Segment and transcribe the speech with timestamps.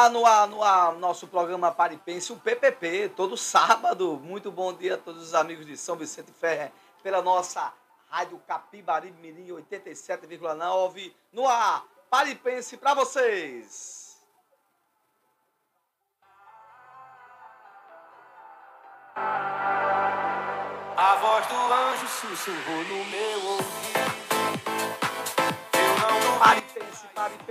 [0.00, 4.18] ar, no ar, no ar, nosso programa Pare e Pense, o PPP, todo sábado.
[4.22, 7.72] Muito bom dia a todos os amigos de São Vicente Ferre, pela nossa
[8.08, 11.12] Rádio Capibari Mirim 87,9.
[11.32, 14.18] No ar, Pare e Pense para vocês.
[20.96, 23.89] A voz do anjo sussurrou no meu ouvido.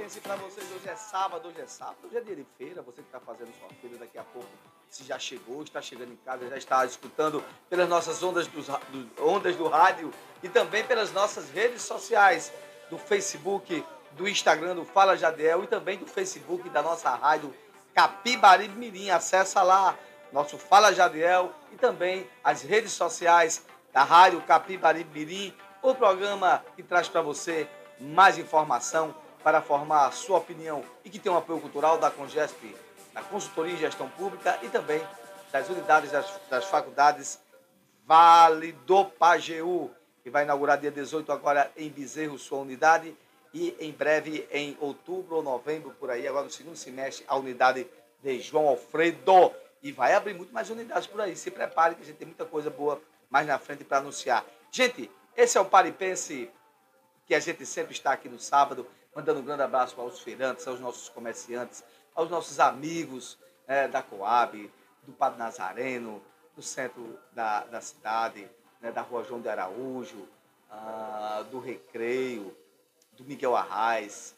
[0.10, 0.66] E pense para vocês.
[0.72, 2.82] Hoje é sábado, hoje é sábado, hoje é dia de feira.
[2.82, 4.50] Você que está fazendo sua feira daqui a pouco,
[4.90, 9.24] se já chegou, está chegando em casa, já está escutando pelas nossas ondas, dos, do,
[9.24, 10.12] ondas do rádio
[10.42, 12.52] e também pelas nossas redes sociais,
[12.90, 17.54] do Facebook, do Instagram do Fala Jadiel e também do Facebook da nossa rádio
[17.94, 19.12] Capibari Mirim.
[19.12, 19.96] Acessa lá
[20.32, 25.54] nosso Fala Jadiel e também as redes sociais da Rádio Capibari Mirim,
[25.84, 27.70] o programa que traz para você
[28.00, 29.14] mais informação
[29.44, 32.76] para formar a sua opinião e que tem um apoio cultural da Congesp,
[33.14, 35.02] da Consultoria em Gestão Pública e também
[35.52, 37.40] das unidades das, das faculdades
[38.06, 39.92] Vale do Pajeú,
[40.24, 43.16] que vai inaugurar dia 18 agora em Bezerro, sua unidade,
[43.54, 47.88] e em breve, em outubro ou novembro, por aí, agora no segundo semestre, a unidade
[48.24, 49.54] de João Alfredo.
[49.82, 51.36] E vai abrir muito mais unidades por aí.
[51.36, 53.00] Se prepare, que a gente tem muita coisa boa
[53.30, 54.44] mais na frente para anunciar.
[54.72, 56.50] Gente, esse é o Paripense
[57.28, 60.80] que a gente sempre está aqui no sábado, mandando um grande abraço aos feirantes, aos
[60.80, 61.84] nossos comerciantes,
[62.16, 63.38] aos nossos amigos
[63.68, 64.72] eh, da Coab,
[65.04, 66.22] do Padre Nazareno,
[66.56, 68.50] do centro da, da cidade,
[68.82, 70.28] né, da Rua João de Araújo,
[70.70, 72.56] ah, do Recreio,
[73.14, 74.36] do Miguel Arraes,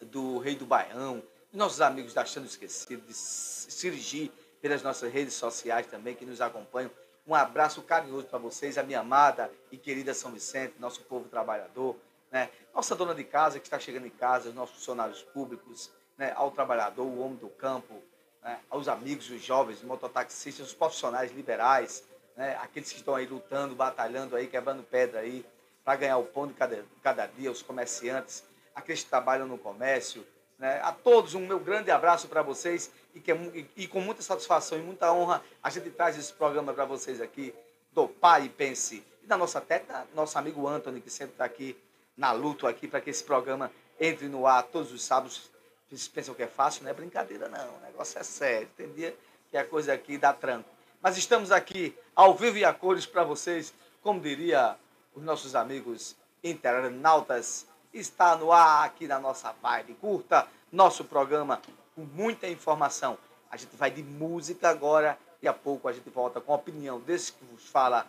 [0.00, 1.22] do Rei do Baião,
[1.52, 4.30] nossos amigos da Chando Esquecido, de Sirigi,
[4.60, 6.90] pelas nossas redes sociais também, que nos acompanham.
[7.26, 11.96] Um abraço carinhoso para vocês, a minha amada e querida São Vicente, nosso povo trabalhador,
[12.30, 12.50] né?
[12.74, 16.32] nossa dona de casa que está chegando em casa, os nossos funcionários públicos, né?
[16.36, 18.02] ao trabalhador, o homem do campo,
[18.42, 18.60] né?
[18.70, 22.04] aos amigos, os jovens, os mototaxistas, os profissionais liberais,
[22.36, 22.56] né?
[22.60, 25.44] aqueles que estão aí lutando, batalhando aí, quebrando pedra aí,
[25.84, 28.44] para ganhar o pão de cada, cada dia, os comerciantes,
[28.74, 30.26] aqueles que trabalham no comércio,
[30.58, 30.80] né?
[30.82, 34.22] A todos um meu grande abraço para vocês e, que, é e, e com muita
[34.22, 37.54] satisfação e muita honra a gente traz esse programa para vocês aqui
[37.92, 41.76] do Pai e Pense e da nossa teta, nosso amigo Anthony que sempre está aqui
[42.18, 45.50] na luta aqui para que esse programa entre no ar todos os sábados.
[45.88, 46.82] Vocês pensam que é fácil?
[46.82, 48.68] Não é brincadeira não, o negócio é sério.
[48.76, 49.16] Tem dia
[49.48, 50.68] que a coisa aqui dá tranco.
[51.00, 53.72] Mas estamos aqui ao vivo e a cores para vocês,
[54.02, 54.76] como diria
[55.14, 57.66] os nossos amigos internautas.
[57.94, 59.94] Está no ar aqui na nossa vibe.
[59.94, 61.62] Curta nosso programa
[61.94, 63.16] com muita informação.
[63.50, 67.00] A gente vai de música agora e a pouco a gente volta com a opinião
[67.00, 68.06] desse que vos fala,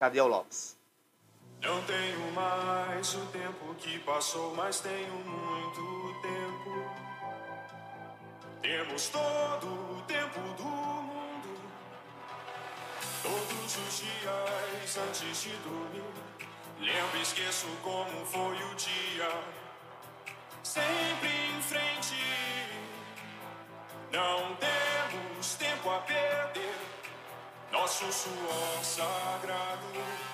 [0.00, 0.83] Jadiel Lopes.
[1.64, 6.90] Não tenho mais o tempo que passou, mas tenho muito tempo.
[8.60, 11.58] Temos todo o tempo do mundo.
[13.22, 16.04] Todos os dias antes de dormir,
[16.80, 19.30] lembro e esqueço como foi o dia.
[20.62, 22.14] Sempre em frente,
[24.12, 26.76] não temos tempo a perder.
[27.72, 30.33] Nosso suor sagrado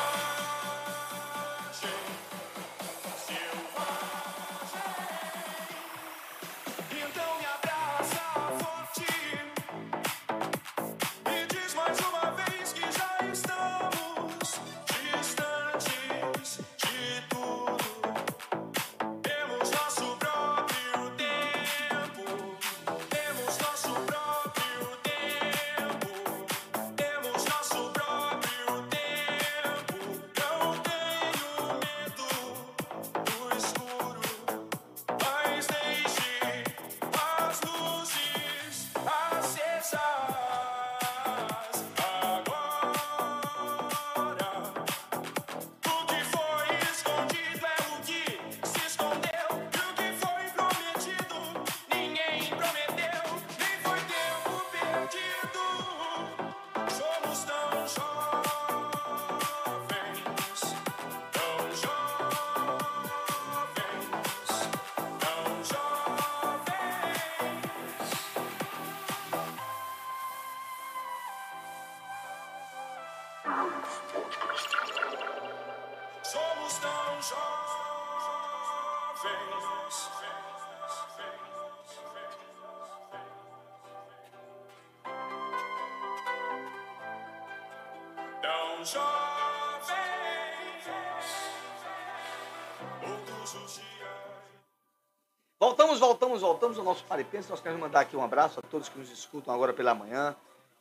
[95.59, 97.49] Voltamos, voltamos, voltamos ao nosso Paripense.
[97.49, 100.35] Nós queremos mandar aqui um abraço a todos que nos escutam agora pela manhã.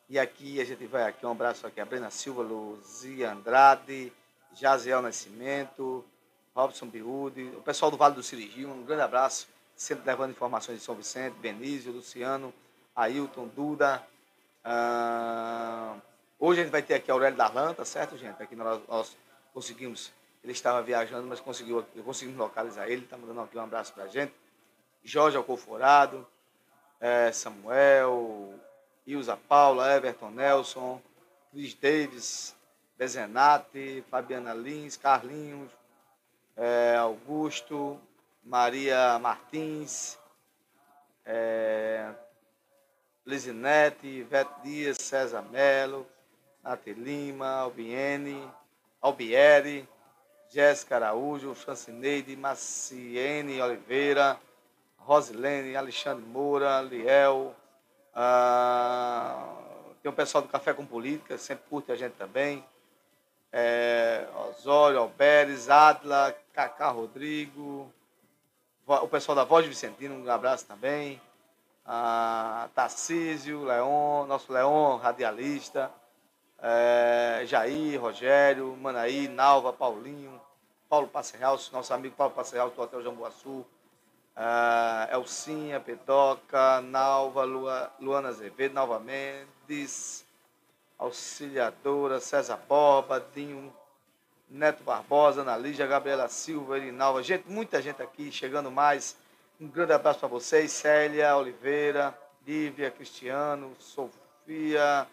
[0.09, 4.13] E aqui a gente vai aqui, um abraço aqui a Brena Silva, Luzia Andrade,
[4.53, 6.05] Jaziel Nascimento,
[6.53, 9.47] Robson Biúde, o pessoal do Vale do Sirigi, um grande abraço,
[9.77, 12.53] sempre levando informações de São Vicente, Benício, Luciano,
[12.95, 14.05] Ailton, Duda.
[14.65, 15.95] Ah,
[16.39, 18.43] hoje a gente vai ter aqui Aurélio Darlan, tá certo, gente?
[18.43, 19.17] Aqui nós, nós
[19.55, 24.05] conseguimos, ele estava viajando, mas conseguiu, conseguimos localizar ele, está mandando aqui um abraço para
[24.05, 24.33] a gente.
[25.03, 26.27] Jorge Alcoforado,
[27.01, 28.55] eh, Samuel,
[29.07, 31.01] Ilza Paula, Everton Nelson,
[31.53, 32.55] Luiz Davis,
[32.97, 35.71] Bezenati, Fabiana Lins, Carlinhos,
[36.57, 37.99] eh, Augusto,
[38.45, 40.19] Maria Martins,
[41.25, 42.13] eh,
[43.27, 46.07] Lizinete, Ivete Dias, César Melo,
[46.63, 48.51] Nath Lima, Albiene,
[49.01, 49.89] Albieri,
[50.51, 54.37] Jéssica Araújo, Francineide, Maciene Oliveira,
[54.97, 57.55] Rosilene, Alexandre Moura, Liel,
[58.13, 59.55] ah,
[60.03, 62.65] tem o pessoal do Café com Política, sempre curte a gente também.
[63.53, 67.93] É, Osório, Alberes, Adla, Cacá Rodrigo,
[68.87, 71.21] o pessoal da Voz de Vicentino, um abraço também.
[71.85, 75.93] Ah, Tarcísio, Leon, nosso Leon, radialista.
[76.63, 80.40] É, Jair, Rogério, Manaí, Nalva, Paulinho,
[80.91, 83.65] Paulo Passerral, nosso amigo Paulo Passerral do Hotel Jambuaçu
[84.37, 90.25] uh, Elcinha, Pedoca, Nalva, Lua, Luana Azevedo, Nalva Mendes,
[90.99, 93.73] Auxiliadora, César Borba, Dinho,
[94.49, 99.17] Neto Barbosa, Ana Lígia, Gabriela Silva, Erinalva, gente, muita gente aqui, chegando mais.
[99.61, 105.07] Um grande abraço para vocês, Célia Oliveira, Lívia, Cristiano, Sofia,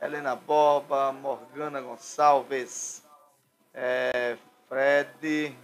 [0.00, 3.02] Helena Borba, Morgana Gonçalves,
[3.74, 4.36] é,
[4.68, 5.56] Fred,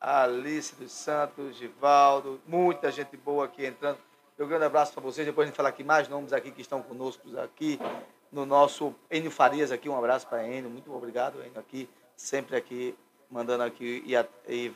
[0.00, 3.98] Alice dos Santos, Givaldo, muita gente boa aqui entrando.
[4.38, 5.26] Meu grande abraço para vocês.
[5.26, 7.78] Depois a gente falar aqui mais nomes aqui que estão conosco aqui
[8.32, 9.86] no nosso Enio Farias aqui.
[9.86, 10.70] Um abraço para Enio.
[10.70, 12.96] Muito obrigado, Enio, aqui, sempre aqui,
[13.30, 14.14] mandando aqui e,
[14.50, 14.72] e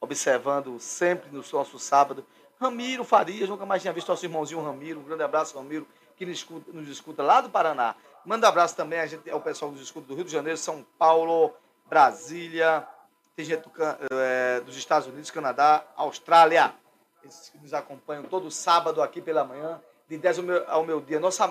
[0.00, 2.24] observando sempre no nosso sábado.
[2.60, 5.00] Ramiro Farias, nunca mais tinha visto nosso irmãozinho Ramiro.
[5.00, 7.96] Um grande abraço, Ramiro, que nos escuta, nos escuta lá do Paraná.
[8.24, 10.58] Manda um abraço também a gente, ao pessoal que nos escuta do Rio de Janeiro,
[10.58, 11.52] São Paulo,
[11.88, 12.86] Brasília,
[13.34, 13.72] tem gente do,
[14.12, 16.74] é, dos Estados Unidos, Canadá, Austrália.
[17.24, 21.00] Esses que nos acompanham todo sábado aqui pela manhã, de 10 ao meu, ao meu
[21.00, 21.20] dia.
[21.20, 21.42] Nosso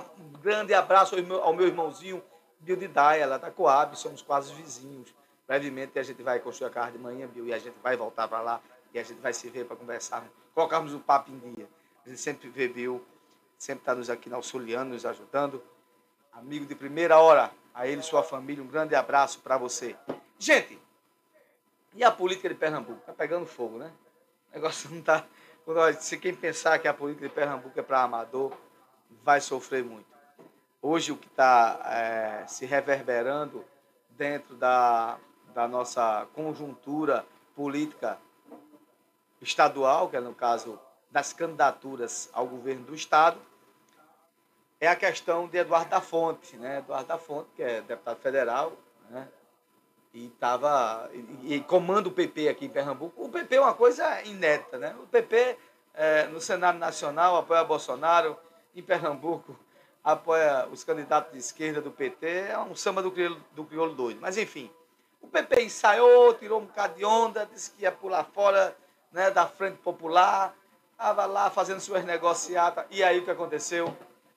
[0.42, 2.24] grande abraço ao meu, ao meu irmãozinho
[2.60, 5.14] Bill de Daia, lá da Coab, somos quase vizinhos.
[5.48, 8.28] Brevemente a gente vai construir a casa de manhã, Bill, e a gente vai voltar
[8.28, 8.62] para lá
[8.94, 11.70] e a gente vai se ver para conversar, colocarmos o papo em dia.
[12.06, 13.06] A gente sempre vê Bill,
[13.58, 15.64] sempre está nos aqui auxiliando, nos ajudando.
[16.34, 19.96] Amigo de primeira hora, a ele e sua família, um grande abraço para você.
[20.40, 20.80] Gente,
[21.94, 23.00] e a política de Pernambuco?
[23.00, 23.92] Está pegando fogo, né?
[24.52, 25.26] O negócio não está.
[26.00, 28.56] Se quem pensar que a política de Pernambuco é para amador,
[29.24, 30.06] vai sofrer muito.
[30.82, 33.66] Hoje, o que está é, se reverberando
[34.12, 35.18] dentro da,
[35.54, 37.26] da nossa conjuntura
[37.56, 38.18] política
[39.42, 40.80] estadual, que é no caso
[41.12, 43.40] das candidaturas ao governo do Estado,
[44.80, 46.78] é a questão de Eduardo da Fonte, né?
[46.78, 48.74] Eduardo da Fonte, que é deputado federal,
[49.10, 49.28] né?
[50.26, 53.24] E tava e, e, comanda o PP aqui em Pernambuco.
[53.24, 54.96] O PP é uma coisa inédita, né?
[55.02, 55.58] O PP
[55.94, 58.38] é, no Senado Nacional apoia Bolsonaro,
[58.76, 59.56] em Pernambuco
[60.04, 64.22] apoia os candidatos de esquerda do PT, é um samba do crioulo, do crioulo doido.
[64.22, 64.72] Mas enfim,
[65.22, 68.74] o PP ensaiou, tirou um bocado de onda, disse que ia pular fora
[69.12, 70.56] né, da Frente Popular,
[70.94, 73.94] estava lá fazendo suas negociatas, e aí o que aconteceu?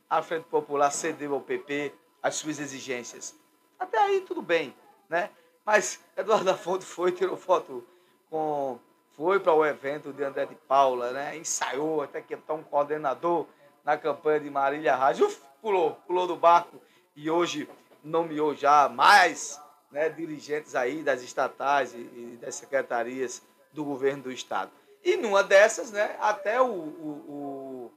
[0.08, 3.36] A Frente Popular cedeu ao PP as suas exigências.
[3.78, 4.74] Até aí tudo bem,
[5.08, 5.30] né?
[5.72, 7.86] Mas Eduardo da Fonte foi, tirou foto
[8.28, 8.76] com.
[9.16, 11.36] Foi para o evento de André de Paula, né?
[11.36, 13.46] Ensaiou, até que está um coordenador
[13.84, 15.30] na campanha de Marília Rádio.
[15.62, 16.82] Pulou, pulou do barco
[17.14, 17.70] e hoje
[18.02, 19.60] nomeou já mais
[19.92, 23.40] né, dirigentes aí das estatais e, das secretarias
[23.72, 24.72] do governo do estado.
[25.04, 27.92] E numa dessas, né, até o, o,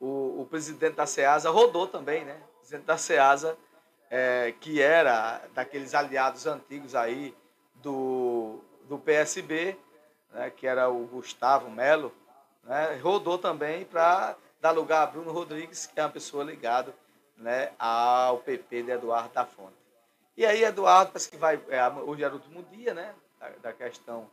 [0.00, 2.36] o, o, o presidente da SEASA rodou também, né?
[2.56, 3.56] O presidente da SEASA
[4.10, 7.34] é, que era daqueles aliados antigos aí
[7.76, 9.76] do, do PSB,
[10.32, 12.12] né, que era o Gustavo Melo,
[12.62, 16.94] né, rodou também para dar lugar a Bruno Rodrigues, que é uma pessoa ligada
[17.36, 19.74] né, ao PP de Eduardo da Fonte.
[20.36, 21.60] E aí, Eduardo, parece que vai.
[21.68, 24.28] É, hoje era o último dia né, da, da questão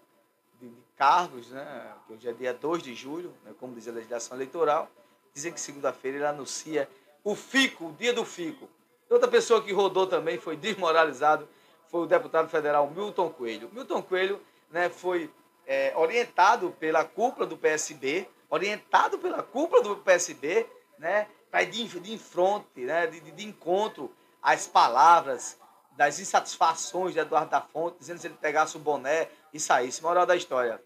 [0.60, 3.92] de, de cargos, né, que hoje é dia 2 de julho, né, como diz a
[3.92, 4.90] legislação eleitoral,
[5.34, 6.90] dizem que segunda-feira ele anuncia
[7.24, 8.68] o FICO, o dia do FICO.
[9.12, 11.46] Outra pessoa que rodou também foi desmoralizado
[11.88, 13.70] foi o deputado federal Milton Coelho.
[13.74, 14.42] Milton Coelho
[14.72, 15.30] né, foi
[15.68, 20.66] é, orientado pela cúpula do PSB, orientado pela cúpula do PSB,
[20.98, 24.10] né, para de, de enfronte, né, de, de, encontro
[24.42, 25.60] às palavras
[25.98, 30.02] das insatisfações de Eduardo da Fonte, dizendo se ele pegasse o boné e saísse.
[30.02, 30.82] Moral da história.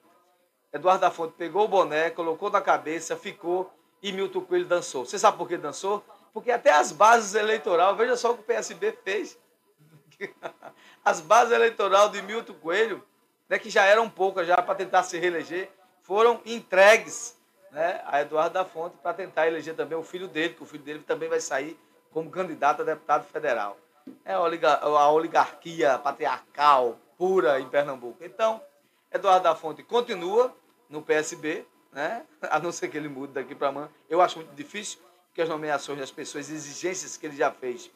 [0.73, 5.05] Eduardo da Fonte pegou o boné, colocou na cabeça, ficou e Milton Coelho dançou.
[5.05, 6.03] Você sabe por que dançou?
[6.35, 9.39] Porque até as bases eleitorais, veja só o que o PSB fez.
[11.05, 13.01] As bases eleitorais de Milton Coelho,
[13.47, 17.37] né, que já eram poucas já para tentar se reeleger, foram entregues
[17.71, 20.83] né, a Eduardo da Fonte para tentar eleger também o filho dele, que o filho
[20.83, 21.79] dele também vai sair
[22.11, 23.77] como candidato a deputado federal.
[24.25, 28.21] É a oligarquia patriarcal pura em Pernambuco.
[28.21, 28.61] Então,
[29.09, 30.53] Eduardo da Fonte continua
[30.89, 32.25] no PSB, né?
[32.51, 33.89] a não ser que ele mude daqui para amanhã.
[34.09, 34.99] Eu acho muito difícil,
[35.35, 37.91] que as nomeações das pessoas, exigências que ele já fez,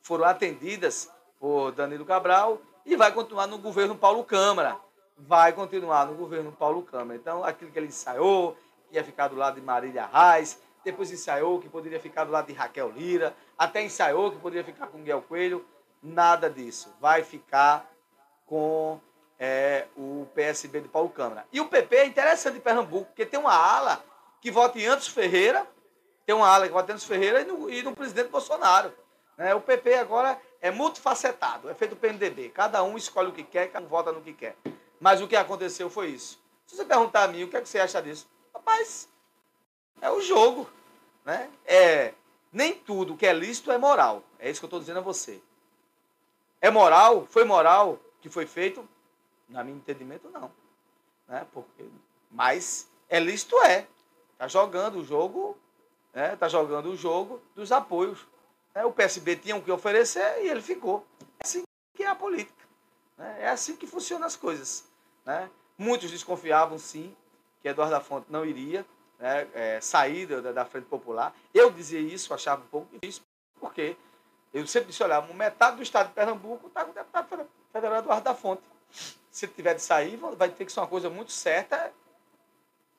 [0.00, 4.78] foram atendidas por Danilo Cabral e vai continuar no governo Paulo Câmara.
[5.18, 7.14] Vai continuar no governo Paulo Câmara.
[7.14, 8.56] Então, aquilo que ele ensaiou,
[8.88, 12.46] que ia ficar do lado de Marília Reis, depois ensaiou que poderia ficar do lado
[12.46, 15.66] de Raquel Lira, até ensaiou que poderia ficar com Miguel Coelho,
[16.02, 16.94] nada disso.
[16.98, 17.86] Vai ficar
[18.46, 18.98] com
[19.38, 21.46] é, o PSB de Paulo Câmara.
[21.52, 24.02] E o PP é interessante em Pernambuco, porque tem uma ala
[24.40, 25.66] que vota em Antos Ferreira,
[26.28, 28.92] tem uma ala que em Antos Ferreira e no, e no presidente Bolsonaro.
[29.34, 29.54] Né?
[29.54, 32.50] O PP agora é multifacetado, é feito o PMDB.
[32.50, 34.54] Cada um escolhe o que quer, cada um vota no que quer.
[35.00, 36.38] Mas o que aconteceu foi isso.
[36.66, 39.08] Se você perguntar a mim o que, é que você acha disso, rapaz,
[40.02, 40.68] é o jogo.
[41.24, 41.48] Né?
[41.64, 42.12] É,
[42.52, 44.22] nem tudo que é lícito é moral.
[44.38, 45.40] É isso que eu estou dizendo a você.
[46.60, 47.24] É moral?
[47.24, 48.86] Foi moral que foi feito?
[49.48, 50.52] Na meu entendimento, não.
[51.26, 51.46] Né?
[51.54, 51.88] Porque,
[52.30, 53.86] mas é lícito é.
[54.34, 55.56] Está jogando o jogo,
[56.12, 56.36] está?
[56.36, 58.26] Tá jogando o jogo dos apoios.
[58.74, 58.84] Né?
[58.84, 61.06] O PSB tinha o que oferecer e ele ficou.
[61.38, 61.62] É assim
[61.94, 62.64] que é a política.
[63.16, 63.38] Né?
[63.40, 64.84] É assim que funcionam as coisas.
[65.24, 65.50] Né?
[65.76, 67.14] Muitos desconfiavam, sim,
[67.60, 68.84] que Eduardo da Fonte não iria
[69.18, 71.34] né, é, sair da, da, Frente Popular.
[71.52, 73.22] Eu dizia isso, achava um pouco difícil,
[73.60, 73.96] porque
[74.52, 78.24] eu sempre disse, olha, metade do estado de Pernambuco está com o deputado federal Eduardo
[78.24, 78.62] da Fonte.
[79.30, 81.92] Se ele tiver de sair, vai ter que ser uma coisa muito certa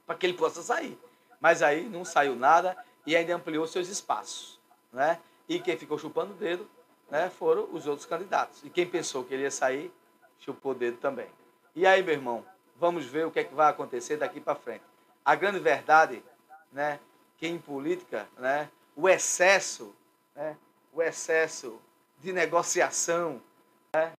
[0.05, 0.97] para que ele possa sair.
[1.39, 2.77] Mas aí não saiu nada
[3.09, 4.59] e ainda ampliou seus espaços.
[4.93, 5.19] Né?
[5.47, 6.69] E quem ficou chupando o dedo
[7.09, 8.63] né, foram os outros candidatos.
[8.63, 9.91] E quem pensou que ele ia sair,
[10.37, 11.27] chupou o dedo também.
[11.75, 14.83] E aí, meu irmão, vamos ver o que, é que vai acontecer daqui para frente.
[15.25, 16.23] A grande verdade,
[16.71, 16.99] né,
[17.39, 19.95] que em política, né, o excesso,
[20.35, 20.55] né,
[20.93, 21.81] o excesso
[22.19, 23.41] de negociação,
[23.91, 24.13] né,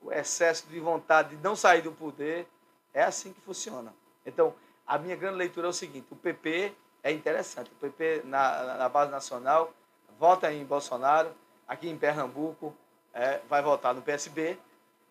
[0.00, 2.48] o excesso de vontade de não sair do poder,
[2.92, 3.94] é assim que funciona.
[4.26, 4.52] Então,
[4.84, 7.70] a minha grande leitura é o seguinte: o PP é interessante.
[7.70, 9.72] O PP, na, na base nacional,
[10.18, 11.30] vota em Bolsonaro,
[11.66, 12.74] aqui em Pernambuco
[13.12, 14.58] é, vai votar no PSB,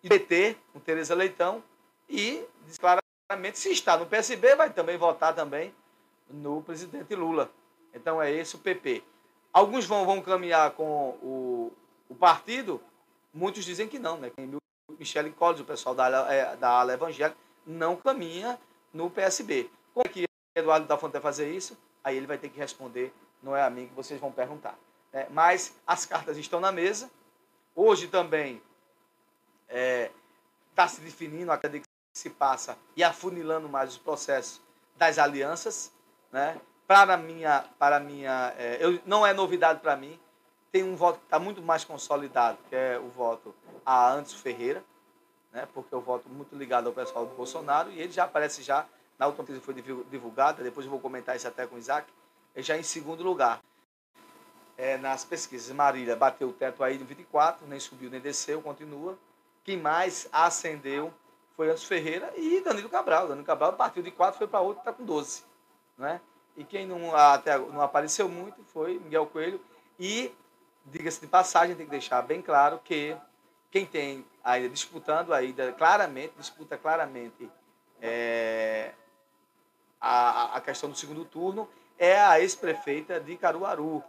[0.02, 1.62] e PT, com Tereza Leitão,
[2.08, 2.44] e
[2.80, 5.72] claramente, se está no PSB, vai também votar também
[6.28, 7.50] no presidente Lula.
[7.94, 9.02] Então é esse o PP.
[9.52, 11.72] Alguns vão, vão caminhar com o,
[12.08, 12.82] o partido,
[13.32, 14.32] muitos dizem que não, né?
[14.98, 18.58] Michele Collins, o pessoal da, é, da ala evangélica, não caminha
[18.92, 19.70] no PSB.
[19.94, 21.78] Como é que Eduardo da Fonte vai fazer isso?
[22.04, 24.76] Aí ele vai ter que responder, não é a mim que vocês vão perguntar.
[25.12, 27.10] É, mas as cartas estão na mesa.
[27.74, 28.62] Hoje também
[29.68, 30.10] está é,
[30.74, 31.82] tá se definindo a que
[32.12, 34.60] se passa e afunilando mais os processos
[34.96, 35.92] das alianças.
[36.30, 36.60] Né?
[36.86, 40.18] Para minha, para minha é, eu, não é novidade para mim.
[40.70, 43.54] Tem um voto que está muito mais consolidado, que é o voto
[43.84, 44.82] a Antes Ferreira,
[45.52, 45.68] né?
[45.74, 48.86] porque eu voto muito ligado ao pessoal do Bolsonaro e ele já aparece já
[49.22, 49.72] na última que foi
[50.10, 52.12] divulgada, depois eu vou comentar isso até com o Isaac,
[52.56, 53.62] já em segundo lugar
[54.76, 55.72] é, nas pesquisas.
[55.72, 59.16] Marília bateu o teto aí no 24, nem subiu nem desceu, continua.
[59.62, 61.14] Quem mais ascendeu
[61.54, 63.28] foi Antes Ferreira e Danilo Cabral.
[63.28, 65.44] Danilo Cabral partiu de 4, foi para 8, está com 12.
[65.96, 66.20] Né?
[66.56, 69.60] E quem não, até, não apareceu muito foi Miguel Coelho.
[70.00, 70.34] E,
[70.84, 73.16] diga-se de passagem, tem que deixar bem claro que
[73.70, 77.48] quem tem ainda disputando, ainda claramente, disputa claramente
[78.02, 78.92] é,
[80.02, 84.02] a, a questão do segundo turno, é a ex-prefeita de Caruaru,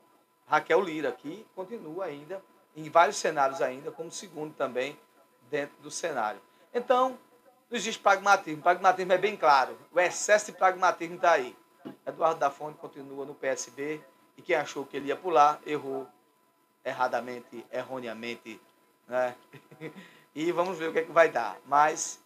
[0.47, 2.43] Raquel Lira, que continua ainda,
[2.75, 4.99] em vários cenários ainda, como segundo também
[5.51, 6.41] dentro do cenário.
[6.73, 7.17] Então,
[7.69, 8.63] nos diz pragmatismo.
[8.63, 9.77] Pragmatismo é bem claro.
[9.91, 11.55] O excesso de pragmatismo está aí.
[12.05, 14.01] Eduardo da Fonte continua no PSB
[14.35, 16.07] e quem achou que ele ia pular, errou
[16.83, 18.59] erradamente, erroneamente.
[19.07, 19.35] Né?
[20.33, 21.57] e vamos ver o que, é que vai dar.
[21.65, 22.19] Mas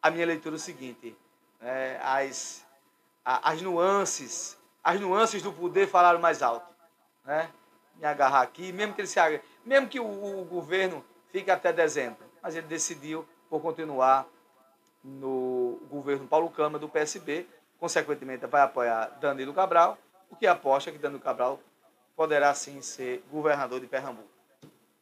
[0.00, 1.16] a minha leitura é o seguinte:
[1.60, 2.63] é, as,
[3.24, 6.66] as nuances, as nuances do poder falaram mais alto.
[7.24, 7.50] Né?
[7.96, 11.72] Me agarrar aqui, mesmo que ele se agarre, mesmo que o, o governo fique até
[11.72, 14.26] dezembro, mas ele decidiu por continuar
[15.02, 17.46] no governo Paulo Câmara do PSB,
[17.78, 19.98] consequentemente vai apoiar Danilo Cabral,
[20.30, 21.60] o que aposta que Danilo Cabral
[22.16, 24.28] poderá sim ser governador de Pernambuco.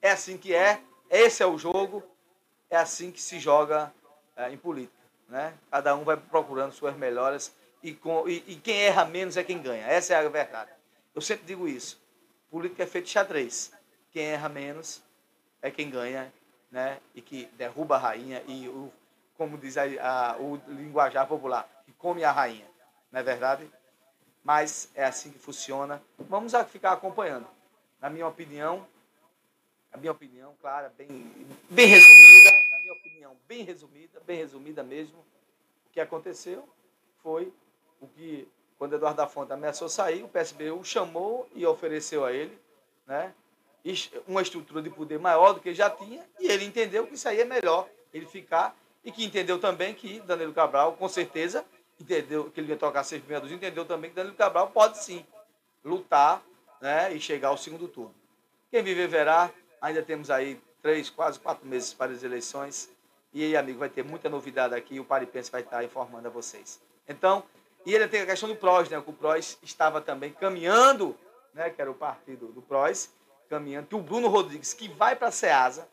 [0.01, 2.03] É assim que é, esse é o jogo,
[2.69, 3.93] é assim que se joga
[4.37, 5.03] é, em política.
[5.29, 5.55] Né?
[5.71, 9.61] Cada um vai procurando suas melhoras e, com, e, e, quem erra menos é quem
[9.61, 9.87] ganha.
[9.87, 10.71] Essa é a verdade.
[11.15, 12.01] Eu sempre digo isso.
[12.51, 13.73] Política é feito xadrez.
[14.11, 15.03] Quem erra menos
[15.61, 16.33] é quem ganha
[16.71, 16.99] né?
[17.15, 18.93] e que derruba a rainha e, o,
[19.37, 22.67] como diz a, a, o linguajar popular, que come a rainha.
[23.11, 23.69] Não é verdade?
[24.45, 26.03] Mas é assim que funciona.
[26.19, 27.47] Vamos ficar acompanhando.
[28.01, 28.87] Na minha opinião,
[29.93, 31.09] a minha opinião, clara, bem,
[31.69, 35.19] bem resumida, na minha opinião, bem resumida, bem resumida mesmo,
[35.87, 36.67] o que aconteceu
[37.23, 37.53] foi
[38.03, 38.47] o que,
[38.79, 42.59] quando Eduardo da Fonte ameaçou sair, o PSB o chamou e ofereceu a ele
[43.07, 43.33] né,
[44.29, 47.29] uma estrutura de poder maior do que ele já tinha, e ele entendeu que isso
[47.29, 51.65] aí é melhor ele ficar, e que entendeu também que Danilo Cabral, com certeza,
[51.99, 55.25] entendeu que ele ia tocar seis dúzia, entendeu também que Danilo Cabral pode sim
[55.83, 56.43] lutar
[56.81, 58.15] né, e chegar ao segundo turno.
[58.71, 59.51] Quem viver verá,
[59.83, 62.89] Ainda temos aí três, quase quatro meses para as eleições.
[63.33, 65.01] E aí, amigo, vai ter muita novidade aqui.
[65.01, 66.81] O Paripense vai estar informando a vocês.
[67.09, 67.43] Então,
[67.85, 68.99] e ele tem a questão do PROS, né?
[68.99, 71.17] O PROS estava também caminhando,
[71.53, 71.71] né?
[71.71, 73.11] Que era o partido do PROS,
[73.49, 73.89] caminhando.
[73.89, 75.89] Que o Bruno Rodrigues, que vai para a SEASA,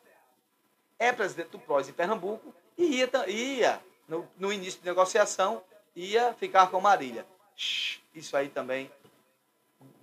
[0.98, 5.64] é presidente do PROS em Pernambuco e ia, ia no, no início de negociação,
[5.96, 7.26] ia ficar com Marília.
[8.14, 8.92] Isso aí também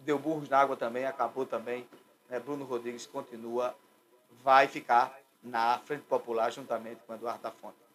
[0.00, 1.86] deu burros na água também, acabou também
[2.28, 3.76] né, Bruno Rodrigues continua,
[4.42, 7.85] vai ficar na Frente Popular juntamente com Eduardo da Fonte.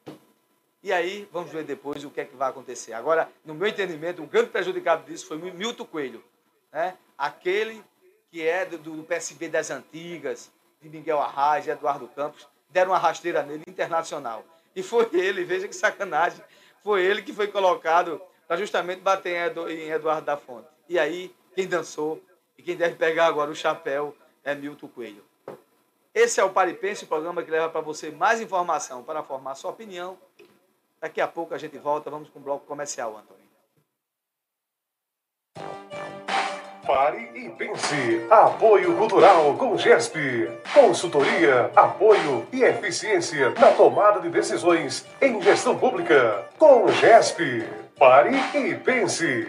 [0.84, 2.94] E aí, vamos ver depois o que é que vai acontecer.
[2.94, 6.24] Agora, no meu entendimento, o grande prejudicado disso foi Milton Coelho,
[6.72, 6.98] né?
[7.16, 7.84] aquele
[8.32, 13.44] que é do, do PSB das antigas, de Miguel Arraes, Eduardo Campos, deram uma rasteira
[13.44, 14.44] nele internacional.
[14.76, 16.44] E foi ele, veja que sacanagem,
[16.84, 20.68] foi ele que foi colocado para justamente bater em Eduardo da Fonte.
[20.90, 22.22] E aí, quem dançou
[22.58, 25.24] e quem deve pegar agora o chapéu é Milton Coelho.
[26.14, 29.72] Esse é o Paripense, o programa que leva para você mais informação para formar sua
[29.72, 30.18] opinião.
[31.02, 33.42] Daqui a pouco a gente volta, vamos com o bloco comercial, Antônio.
[36.86, 38.28] Pare e pense.
[38.30, 40.20] Apoio Cultural com GESP.
[40.74, 46.48] Consultoria, apoio e eficiência na tomada de decisões em gestão pública.
[46.60, 47.68] Com GESP.
[47.98, 49.48] Pare e pense.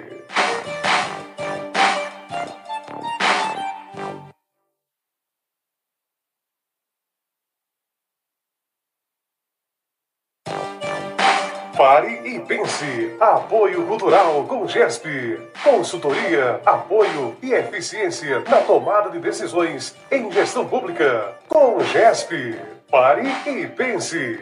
[12.03, 13.17] Pare e pense.
[13.21, 15.41] Apoio Cultural com GESP.
[15.63, 21.33] Consultoria, apoio e eficiência na tomada de decisões em gestão pública.
[21.49, 22.59] Com GESP.
[22.91, 24.41] Pare e pense.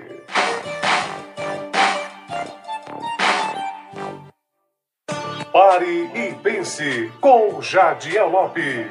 [5.53, 8.87] Pare e pense com Jadiel Lopes.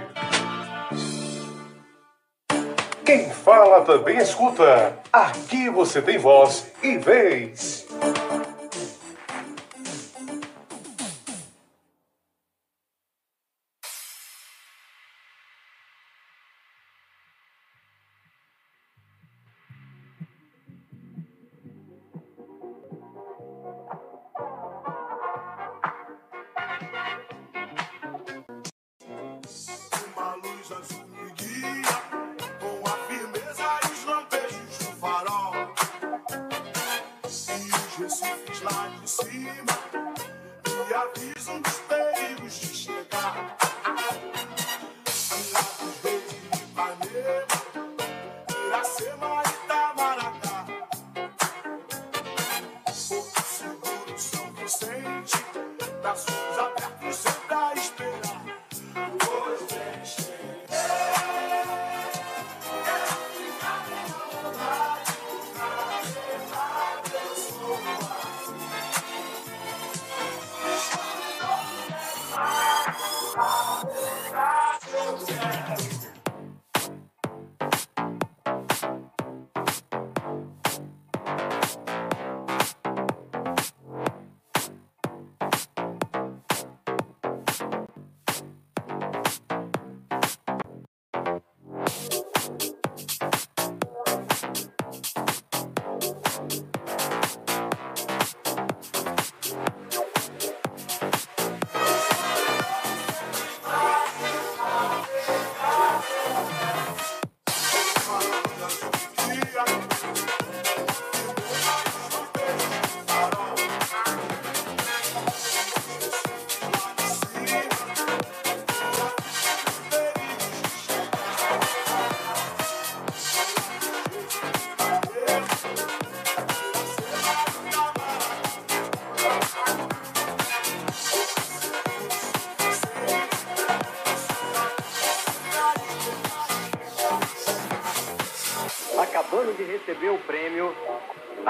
[3.03, 4.99] Quem fala também escuta.
[5.11, 7.87] Aqui você tem voz e vez.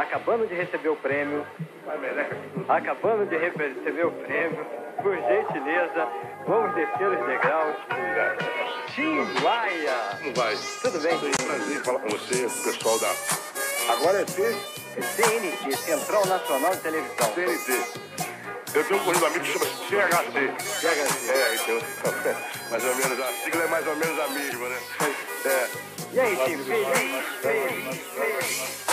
[0.10, 1.46] Acabando de receber o prêmio.
[2.68, 4.66] Acabando de receber o prêmio.
[5.04, 6.08] Por gentileza,
[6.48, 7.76] vamos descer os degraus.
[8.96, 10.18] Timbaia!
[10.18, 10.56] Como vai?
[10.82, 11.16] Tudo bem?
[11.20, 13.94] Foi um prazer falar com você, pessoal da.
[13.94, 14.52] Agora é C,
[15.00, 17.34] CNT, Central Nacional de Televisão.
[17.36, 18.10] CNT.
[18.74, 20.54] Eu tenho um corrido amigo que chama CHC.
[20.58, 21.32] CHC.
[21.32, 22.36] É, então.
[22.72, 24.80] Mais ou menos, a sigla é mais ou menos a mesma, né?
[25.46, 25.70] É.
[26.14, 26.58] E aí, Tim?
[26.64, 28.89] Feliz, feliz, feliz.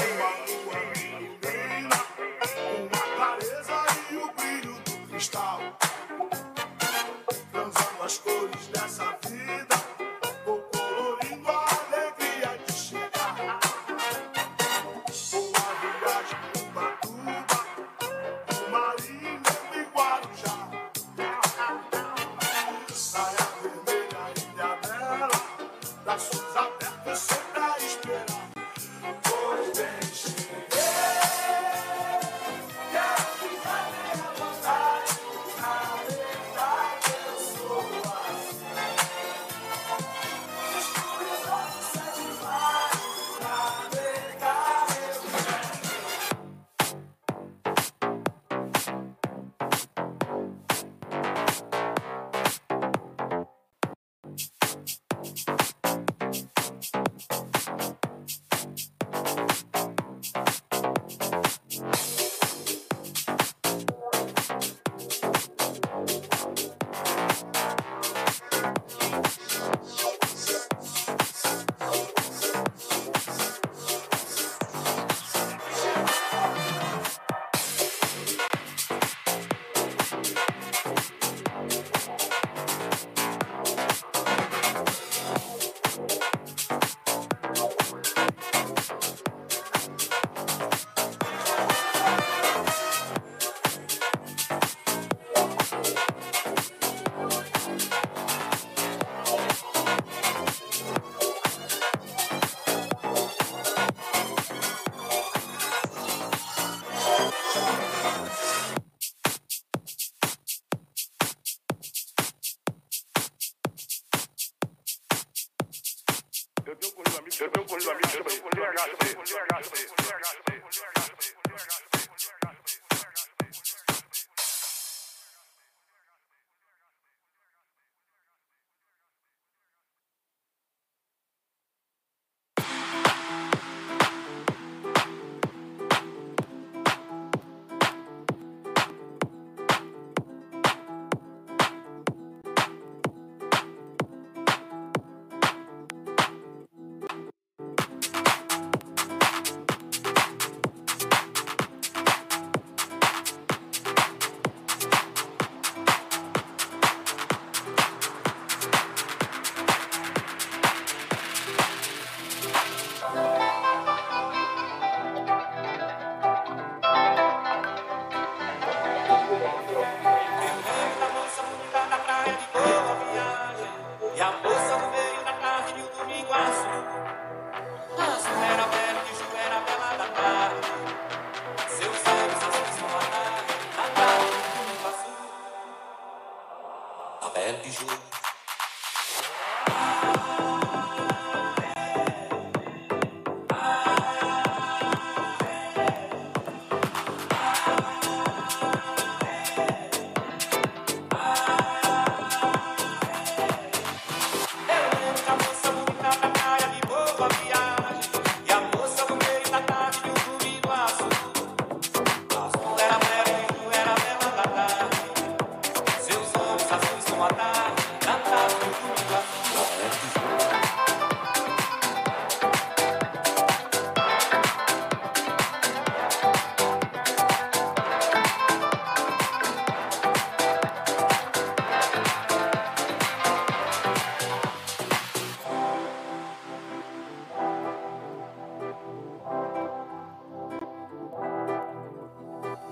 [8.73, 9.66] Dessa vida.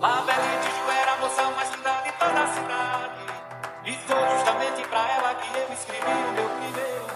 [0.05, 3.15] A Belém de Ju era a moção mais linda de toda a cidade.
[3.87, 7.07] E foi justamente pra ela que eu escrevi o meu primeiro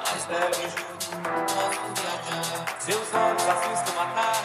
[0.00, 2.80] Mas Belém de Ju, quando vamos viajar.
[2.80, 4.35] Seus olhos assustam a tarde.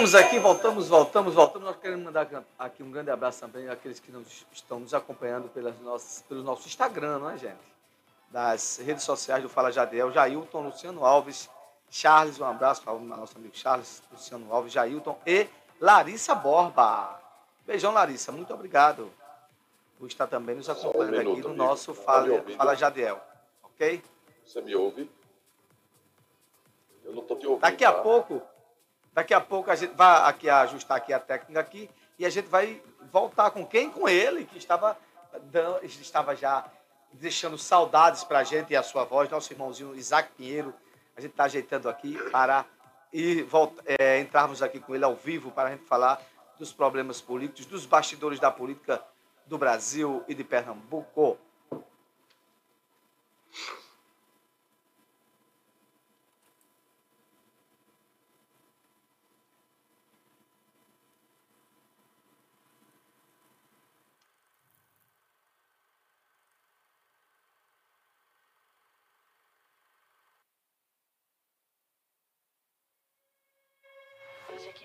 [0.00, 1.68] Voltamos aqui, voltamos, voltamos, voltamos.
[1.68, 2.26] Nós queremos mandar
[2.58, 6.66] aqui um grande abraço também àqueles que nos, estão nos acompanhando pelas nossas, pelo nosso
[6.66, 7.60] Instagram, não é, gente?
[8.30, 11.50] Das redes sociais do Fala Jadiel, Jailton, Luciano Alves,
[11.90, 15.46] Charles, um abraço para o nosso amigo Charles, Luciano Alves, Jailton e
[15.78, 17.20] Larissa Borba.
[17.66, 19.12] Beijão, Larissa, muito obrigado
[19.98, 22.42] por estar também nos acompanhando um aqui no nosso Tá Fala?
[22.56, 23.20] Fala Jadiel,
[23.62, 24.02] ok?
[24.46, 25.10] Você me ouve?
[27.04, 27.60] Eu não tô te ouvindo.
[27.60, 28.00] Daqui a tá?
[28.00, 28.40] pouco,
[29.12, 32.48] daqui a pouco a gente vai aqui ajustar aqui a técnica aqui e a gente
[32.48, 33.90] vai voltar com quem?
[33.90, 34.96] Com ele, que estava,
[35.82, 36.64] estava já
[37.12, 40.74] deixando saudades para a gente e a sua voz, nosso irmãozinho Isaac Pinheiro.
[41.16, 42.64] A gente está ajeitando aqui para
[43.12, 46.20] ir, volta, é, entrarmos aqui com ele ao vivo para a gente falar
[46.58, 49.02] dos problemas políticos, dos bastidores da política
[49.46, 51.38] do Brasil e de Pernambuco.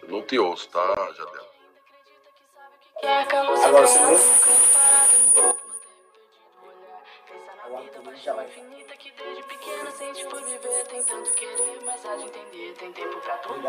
[0.02, 0.82] Eu não te ouço, tá,
[1.16, 1.46] Jadel?
[3.64, 4.00] Agora você
[8.34, 12.74] me infinita que desde pequena sente por viver, tem tanto querer, mas há de entender,
[12.74, 13.62] tem tempo pra tudo.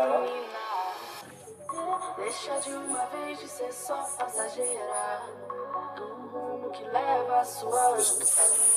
[2.17, 5.21] Deixa de uma vez de ser só passageira
[5.95, 8.76] do rumo que leva a sua ambição.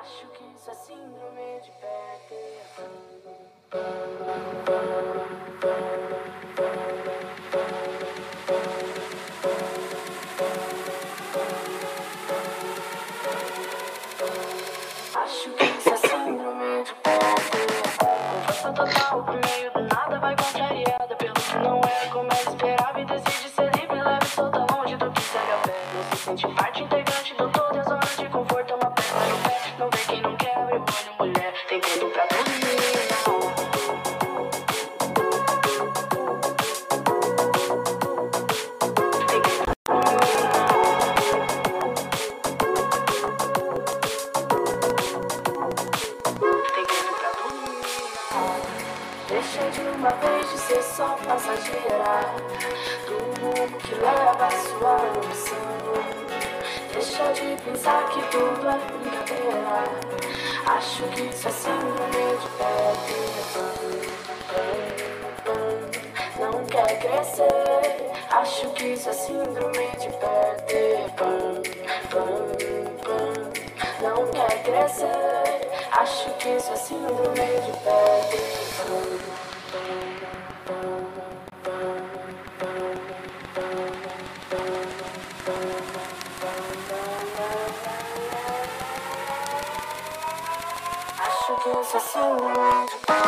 [0.00, 3.90] Acho que isso é síndrome de Peter Pan.
[15.16, 19.69] Acho que isso é síndrome de Peter Com força total pro meio
[76.10, 78.60] Acho que isso é síndrome de Peter
[91.16, 93.19] Acho que isso é síndrome de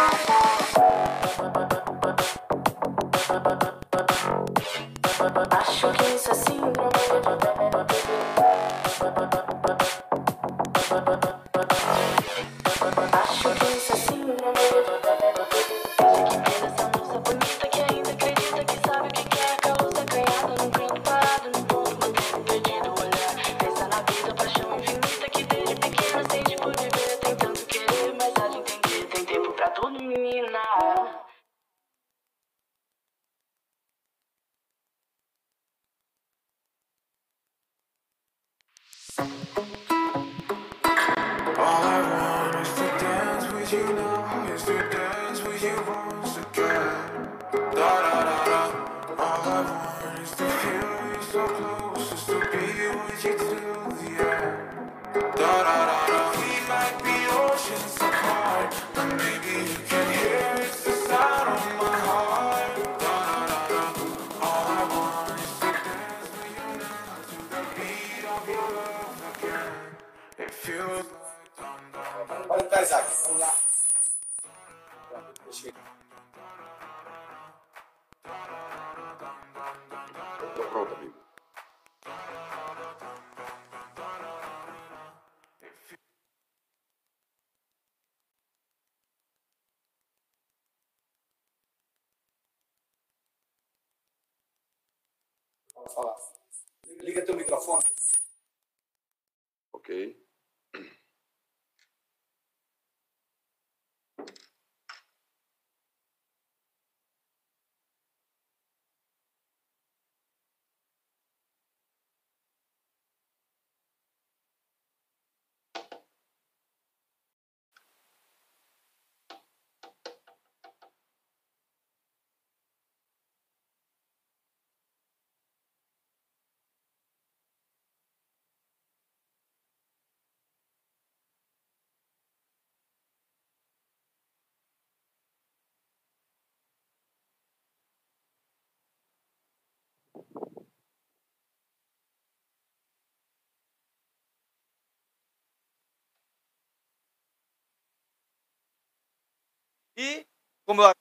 [149.96, 150.26] E,
[150.66, 150.94] como eu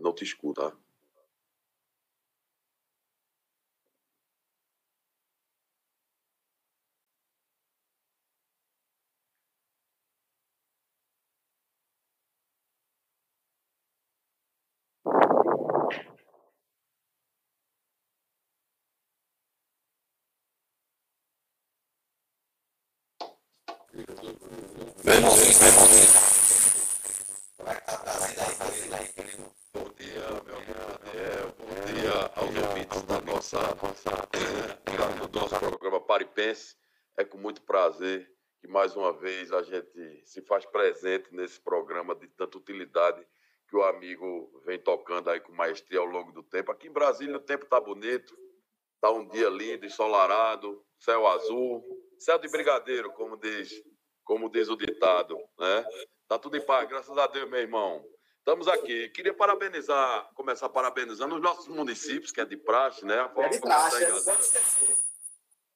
[0.00, 0.70] Não te escuta.
[0.70, 0.76] tá?
[23.94, 24.67] Bom
[37.16, 42.14] É com muito prazer que mais uma vez a gente se faz presente nesse programa
[42.14, 43.26] de tanta utilidade
[43.68, 46.70] que o amigo vem tocando aí com maestria ao longo do tempo.
[46.70, 48.36] Aqui em Brasília o tempo está bonito,
[48.94, 51.84] está um dia lindo, ensolarado, céu azul,
[52.18, 53.72] céu de brigadeiro, como diz,
[54.28, 55.86] como diz o ditado, né?
[56.28, 58.04] Tá tudo em paz, graças a Deus, meu irmão.
[58.36, 59.08] Estamos aqui.
[59.08, 63.14] Queria parabenizar, começar parabenizando os nossos municípios, que é de praxe, né?
[63.14, 64.96] É de Afogado praxe, da é, Engazeira, pode esquecer.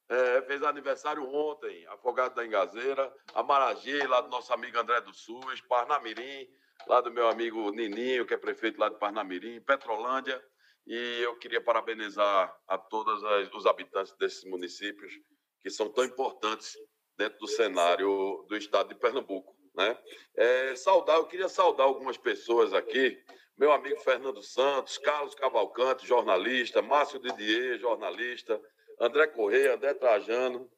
[0.09, 5.59] é, fez aniversário ontem, Afogado da Engazeira, Amaragi, lá do nosso amigo André do SUS,
[5.61, 6.47] Parnamirim,
[6.85, 10.39] lá do meu amigo Nininho, que é prefeito lá de Parnamirim, Petrolândia.
[10.85, 13.19] E eu queria parabenizar a todos
[13.55, 15.11] os habitantes desses municípios
[15.59, 16.77] que são tão importantes
[17.17, 19.55] dentro do cenário do estado de Pernambuco.
[19.75, 19.97] Né?
[20.35, 23.17] É, saudar, eu queria saudar algumas pessoas aqui.
[23.57, 28.59] Meu amigo Fernando Santos, Carlos Cavalcante, jornalista, Márcio Didier, jornalista,
[28.99, 30.69] André Correia, André Trajano.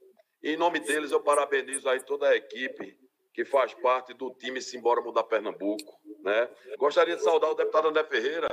[0.44, 2.98] Em nome deles, eu parabenizo aí toda a equipe
[3.34, 6.00] que faz parte do time Simbora Mudar Pernambuco.
[6.22, 6.50] Né?
[6.78, 8.48] Gostaria de saudar o deputado André Ferreira,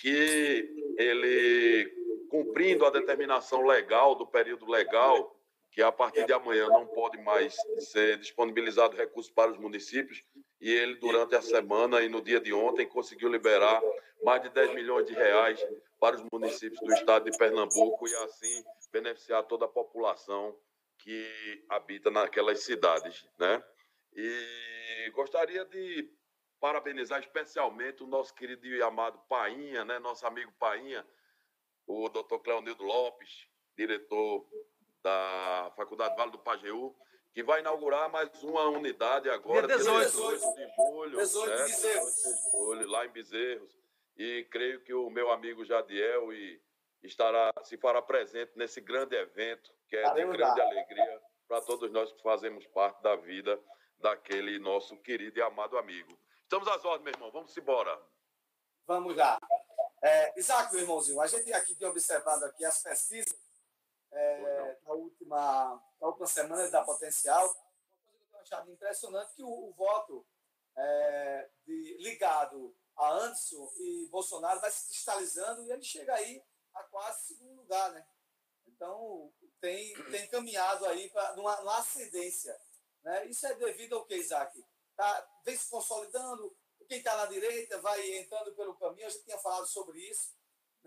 [0.00, 1.88] que ele,
[2.28, 5.37] cumprindo a determinação legal do período legal,
[5.78, 10.24] que a partir de amanhã não pode mais ser disponibilizado recursos para os municípios,
[10.60, 13.80] e ele, durante a semana e no dia de ontem, conseguiu liberar
[14.24, 15.64] mais de 10 milhões de reais
[16.00, 20.58] para os municípios do estado de Pernambuco e, assim, beneficiar toda a população
[20.98, 23.62] que habita naquelas cidades, né?
[24.14, 26.10] E gostaria de
[26.58, 30.00] parabenizar especialmente o nosso querido e amado Painha, né?
[30.00, 31.06] Nosso amigo Painha,
[31.86, 34.44] o doutor Cleonildo Lopes, diretor
[35.08, 36.94] da Faculdade Vale do Pajeú,
[37.32, 40.10] que vai inaugurar mais uma unidade agora, Dia 18.
[40.10, 42.04] 18 de julho, 18 de certo?
[42.04, 42.14] Bezerros.
[42.14, 43.78] 18 de julho, lá em Bezerros.
[44.16, 46.60] E creio que o meu amigo Jadiel e
[47.02, 50.52] estará, se fará presente nesse grande evento, que é de grande lá.
[50.52, 53.58] alegria para todos nós que fazemos parte da vida
[53.98, 56.18] daquele nosso querido e amado amigo.
[56.42, 57.30] Estamos às ordens, meu irmão.
[57.30, 57.98] Vamos embora.
[58.86, 59.38] Vamos lá.
[60.02, 63.47] É, Isaac, meu irmãozinho, a gente aqui tem observado aqui as pesquisas
[64.12, 67.44] é, da, última, da última semana da Potencial.
[67.46, 70.26] Uma coisa que eu tenho achado impressionante que o, o voto
[70.76, 76.42] é, de- ligado a Anderson e Bolsonaro vai se cristalizando e ele chega aí
[76.74, 78.06] a quase segundo lugar, né?
[78.66, 82.58] Então, tem, tem caminhado aí para numa, numa ascendência.
[83.02, 83.26] Né?
[83.26, 84.64] Isso é devido ao que, Isaac?
[84.96, 86.56] Tá, vem se consolidando,
[86.88, 90.32] quem está na direita vai entrando pelo caminho, a gente tinha falado sobre isso,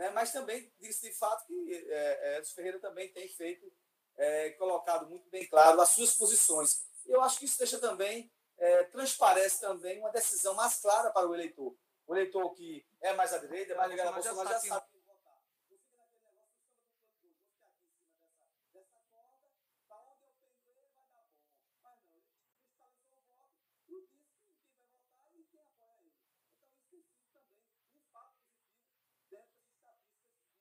[0.01, 0.09] né?
[0.09, 3.71] mas também disse de fato que é, é, Edson Ferreira também tem feito,
[4.17, 6.83] é, colocado muito bem claro as suas posições.
[7.05, 11.27] E eu acho que isso deixa também, é, transparece também uma decisão mais clara para
[11.27, 11.75] o eleitor.
[12.07, 14.85] O eleitor que é mais à direita, é mais ligado a Bolsonaro já sabe sabe
[14.91, 15.37] quem votar.
[15.61, 18.41] Você fica naquele negócio, você fica aqui em cima dessa,
[18.73, 19.53] dessa corda,
[19.87, 21.31] para onde eu pender vai dar bom.
[21.77, 26.19] Mas não, ele cristalizou o voto e disse quem vai votar e quem apoia ele.
[26.49, 27.63] Então isso tem sido também
[27.95, 28.99] um fato positivo
[29.29, 30.51] dentro das estatísticas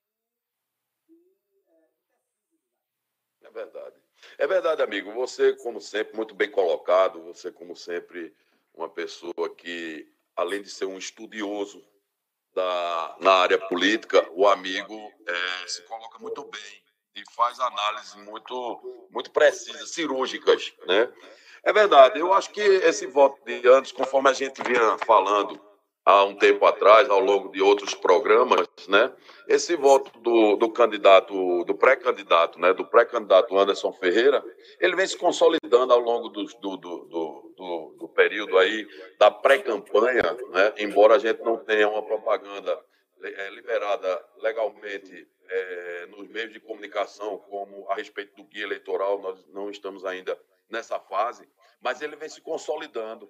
[1.07, 2.71] de, de, é, de pesquisa.
[3.43, 3.95] É verdade.
[4.37, 5.11] É verdade, amigo.
[5.13, 7.21] Você, como sempre, muito bem colocado.
[7.23, 8.33] Você, como sempre,
[8.73, 11.83] uma pessoa que, além de ser um estudioso
[12.53, 16.83] da, na área política, o amigo é, se coloca muito bem
[17.15, 21.11] e faz análises muito, muito precisas, cirúrgicas, né?
[21.63, 25.61] É verdade, eu acho que esse voto de antes, conforme a gente vinha falando
[26.05, 29.13] há um tempo atrás, ao longo de outros programas, né?
[29.47, 32.73] Esse voto do, do candidato, do pré-candidato, né?
[32.73, 34.43] Do pré-candidato Anderson Ferreira,
[34.79, 38.87] ele vem se consolidando ao longo do, do, do, do, do período aí
[39.19, 40.73] da pré-campanha, né?
[40.77, 42.79] Embora a gente não tenha uma propaganda
[43.23, 49.45] é, liberada legalmente é, nos meios de comunicação, como a respeito do guia eleitoral, nós
[49.47, 50.37] não estamos ainda
[50.69, 51.47] nessa fase,
[51.81, 53.29] mas ele vem se consolidando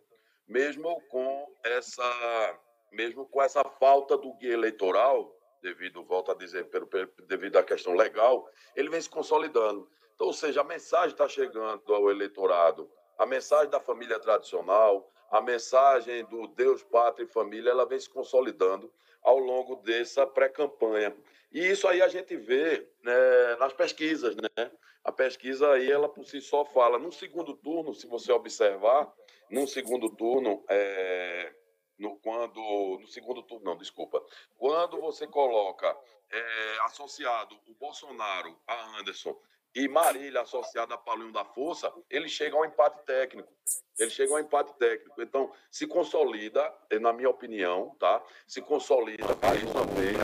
[0.52, 2.60] mesmo com essa,
[2.92, 6.90] mesmo com essa falta do guia eleitoral, devido, volto a dizer, pelo,
[7.26, 9.90] devido à questão legal, ele vem se consolidando.
[10.14, 15.40] Então, ou seja, a mensagem está chegando ao eleitorado, a mensagem da família tradicional, a
[15.40, 18.92] mensagem do Deus, Pátria e Família, ela vem se consolidando
[19.24, 21.16] ao longo dessa pré-campanha.
[21.54, 24.72] E isso aí a gente vê né, nas pesquisas, né?
[25.04, 27.00] A pesquisa aí, ela por si só fala.
[27.00, 29.12] No segundo turno, se você observar,
[29.52, 31.54] no segundo turno, é,
[32.00, 33.00] no, quando.
[33.00, 34.24] No segundo turno, não, desculpa.
[34.58, 35.96] Quando você coloca
[36.32, 39.38] é, associado o Bolsonaro a Anderson
[39.74, 43.52] e Marília associada a Paulinho da Força, ele chega ao empate técnico.
[43.98, 45.22] Ele chega ao empate técnico.
[45.22, 48.22] Então, se consolida, na minha opinião, tá?
[48.48, 50.18] Se consolida mais uma vez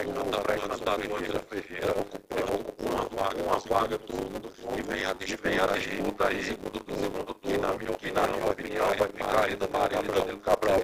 [1.35, 6.79] o Ferreira ocupando uma vaga, uma vaga tudo e vem a disputa aí do segundo
[6.79, 7.36] turno,
[7.67, 10.79] na minha, que na minha opinião vai ficar ainda Marília Danilo Cabral,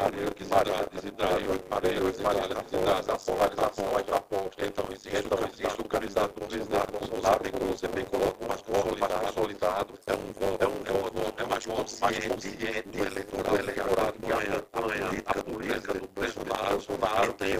[0.00, 4.56] Marília que Marília desidrata, Marília desidrata, a polarização vai para ponto.
[4.64, 10.62] Então, existe o candidato Bolsonaro, tem como você bem colocou, mais consolidado, é um voto,
[10.62, 12.48] é um voto, é mais consciente
[12.86, 17.58] do eleitorado que amanhã, amanhã a política do Bolsonaro tem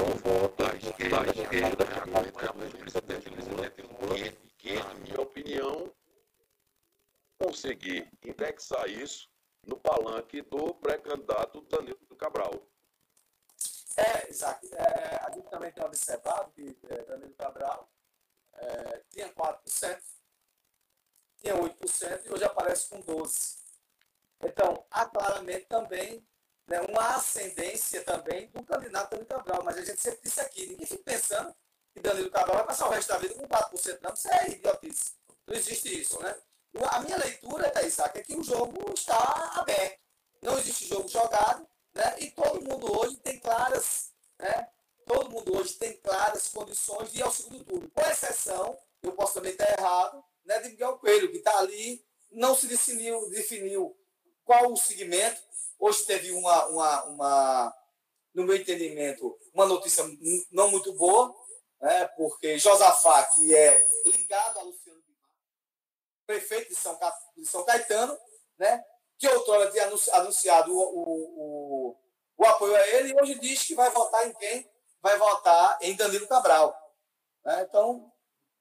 [0.00, 3.70] um voto da esquerda, que acompanha o presidente Lula,
[4.58, 5.90] que, na minha opinião,
[7.40, 9.28] conseguir indexar isso
[9.66, 12.52] no palanque do pré-candidato Danilo Cabral.
[13.96, 17.90] É, Isaac, é, a gente também tem observado que é, Danilo Cabral
[18.54, 20.02] é, tinha 4%,
[21.38, 23.58] tinha 8% e hoje aparece com 12%.
[24.42, 26.26] Então, há claramente também
[26.66, 30.86] né, uma ascendência também do candidato Danilo Cabral, mas a gente sempre disse aqui, ninguém
[30.86, 31.54] fica pensando
[31.92, 35.12] que Danilo Cabral vai passar o resto da vida com 4%, não, isso é idiotice.
[35.46, 36.36] Não existe isso, né?
[36.90, 39.98] A minha leitura, da Isaac, é que o jogo está aberto.
[40.42, 42.16] Não existe jogo jogado, né?
[42.18, 44.68] E todo mundo hoje tem claras, né?
[45.06, 47.90] Todo mundo hoje tem claras condições de ir ao segundo turno.
[47.90, 52.54] Com exceção, eu posso também estar errado, né, de Miguel Coelho, que está ali, não
[52.54, 53.96] se definiu, definiu
[54.44, 55.40] qual o segmento.
[55.78, 57.76] Hoje teve uma, uma, uma,
[58.34, 60.04] no meu entendimento, uma notícia
[60.50, 61.34] não muito boa,
[61.80, 64.89] né, porque Josafá, que é ligado a Luciano
[66.30, 66.96] prefeito de São,
[67.36, 68.16] de São Caetano,
[68.56, 68.84] né,
[69.18, 71.96] que outrora tinha anunciado o, o, o,
[72.36, 74.70] o, apoio a ele, e hoje diz que vai votar em quem?
[75.02, 76.72] Vai votar em Danilo Cabral.
[77.44, 77.66] Né?
[77.68, 78.12] Então,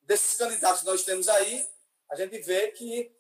[0.02, 1.68] desses candidatos que nós temos aí,
[2.10, 3.16] a gente vê que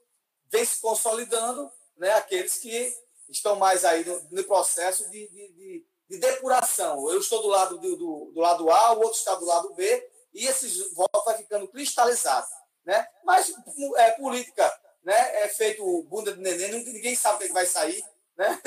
[0.47, 2.91] vem se consolidando né, aqueles que
[3.29, 7.07] estão mais aí no, no processo de, de, de, de, depuração.
[7.11, 10.09] Eu estou do lado do, do, do, lado A, o outro está do lado B,
[10.33, 12.49] e esses votos vai ficando cristalizados.
[12.89, 13.07] Né?
[13.23, 13.53] Mas
[13.97, 15.43] é, política né?
[15.43, 18.03] é feito bunda de neném, ninguém sabe o que vai sair.
[18.35, 18.59] Né?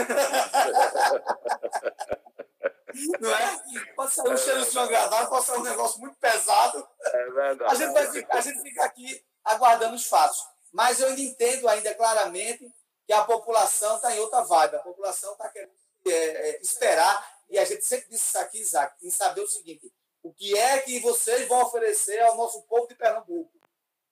[3.19, 3.61] Não é?
[3.97, 6.89] Pode sair um cheiro de agradável, pode sair um negócio muito pesado.
[7.05, 7.73] É verdade.
[7.73, 10.47] A gente, vai ficar, a gente fica aqui aguardando os fatos.
[10.71, 12.73] Mas eu ainda entendo ainda claramente
[13.05, 14.77] que a população está em outra vibe.
[14.77, 15.73] A população está querendo
[16.07, 19.93] é, é, esperar, e a gente sempre disse isso aqui, Isaac, em saber o seguinte:
[20.23, 23.62] o que é que vocês vão oferecer ao nosso povo de Pernambuco?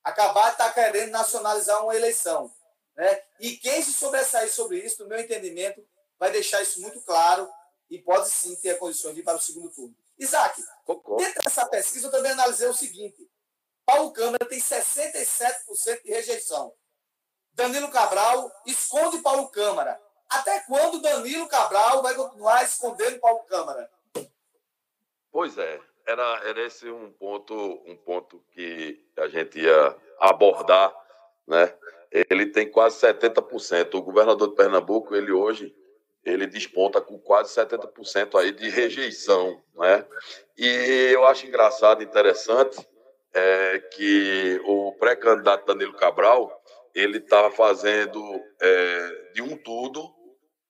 [0.03, 2.53] Acabar de estar tá querendo nacionalizar uma eleição.
[2.96, 3.22] Né?
[3.38, 5.86] E quem se sobressair sobre isso, no meu entendimento,
[6.18, 7.51] vai deixar isso muito claro
[7.88, 9.94] e pode sim ter condições de ir para o segundo turno.
[10.18, 11.24] Isaac, Concordo.
[11.24, 13.28] dentro dessa pesquisa eu também analisei o seguinte:
[13.86, 16.74] Paulo Câmara tem 67% de rejeição.
[17.55, 20.01] Danilo Cabral esconde Paulo Câmara.
[20.28, 23.90] Até quando Danilo Cabral vai continuar escondendo Paulo Câmara?
[25.32, 25.80] Pois é,
[26.11, 27.54] era, era esse um ponto,
[27.86, 30.94] um ponto que a gente ia abordar,
[31.46, 31.72] né?
[32.11, 33.94] Ele tem quase 70%.
[33.94, 35.74] O governador de Pernambuco, ele hoje
[36.24, 40.04] ele desponta com quase 70% aí de rejeição, né?
[40.58, 42.86] E eu acho engraçado, interessante,
[43.32, 46.61] é, que o pré-candidato Danilo Cabral
[46.94, 48.20] ele está fazendo
[48.61, 50.12] é, de um tudo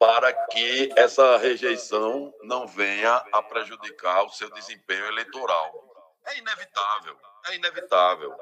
[0.00, 5.70] para que essa rejeição não venha a prejudicar o seu desempenho eleitoral.
[6.26, 8.34] É inevitável, é inevitável.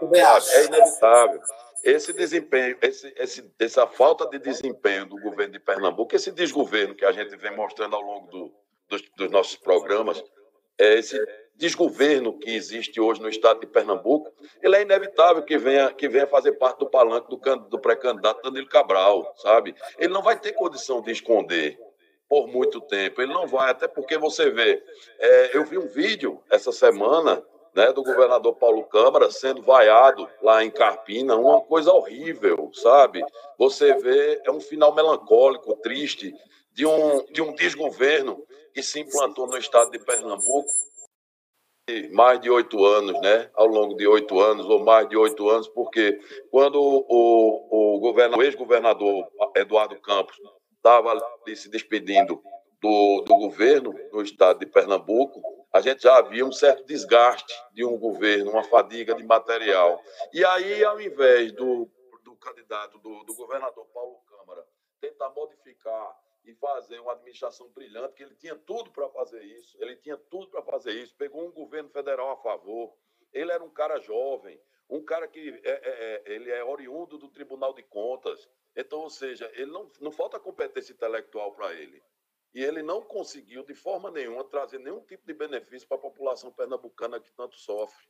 [0.53, 1.43] É inevitável.
[1.83, 7.05] Esse desempenho, esse, esse, essa falta de desempenho do governo de Pernambuco, esse desgoverno que
[7.05, 8.55] a gente vem mostrando ao longo do,
[8.89, 10.23] dos, dos nossos programas,
[10.79, 11.19] é esse
[11.59, 14.33] desgoverno que existe hoje no estado de Pernambuco,
[14.63, 18.69] ele é inevitável que venha, que venha fazer parte do palanque do, do pré-candidato Danilo
[18.69, 19.75] Cabral, sabe?
[19.99, 21.77] Ele não vai ter condição de esconder
[22.29, 24.83] por muito tempo, ele não vai, até porque você vê,
[25.19, 27.43] é, eu vi um vídeo essa semana
[27.75, 33.21] né, do governador Paulo Câmara sendo vaiado lá em Carpina, uma coisa horrível, sabe?
[33.59, 36.33] Você vê, é um final melancólico, triste,
[36.73, 40.69] de um, de um desgoverno que se implantou no estado de Pernambuco
[42.13, 43.51] mais de oito anos, né?
[43.55, 46.21] Ao longo de oito anos ou mais de oito anos, porque
[46.51, 49.27] quando o, o, o ex-governador
[49.57, 50.37] Eduardo Campos
[50.77, 52.43] estava ali se despedindo
[52.81, 57.85] do, do governo do estado de Pernambuco, a gente já havia um certo desgaste de
[57.85, 60.01] um governo, uma fadiga de material.
[60.33, 61.89] E aí, ao invés do,
[62.25, 64.65] do candidato, do, do governador Paulo Câmara,
[65.01, 66.17] tentar modificar
[66.49, 70.49] e fazer uma administração brilhante, que ele tinha tudo para fazer isso, ele tinha tudo
[70.49, 72.97] para fazer isso, pegou um governo federal a favor,
[73.35, 77.29] ele era um cara jovem, um cara que é, é, é, ele é oriundo do
[77.29, 82.03] Tribunal de Contas, então, ou seja, ele não, não falta competência intelectual para ele.
[82.55, 86.51] E ele não conseguiu, de forma nenhuma, trazer nenhum tipo de benefício para a população
[86.51, 88.09] pernambucana que tanto sofre.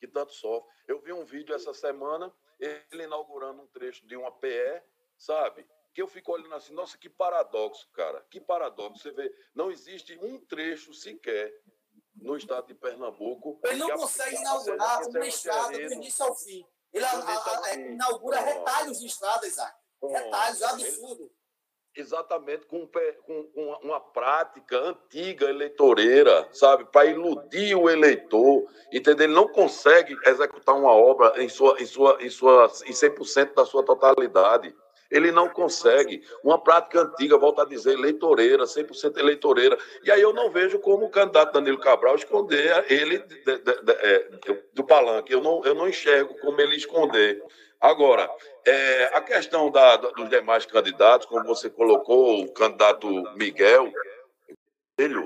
[0.00, 0.68] Que tanto sofre.
[0.88, 4.82] Eu vi um vídeo essa semana, ele inaugurando um trecho de uma PE,
[5.16, 5.64] sabe?
[5.96, 9.02] Que eu fico olhando assim, nossa, que paradoxo, cara, que paradoxo.
[9.02, 11.50] Você vê, não existe um trecho sequer
[12.14, 13.58] no estado de Pernambuco.
[13.64, 16.66] Ele não consegue inaugurar uma estrada do início ao fim.
[16.92, 19.74] Ele a, a, a, inaugura retalhos de estrada, Isaac.
[20.02, 21.32] Retalhos, absurdo.
[21.96, 26.84] Exatamente, com, com, com uma prática antiga eleitoreira, sabe?
[26.84, 29.24] Para iludir o eleitor, entendeu?
[29.24, 33.64] Ele não consegue executar uma obra em, sua, em, sua, em, sua, em 100% da
[33.64, 34.76] sua totalidade.
[35.10, 36.22] Ele não consegue.
[36.42, 39.78] Uma prática antiga, volta a dizer, eleitoreira, 100% eleitoreira.
[40.04, 43.92] E aí eu não vejo como o candidato Danilo Cabral esconder ele de, de, de,
[43.92, 44.30] é,
[44.72, 45.32] do palanque.
[45.32, 47.42] Eu não, eu não enxergo como ele esconder.
[47.80, 48.28] Agora,
[48.64, 53.92] é, a questão da, dos demais candidatos, como você colocou, o candidato Miguel,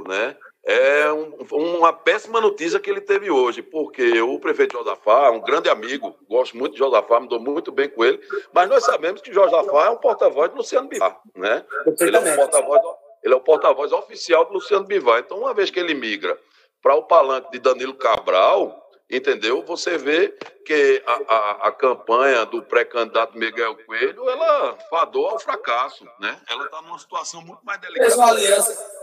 [0.07, 0.37] né?
[0.65, 5.41] É um, uma péssima notícia que ele teve hoje, porque o prefeito Josafá é um
[5.41, 8.21] grande amigo, gosto muito de Josafá, me dou muito bem com ele,
[8.53, 11.65] mas nós sabemos que Josafá é um porta-voz de Luciano Bivar, né?
[12.01, 12.83] Ele é um porta-voz
[13.23, 15.21] ele é o porta-voz oficial do Luciano Bivar.
[15.21, 16.39] Então, uma vez que ele migra
[16.83, 19.63] para o palanque de Danilo Cabral, entendeu?
[19.65, 20.29] Você vê
[20.65, 26.41] que a, a, a campanha do pré-candidato Miguel Coelho, ela fadou ao fracasso, né?
[26.49, 28.07] Ela está numa situação muito mais delicada.
[28.07, 29.00] Fez uma aliança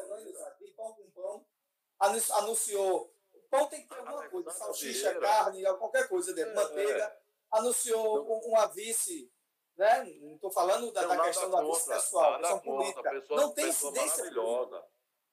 [1.99, 3.13] anunciou.
[3.49, 7.03] Pão tem que ter alguma coisa, salsicha, carne, qualquer coisa dentro, é, manteiga.
[7.03, 7.17] É.
[7.51, 9.31] Anunciou então, uma vice,
[9.77, 10.03] né?
[10.21, 13.09] Não estou falando da, da questão da vice pessoal, questão política.
[13.09, 14.83] Pessoa, não tem incidência maravilhosa.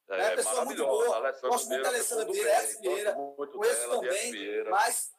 [0.07, 0.37] É, né?
[0.37, 1.33] pessoa muito boa.
[1.33, 2.81] Gosto muito da Alessandra Vieira, F.
[2.81, 5.13] Vieira, conheço também, mas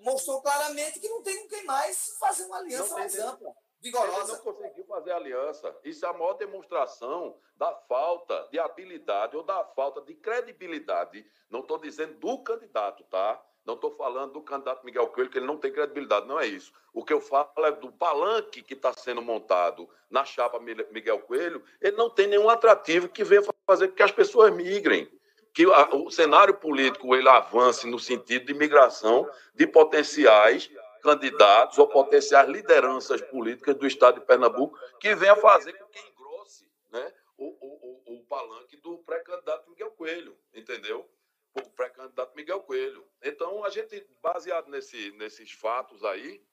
[0.00, 4.32] mostrou claramente que não tem com quem mais fazer uma aliança mais ampla vigorosa.
[4.32, 5.76] Ele não conseguiu fazer aliança.
[5.84, 11.26] Isso é a maior demonstração da falta de habilidade ou da falta de credibilidade.
[11.48, 13.42] Não estou dizendo do candidato, tá?
[13.64, 16.72] Não estou falando do candidato Miguel Coelho, que ele não tem credibilidade, não é isso.
[16.92, 21.62] O que eu falo é do palanque que está sendo montado na chapa Miguel Coelho,
[21.80, 25.10] ele não tem nenhum atrativo que venha fazer com que as pessoas migrem.
[25.52, 30.70] Que o cenário político ele avance no sentido de migração de potenciais
[31.00, 36.70] candidatos ou potenciais lideranças políticas do estado de Pernambuco que venha fazer com que engrosse
[36.90, 41.08] né, o, o, o, o palanque do pré-candidato Miguel Coelho, entendeu?
[41.54, 43.06] O pré-candidato Miguel Coelho.
[43.22, 46.44] Então, a gente, baseado nesse, nesses fatos aí,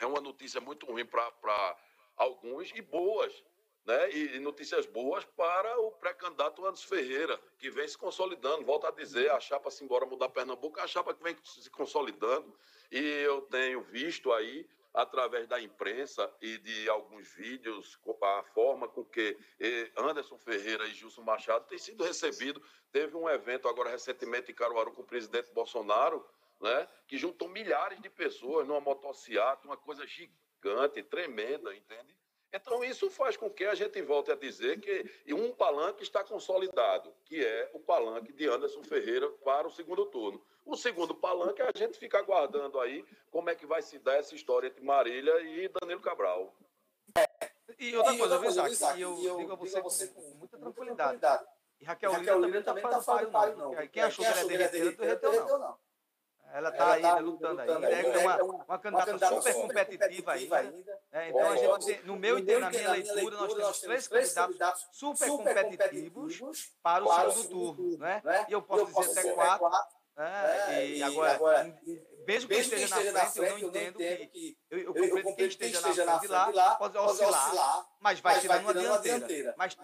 [0.00, 1.76] é uma notícia muito ruim para
[2.16, 3.32] alguns e boas
[3.86, 4.10] né?
[4.10, 8.64] E, notícias boas para o pré-candidato Anderson Ferreira, que vem se consolidando.
[8.64, 11.70] Volto a dizer, a chapa se embora mudar Pernambuco, é a chapa que vem se
[11.70, 12.52] consolidando.
[12.90, 19.04] E eu tenho visto aí, através da imprensa e de alguns vídeos, a forma com
[19.04, 19.36] que
[19.96, 22.62] Anderson Ferreira e Gilson Machado têm sido recebidos.
[22.90, 26.26] Teve um evento agora recentemente em Caruaru com o presidente Bolsonaro,
[26.58, 32.16] né, que juntou milhares de pessoas numa motocicleta, uma coisa gigante, tremenda, entende?
[32.52, 37.12] Então, isso faz com que a gente volte a dizer que um palanque está consolidado,
[37.24, 40.42] que é o palanque de Anderson Ferreira para o segundo turno.
[40.64, 44.34] O segundo palanque, a gente fica aguardando aí como é que vai se dar essa
[44.34, 46.54] história entre Marília e Danilo Cabral.
[47.16, 47.50] É.
[47.78, 51.20] E outra e coisa, coisa Isaac, Isaac, eu, eu digo a você, com tranquilidade.
[51.80, 53.72] E Raquel, Raquel Lira Lira também não tá tá fazendo fazendo páreo, não.
[53.72, 53.88] não.
[53.88, 55.78] Quem achou que ela é derreteira, não derreteu, não.
[56.52, 57.86] Ela está ainda tá lutando lutando ainda.
[57.86, 60.58] ainda, É uma, é uma, uma candidata, candidata super super competitiva competitiva ainda.
[60.58, 60.95] ainda.
[61.16, 61.86] É, então a gente Concordo.
[61.86, 67.02] tem, no meu No e na minha leitura, nós temos três candidatos super competitivos para
[67.02, 68.20] o segundo turno, né?
[68.22, 68.46] né?
[68.46, 69.70] E eu posso dizer até quatro.
[70.14, 70.74] né?
[70.74, 71.80] É, E agora, agora,
[72.26, 74.58] mesmo que esteja na frente, eu não entendo que.
[74.70, 79.54] Eu, compreendo que quem esteja na frente lá pode oscilar, mas vai tirando uma dianteira.
[79.56, 79.74] Mas,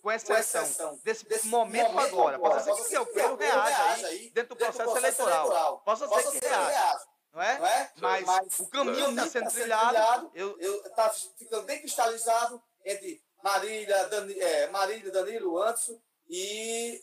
[0.00, 4.96] com exceção desse momento agora, posso ser que o Pedro reaja aí dentro do processo
[4.96, 5.82] eleitoral.
[5.84, 6.98] Posso ser que reaja.
[7.38, 7.92] Não é?
[7.98, 14.08] Mas, Mas o caminho está tá sendo trilhado, eu, está ficando bem cristalizado entre Marília,
[14.08, 17.00] Dani, é, Marília Danilo, Anderson e,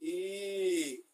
[0.00, 1.04] e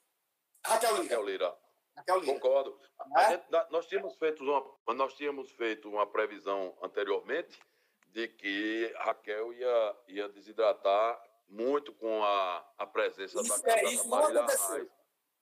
[0.65, 1.03] Raquel Lira.
[1.03, 1.59] Raquel Lira.
[1.97, 2.33] Raquel Lira.
[2.33, 2.81] Concordo.
[3.07, 3.27] Não é?
[3.27, 7.61] A gente- nós, tínhamos feito uma, nós tínhamos feito uma previsão anteriormente
[8.09, 14.09] de que Raquel ia, ia desidratar muito com a, a presença Isso, da é, isso
[14.09, 14.91] não Marília aconteceu.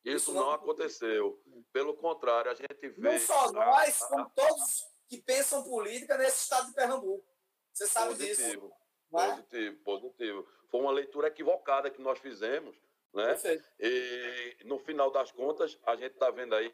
[0.04, 1.40] Isso, Isso não aconteceu.
[1.72, 3.12] Pelo contrário, a gente vê.
[3.12, 7.24] Não só nós, a- como todos que pensam política nesse estado de Pernambuco.
[7.72, 8.40] Você sabe disso.
[8.42, 8.72] Positivo,
[9.14, 9.26] é?
[9.30, 10.48] positivo, positivo.
[10.70, 12.76] Foi uma leitura equivocada que nós fizemos,
[13.12, 13.26] né?
[13.26, 13.68] Perfeito.
[13.78, 16.72] E no final das contas, a gente está vendo aí,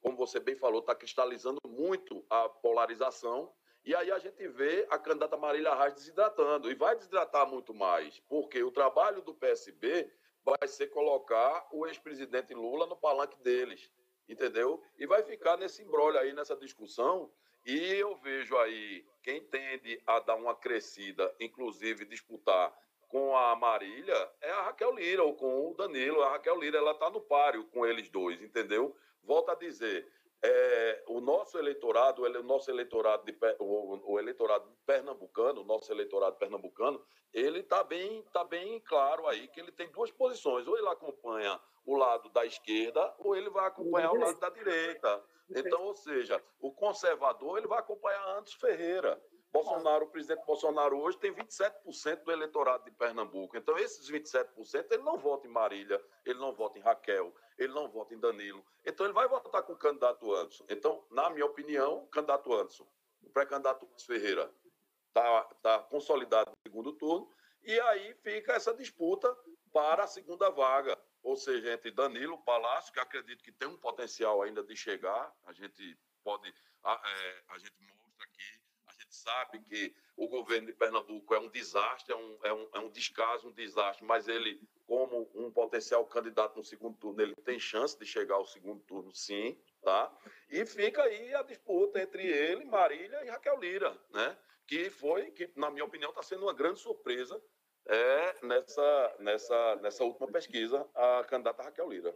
[0.00, 3.54] como você bem falou, está cristalizando muito a polarização.
[3.84, 6.70] E aí a gente vê a candidata Marília Reis desidratando.
[6.70, 10.12] E vai desidratar muito mais, porque o trabalho do PSB
[10.44, 13.92] vai ser colocar o ex-presidente Lula no palanque deles,
[14.28, 14.82] entendeu?
[14.98, 17.30] E vai ficar nesse embrolho aí, nessa discussão.
[17.66, 22.74] E eu vejo aí quem tende a dar uma crescida, inclusive disputar
[23.08, 26.22] com a Marília, é a Raquel Lira ou com o Danilo.
[26.22, 28.96] A Raquel Lira, ela está no páreo com eles dois, entendeu?
[29.22, 30.10] Volto a dizer,
[30.42, 35.92] é, o nosso eleitorado, ele- o nosso eleitorado, de, o, o eleitorado pernambucano, o nosso
[35.92, 40.66] eleitorado pernambucano, ele está bem, tá bem claro aí que ele tem duas posições.
[40.66, 45.22] Ou ele acompanha o lado da esquerda, ou ele vai acompanhar o lado da direita.
[45.66, 49.20] Então, ou seja, o conservador ele vai acompanhar Anderson Ferreira.
[49.52, 53.56] Bolsonaro, o presidente Bolsonaro hoje tem 27% do eleitorado de Pernambuco.
[53.56, 57.88] Então, esses 27%, ele não vota em Marília, ele não vota em Raquel, ele não
[57.88, 58.64] vota em Danilo.
[58.84, 60.64] Então, ele vai votar com o candidato Anderson.
[60.68, 62.86] Então, na minha opinião, o candidato Anderson,
[63.22, 64.52] o pré-candidato Ferreira,
[65.08, 67.28] está tá consolidado no segundo turno.
[67.62, 69.36] E aí fica essa disputa
[69.72, 70.98] para a segunda vaga.
[71.22, 75.52] Ou seja, entre Danilo Palácio, que acredito que tem um potencial ainda de chegar, a
[75.52, 78.59] gente pode, a, é, a gente mostra aqui,
[79.10, 82.78] gente sabe que o governo de Pernambuco é um desastre, é um, é um, é
[82.78, 87.58] um descaso, um desastre, mas ele, como um potencial candidato no segundo turno, ele tem
[87.58, 90.14] chance de chegar ao segundo turno, sim, tá?
[90.48, 94.38] E fica aí a disputa entre ele, Marília e Raquel Lira, né?
[94.66, 97.42] Que foi, que na minha opinião está sendo uma grande surpresa
[97.86, 102.14] é, nessa, nessa, nessa última pesquisa, a candidata Raquel Lira.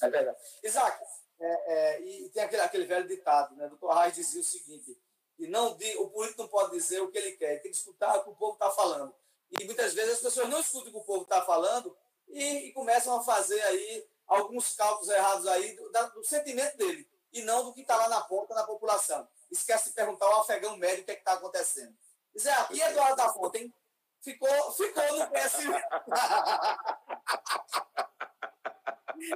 [0.00, 0.38] É verdade.
[0.62, 1.04] Isaac,
[1.40, 3.66] é, é, e tem aquele, aquele velho ditado, né?
[3.66, 4.96] O doutor Reis dizia o seguinte,
[5.38, 8.24] e não o político não pode dizer o que ele quer, tem que escutar o
[8.24, 9.14] que o povo está falando.
[9.50, 11.96] E muitas vezes as pessoas não escutam o que o povo está falando
[12.28, 17.42] e, e começam a fazer aí alguns cálculos errados aí do, do sentimento dele, e
[17.42, 19.26] não do que está lá na ponta da população.
[19.50, 21.96] Esquece de perguntar ao afegão médio o que é está acontecendo.
[22.34, 23.74] Isaac, e Eduardo da Fonte, hein?
[24.20, 25.72] Ficou, ficou no PSB.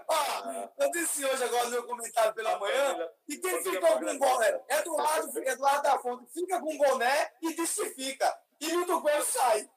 [0.08, 4.60] Ó, eu disse hoje agora no meu comentário pela manhã e quem ficou com boné?
[4.68, 8.38] Eduardo, Eduardo da Fonte fica com boné e diz que fica.
[8.60, 9.68] E Milton Coelho sai.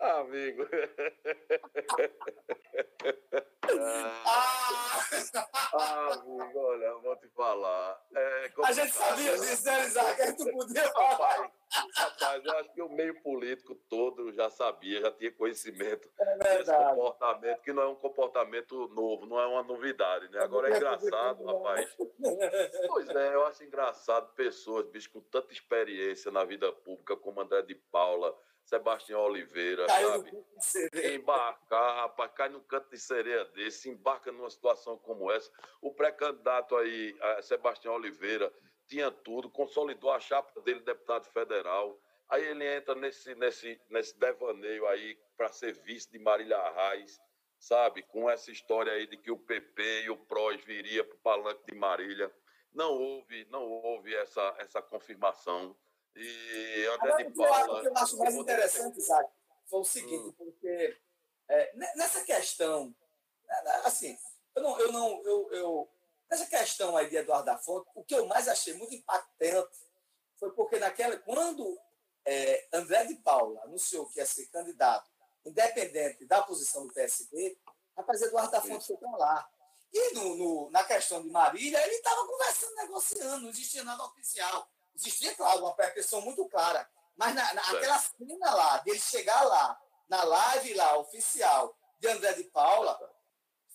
[0.00, 0.66] Amigo.
[5.74, 8.00] ah, amigo, olha, eu vou te falar.
[8.14, 10.36] É A gente sabia disso, né, Isaac?
[10.36, 11.16] Tu podia falar.
[11.16, 11.50] Rapaz,
[11.96, 16.72] rapaz, eu acho que o meio político todo já sabia, já tinha conhecimento É desse
[16.72, 20.40] comportamento, que não é um comportamento novo, não é uma novidade, né?
[20.42, 21.96] Agora é engraçado, rapaz.
[22.88, 27.62] Pois é, eu acho engraçado pessoas, bicho, com tanta experiência na vida pública, como André
[27.62, 30.32] de Paula, Sebastião Oliveira, Caiu sabe?
[30.32, 35.50] no embarcar, rapaz, cai num canto de sereia desse, embarca numa situação como essa.
[35.80, 38.52] O pré-candidato aí, eh, Sebastião Oliveira,
[38.88, 42.00] tinha tudo, consolidou a chapa dele, deputado federal.
[42.28, 47.20] Aí ele entra nesse, nesse, nesse devaneio aí para ser vice de Marília Reis,
[47.58, 48.02] sabe?
[48.02, 51.66] Com essa história aí de que o PP e o PROS viria para o palanque
[51.66, 52.32] de Marília.
[52.72, 55.76] Não houve, não houve essa, essa confirmação.
[56.16, 57.78] E André Agora, de Paula.
[57.78, 59.30] o que eu acho mais interessante, Isaac,
[59.66, 60.98] foi o seguinte, porque
[61.48, 62.94] é, ne- nessa questão,
[63.44, 64.18] né, assim,
[64.54, 65.90] eu não, eu não, eu, eu,
[66.30, 69.76] nessa questão aí de Eduardo da Fonte, o que eu mais achei muito impactante
[70.38, 71.78] foi porque naquela, quando
[72.24, 75.10] é, André de Paula anunciou que ia ser candidato,
[75.44, 77.58] independente da posição do PSB,
[77.96, 79.50] rapaz, Eduardo da Fonte foi para lá.
[79.92, 84.68] E no, no, na questão de Marília, ele estava conversando, negociando, não existia nada oficial.
[84.96, 86.88] Existia, claro, uma pretensão muito clara.
[87.16, 89.78] Mas na, na, aquela cena lá, dele chegar lá,
[90.08, 92.98] na live lá, oficial, de André de Paula,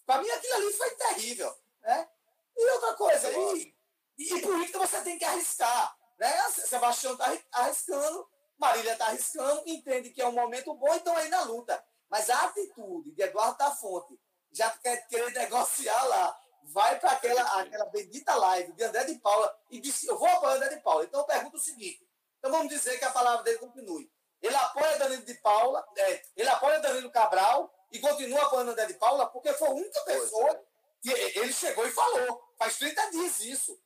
[0.05, 1.55] para mim aquilo ali foi terrível.
[1.82, 2.09] Né?
[2.57, 3.76] E outra coisa, e,
[4.17, 5.95] e, e política você tem que arriscar.
[6.19, 6.49] Né?
[6.51, 11.43] Sebastião está arriscando, Marília está arriscando, entende que é um momento bom, então aí na
[11.43, 11.84] luta.
[12.09, 14.19] Mas a atitude de Eduardo da Fonte,
[14.51, 19.55] já quer querer negociar lá, vai para aquela, aquela bendita live de André de Paula
[19.70, 21.03] e disse: Eu vou apoiar André de Paula.
[21.03, 22.07] Então eu pergunto o seguinte:
[22.39, 24.12] então vamos dizer que a palavra dele continue.
[24.41, 28.95] Ele apoia Danilo de Paula, é, ele apoia Danilo Cabral e continua apoiando André de
[28.95, 30.64] Paula, porque foi a única pessoa é.
[31.01, 32.43] que ele chegou e falou.
[32.57, 33.80] Faz 30 dias isso.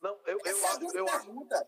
[0.00, 1.66] Não, eu, eu, eu, acho, eu, acho,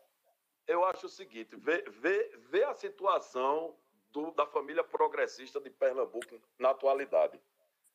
[0.69, 3.77] eu acho o seguinte: vê, vê, vê a situação
[4.11, 7.41] do, da família progressista de Pernambuco na atualidade.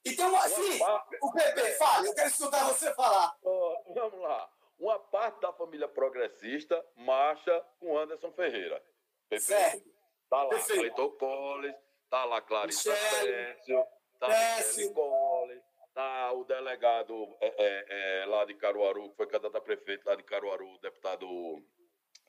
[0.05, 0.79] Então, assim,
[1.21, 1.71] o PP, é.
[1.73, 3.35] fale, eu quero escutar você falar.
[3.43, 4.49] Oh, vamos lá.
[4.79, 8.81] Uma parte da família progressista marcha com Anderson Ferreira.
[9.27, 9.89] Perfeito?
[10.23, 13.83] Está lá Cleiton Collins, está lá Clarissa Pécio,
[14.13, 19.57] está Michele Collins, está o delegado é, é, é, lá de Caruaru, que foi candidato
[19.57, 21.27] a prefeito lá de Caruaru, o deputado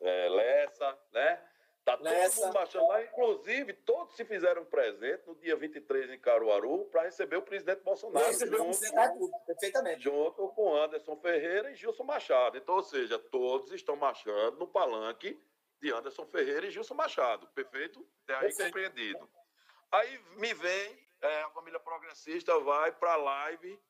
[0.01, 1.43] é, Lessa, né?
[1.91, 2.47] Tá todo Nessa...
[2.47, 7.43] mundo lá, inclusive todos se fizeram presente no dia 23 em Caruaru para receber o
[7.43, 8.25] presidente Bolsonaro.
[8.27, 10.03] O presidente perfeitamente.
[10.03, 12.57] Junto com Anderson Ferreira e Gilson Machado.
[12.57, 15.41] Então, ou seja, todos estão marchando no palanque
[15.81, 17.49] de Anderson Ferreira e Gilson Machado.
[17.49, 18.07] Perfeito?
[18.25, 18.67] Até aí Perfeito.
[18.67, 19.29] compreendido.
[19.91, 23.81] Aí me vem, é, a família progressista vai para a live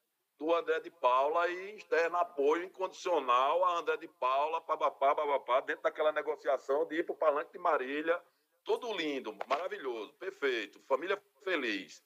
[0.40, 5.82] do André de Paula e externa apoio incondicional a André de Paula, papapá, papapá, dentro
[5.82, 8.18] daquela negociação de ir para o Palanque de Marília.
[8.64, 12.02] Tudo lindo, maravilhoso, perfeito, família feliz.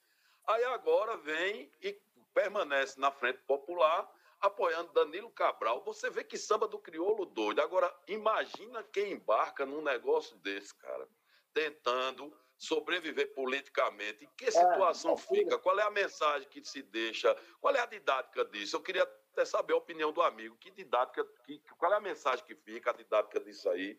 [0.49, 1.97] Aí agora vem e
[2.35, 5.85] permanece na frente popular, apoiando Danilo Cabral.
[5.85, 7.63] Você vê que samba do crioulo doido.
[7.63, 11.09] Agora, imagina quem embarca num negócio desse, cara,
[11.53, 15.59] tentando sobreviver politicamente, em que situação é, fica?
[15.59, 17.35] Qual é a mensagem que se deixa?
[17.61, 18.77] Qual é a didática disso?
[18.77, 20.57] Eu queria até saber a opinião do amigo.
[20.57, 23.99] Que didática, que, qual é a mensagem que fica, a didática disso aí,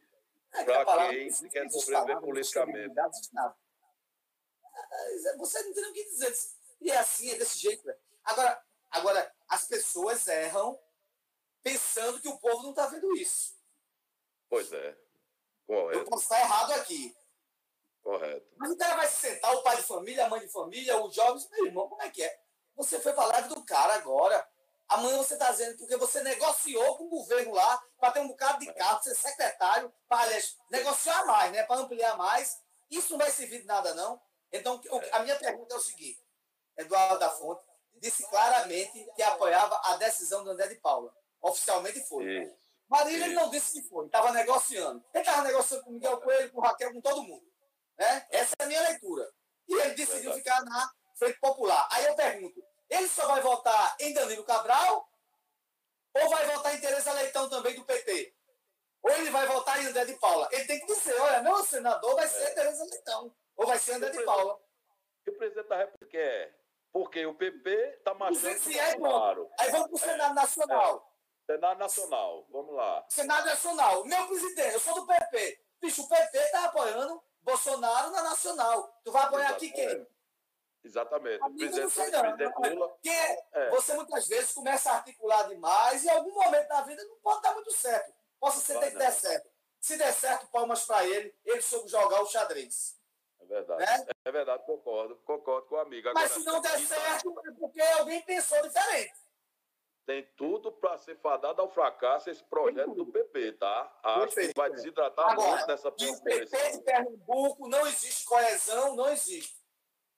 [0.54, 2.96] é, para quem que quer sobreviver politicamente?
[4.92, 6.34] É, você não tem o que dizer.
[6.82, 7.90] E é assim, é desse jeito.
[8.24, 10.80] Agora, agora, as pessoas erram
[11.62, 13.56] pensando que o povo não está vendo isso.
[14.50, 14.98] Pois é.
[15.66, 16.00] Correto.
[16.00, 17.16] Eu posso estar errado aqui.
[18.06, 18.46] Correto.
[18.58, 21.16] Mas o cara vai se sentar, o pai de família, a mãe de família, os
[21.16, 22.40] jovens, meu irmão, como é que é?
[22.76, 24.48] Você foi para a live do cara agora.
[24.88, 28.60] Amanhã você está dizendo porque você negociou com o governo lá para ter um bocado
[28.60, 30.30] de carro, ser secretário, para
[30.70, 31.64] negociar mais, né?
[31.64, 32.62] Para ampliar mais.
[32.92, 34.22] Isso não vai servir de nada, não.
[34.52, 34.80] Então,
[35.12, 36.24] a minha pergunta é o seguinte:
[36.78, 37.64] Eduardo da Fonte
[37.96, 41.12] disse claramente que apoiava a decisão do André de Paula.
[41.42, 42.54] Oficialmente foi.
[42.88, 45.04] Marília ele não disse que foi, estava negociando.
[45.12, 47.55] Ele estava negociando com Miguel Coelho, com Raquel, com todo mundo.
[47.98, 48.28] Né?
[48.30, 49.32] Essa é a minha leitura.
[49.68, 50.40] E ele decidiu Verdade.
[50.40, 51.88] ficar na Frente Popular.
[51.92, 55.10] Aí eu pergunto, ele só vai votar em Danilo Cabral
[56.14, 58.34] ou vai votar em Tereza Leitão também do PT?
[59.04, 60.48] Ou ele vai votar em André de Paula?
[60.52, 62.50] Ele tem que dizer, olha, meu senador vai ser é.
[62.52, 64.60] Tereza Leitão, ou vai ser André de Paula.
[65.28, 66.60] E o presidente da República quer?
[66.92, 69.52] Porque o PP está marchando com é, claro.
[69.60, 71.12] Aí vamos para o Senado Nacional.
[71.50, 71.54] É.
[71.54, 73.06] Senado Nacional, vamos lá.
[73.10, 74.06] Senado Nacional.
[74.06, 75.62] Meu presidente, eu sou do PP.
[75.82, 79.00] Bicho, o PP está apoiando Bolsonaro na nacional.
[79.04, 80.08] Tu vai apoiar aqui quem?
[80.84, 81.44] Exatamente.
[81.44, 82.98] o presidente, não, presidente Lula.
[83.02, 83.70] Que é.
[83.70, 87.42] Você muitas vezes começa a articular demais e em algum momento da vida não pode
[87.42, 88.14] dar muito certo.
[88.40, 89.50] Possa ser que der certo.
[89.80, 93.00] Se der certo, palmas para ele, ele soube jogar o xadrez.
[93.40, 93.80] É verdade.
[93.80, 94.08] Né?
[94.26, 95.16] É verdade, concordo.
[95.18, 96.10] Concordo com o amigo.
[96.10, 99.25] Agora, Mas se não der certo, é porque alguém pensou diferente
[100.06, 104.00] tem tudo para ser fadado ao fracasso esse projeto do PP, tá?
[104.04, 109.10] Acho que vai desidratar Agora, muito nessa O PP de Pernambuco não existe coesão, não
[109.10, 109.56] existe.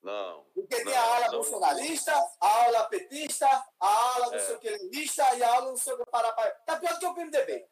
[0.02, 0.44] Não.
[0.54, 3.48] Porque não, tem a ala bolsonarista, a ala petista,
[3.80, 4.38] a ala não é.
[4.38, 7.00] sei o que lista e a ala não sei o que para Tá pior do
[7.00, 7.68] que o PMDB.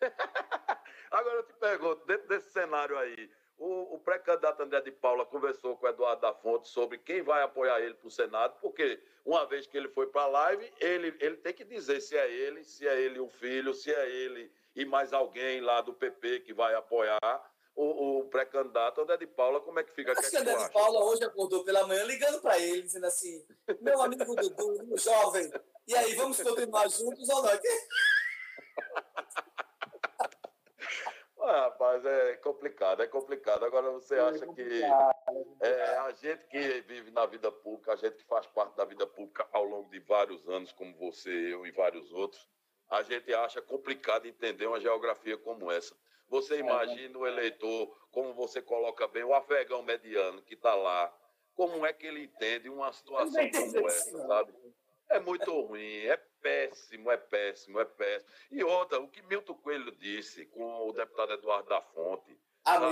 [1.10, 5.76] Agora eu te pergunto, dentro desse cenário aí, o, o pré-candidato André de Paula conversou
[5.76, 9.46] com o Eduardo da Fonte sobre quem vai apoiar ele para o Senado, porque uma
[9.46, 12.64] vez que ele foi para a live, ele, ele tem que dizer se é ele,
[12.64, 16.52] se é ele o filho, se é ele e mais alguém lá do PP que
[16.52, 17.20] vai apoiar
[17.74, 19.60] o, o pré-candidato André de Paula.
[19.60, 20.12] Como é que fica?
[20.12, 23.06] Acho que, é que André de Paula hoje acordou pela manhã ligando para ele, dizendo
[23.06, 23.44] assim:
[23.80, 25.50] meu amigo Dudu, jovem,
[25.86, 27.50] e aí, vamos continuar juntos ou não?
[31.48, 33.64] Ah, rapaz, é complicado, é complicado.
[33.64, 34.82] Agora você acha que
[35.60, 39.06] é, a gente que vive na vida pública, a gente que faz parte da vida
[39.06, 42.48] pública ao longo de vários anos, como você, eu e vários outros,
[42.90, 45.96] a gente acha complicado entender uma geografia como essa.
[46.28, 51.16] Você imagina o eleitor, como você coloca bem, o afegão mediano que está lá,
[51.54, 54.52] como é que ele entende uma situação como essa, sabe?
[55.08, 58.30] É muito ruim, é péssimo, é péssimo, é péssimo.
[58.50, 62.36] E outra, o que Milton Coelho disse com o deputado Eduardo da Fonte,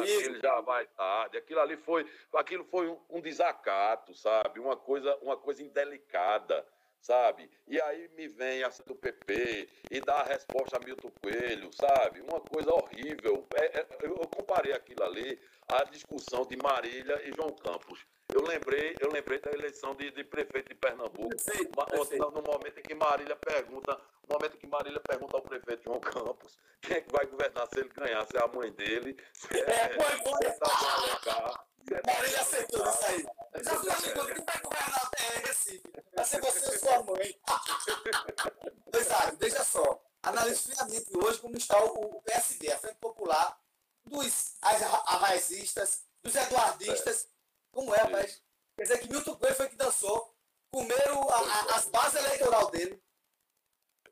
[0.07, 4.61] ele já vai tarde, aquilo ali foi, aquilo foi um, um desacato, sabe?
[4.61, 6.65] Uma coisa, uma coisa indelicada,
[7.01, 7.51] sabe?
[7.67, 12.21] E aí me vem essa do PP e dá a resposta a Milton Coelho, sabe?
[12.21, 13.47] Uma coisa horrível.
[13.55, 18.07] É, é, eu comparei aquilo ali à discussão de Marília e João Campos.
[18.33, 21.29] Eu lembrei, eu lembrei da eleição de, de prefeito de Pernambuco,
[21.77, 22.31] Ma- perfeito.
[22.31, 26.01] no momento em que Marília pergunta, no momento em que Marília pergunta ao prefeito João
[26.01, 29.59] Campos quem é que vai governar se ele ganhar, se é a mãe dele, se
[29.59, 30.51] é, É, foi, foi.
[30.51, 33.27] se é é Marília aceitou isso aí.
[33.63, 35.93] Já amigo, quem vai governar é Recife?
[36.15, 37.41] Vai ser você e sua mãe.
[38.99, 40.03] Exato, veja só.
[40.23, 43.61] Analise friamente hoje como está o, o PSD, a Frente Popular,
[44.07, 47.29] dos arra- arraizistas, dos eduardistas.
[47.75, 48.43] Como é, rapaz?
[48.77, 50.35] Quer dizer que Milton Coelho foi que dançou,
[50.73, 53.03] comeram a- a- as bases eleitorais dele,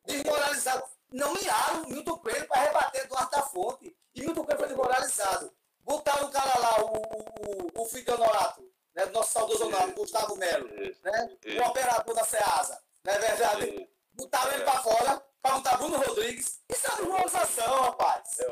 [0.05, 0.87] desmoralizaram.
[1.11, 3.95] Nomearam Milton Coelho para rebater Eduardo da Fonte.
[4.15, 5.53] E Milton Coelho foi desmoralizado.
[5.81, 8.63] Botaram o cara lá, o, o, o, filho de Honorato,
[8.95, 12.83] né, do nosso saudoso Honorato, Gustavo Melo, né, o operador da SEASA.
[13.05, 13.89] Não é verdade?
[14.13, 14.65] Botaram ele É.
[14.65, 16.61] para fora para botar Bruno Rodrigues.
[16.69, 18.31] Isso é uma desmoralização, rapaz.
[18.33, 18.43] Isso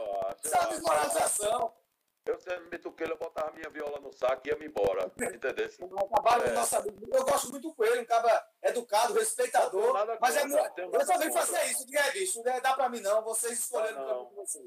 [0.56, 1.72] é uma desmoralização.
[2.30, 5.10] Eu sempre me toquei, eu botava minha viola no saco e ia me embora.
[5.34, 5.68] Entendeu?
[5.78, 5.96] Com
[6.44, 7.18] É.
[7.18, 9.86] Eu gosto muito do Coelho, um cara educado, respeitador.
[9.86, 10.80] Não nada Mas é muito.
[10.80, 12.42] Eu só venho fazer isso, diga aí, bicho.
[12.42, 13.22] Não dá para mim, não.
[13.22, 14.08] Vocês escolheram o Não.
[14.08, 14.64] caminho de vocês.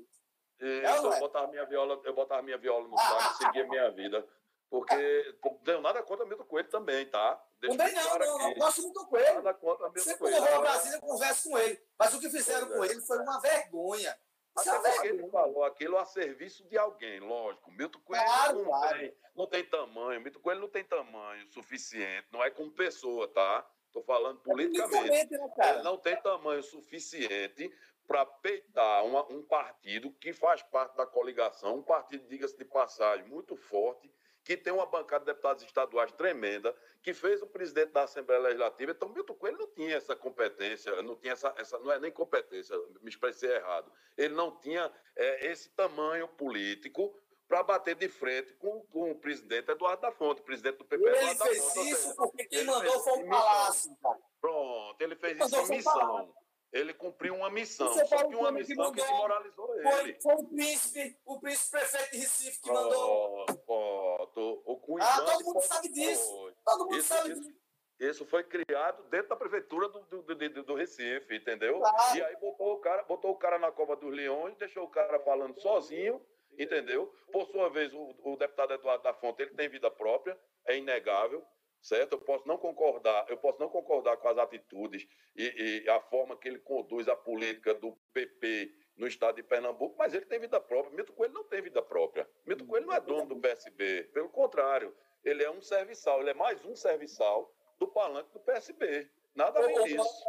[0.59, 1.16] Isso, É não é?
[1.16, 4.26] eu botava minha viola, eu botava minha viola no saco e seguia minha vida.
[4.70, 7.39] Porque não tenho nada contra Milton Coelho também, tá?
[7.61, 8.53] Deixa Também não, não, não.
[8.55, 9.36] Gosto muito do Coelho.
[9.36, 10.36] Nada contra Milton Sempre Coelho.
[10.38, 11.82] eu vou ao Brasília, eu converso com ele.
[11.97, 12.88] Mas o que fizeram Pois com é.
[12.88, 14.18] ele foi uma vergonha.
[14.56, 17.72] É Até porque ele falou aquilo a serviço de alguém, lógico.
[17.72, 18.99] Milton Coelho Claro, não, claro.
[18.99, 20.22] Tem, não tem tamanho.
[20.22, 22.28] Milton Coelho não tem tamanho suficiente.
[22.32, 23.68] Não é como pessoa, tá?
[23.88, 24.91] Estou falando politicamente.
[25.28, 27.72] Politicamente, né, Ele não tem tamanho suficiente
[28.08, 33.26] para peitar uma- um partido que faz parte da coligação, um partido, diga-se de passagem,
[33.28, 34.12] muito forte,
[34.43, 38.91] que tem uma bancada de deputados estaduais tremenda, que fez o presidente da Assembleia Legislativa.
[38.91, 42.77] Então, Milton Coelho não tinha essa competência, não tinha essa, essa não é nem competência,
[43.01, 43.91] me expressei errado.
[44.17, 47.17] Ele não tinha é, esse tamanho político
[47.47, 51.03] para bater de frente com, com o presidente Eduardo da Fonte, presidente do PP.
[51.03, 53.29] Ele Eduardo fez Fonte, isso seja, porque quem mandou foi o.
[53.29, 54.19] Palácio, cara.
[54.41, 56.33] Pronto, ele fez isso em missão.
[56.74, 60.19] Ele cumpriu uma missão, só que uma que missão que mandou- desmoralizou ele.
[60.21, 63.45] foi o príncipe, o príncipe prefeito de Recife que mandou.
[63.65, 64.63] Pronto.
[64.65, 66.53] O Cunha Ah, todo mundo sabe disso.
[66.65, 67.59] Todo mundo sabe isso, disso.
[67.99, 71.80] isso foi criado dentro da prefeitura do, do, do, do- do Recife, entendeu?
[71.80, 72.17] Claro.
[72.17, 75.19] E aí botou o, cara, botou o cara na cova dos leões, deixou o cara
[75.19, 76.19] falando sozinho,
[76.57, 77.13] entendeu?
[77.32, 81.45] Por sua vez, o, o deputado Eduardo da Fonte, ele tem vida própria, é inegável,
[81.84, 82.13] certo?
[82.13, 85.05] Eu posso não concordar, eu posso não concordar com as atitudes
[85.36, 89.95] e, e a forma que ele conduz a política do PP no estado de Pernambuco,
[89.97, 90.95] mas ele tem vida própria.
[90.95, 92.29] Milton Coelho não tem vida própria.
[92.45, 96.34] Milton Coelho não é dono do PSB, pelo contrário, ele é um serviçal, ele é
[96.34, 99.09] mais um serviçal do palanque do PSB.
[99.36, 100.25] Nada além disso.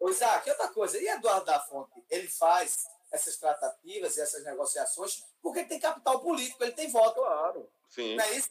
[0.00, 2.04] Ô, Isaac, outra coisa, e Eduardo da Fonte?
[2.10, 7.20] Ele faz essas tratativas e essas negociações porque ele tem capital político, ele tem voto.
[7.20, 8.16] Claro, sim.
[8.16, 8.48] Não é isso?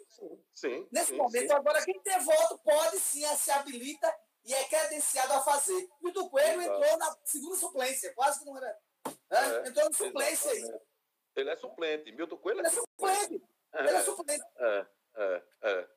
[0.53, 0.87] Sim.
[0.91, 1.53] Nesse sim, momento, sim.
[1.53, 4.13] agora, quem tem voto pode sim, se habilita
[4.45, 5.89] e é credenciado a fazer.
[6.01, 6.83] E o Coelho Exato.
[6.83, 8.67] entrou na segunda suplência, quase que não era.
[8.67, 8.75] né?
[9.31, 10.79] É, entrou na suplência aí.
[11.35, 12.11] Ele é suplente.
[12.11, 13.21] Milton Coelho Ele é é suplente.
[13.21, 13.43] suplente.
[13.73, 14.43] Ele é suplente.
[14.57, 14.85] É,
[15.15, 15.87] é, é.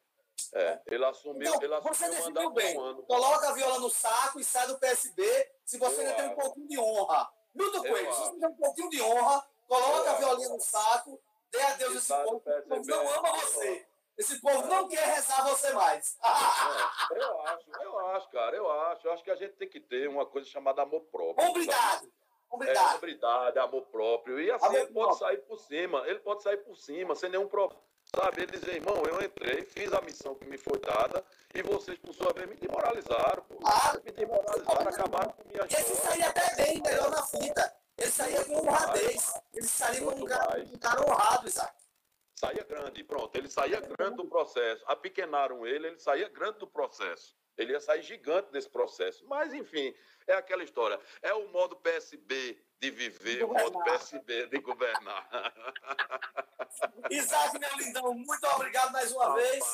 [0.55, 0.83] é.
[0.87, 2.79] Ele assumiu, Então, ele você assumiu definiu mandato bem.
[2.79, 3.03] um.
[3.03, 6.69] Coloca a viola no saco e sai do PSB se você ainda tem um pouquinho
[6.69, 7.31] de honra.
[7.55, 11.21] Milton Coelho, se você tem um pouquinho de honra, coloca a violinha no saco,
[11.51, 12.43] dê a E esse povo.
[12.47, 13.87] Esse não ama você.
[14.19, 16.17] Esse povo não quer rezar você mais.
[17.13, 19.07] É, eu acho, eu acho, cara, eu acho.
[19.07, 21.49] Eu acho que a gente tem que ter uma coisa chamada amor próprio.
[21.49, 22.07] Obrigado.
[22.07, 22.95] É, Obrigado.
[22.97, 24.41] hombridade, amor próprio.
[24.41, 25.19] E assim, Amor ele pode próprio.
[25.29, 27.83] sair por cima, ele pode sair por cima, sem nenhum problema.
[28.15, 31.99] Sabe, ele dizer, irmão, eu entrei, fiz a missão que me foi dada, e vocês,
[31.99, 33.57] por sua vez, me desmoralizaram, pô.
[33.57, 34.01] Claro.
[34.05, 36.11] Me desmoralizaram, acabaram com minha Esse história.
[36.11, 37.77] saía até bem, melhor na fita.
[37.99, 39.35] Ele saía com honradez.
[39.55, 41.75] Ele saía como um cara, um cara honrado, Isaac.
[42.35, 43.35] Saía grande, pronto.
[43.37, 44.85] Ele saía grande do processo.
[44.87, 47.35] Apequenaram ele, ele saía grande do processo.
[47.57, 49.25] Ele ia sair gigante desse processo.
[49.27, 49.95] Mas, enfim,
[50.27, 51.01] é aquela história.
[51.23, 55.27] É o modo PSB de viver, o modo PSB de governar.
[57.11, 59.65] Isaac, meu lindão, muito obrigado mais uma Rapaz, vez.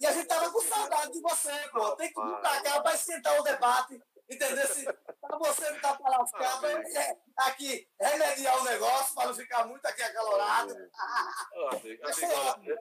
[0.00, 1.96] E a gente tava com saudade de você, pô.
[1.96, 4.00] Tem que vir pra cá pra esquentar o debate.
[4.34, 4.66] Entendeu?
[4.66, 4.84] Se,
[5.20, 9.64] pra você não tá pra lascar, pra é, aqui remediar o negócio, pra não ficar
[9.66, 10.74] muito aqui acalorado.
[10.98, 12.70] Ah, amigo, foi olha, ótimo.
[12.70, 12.78] eu-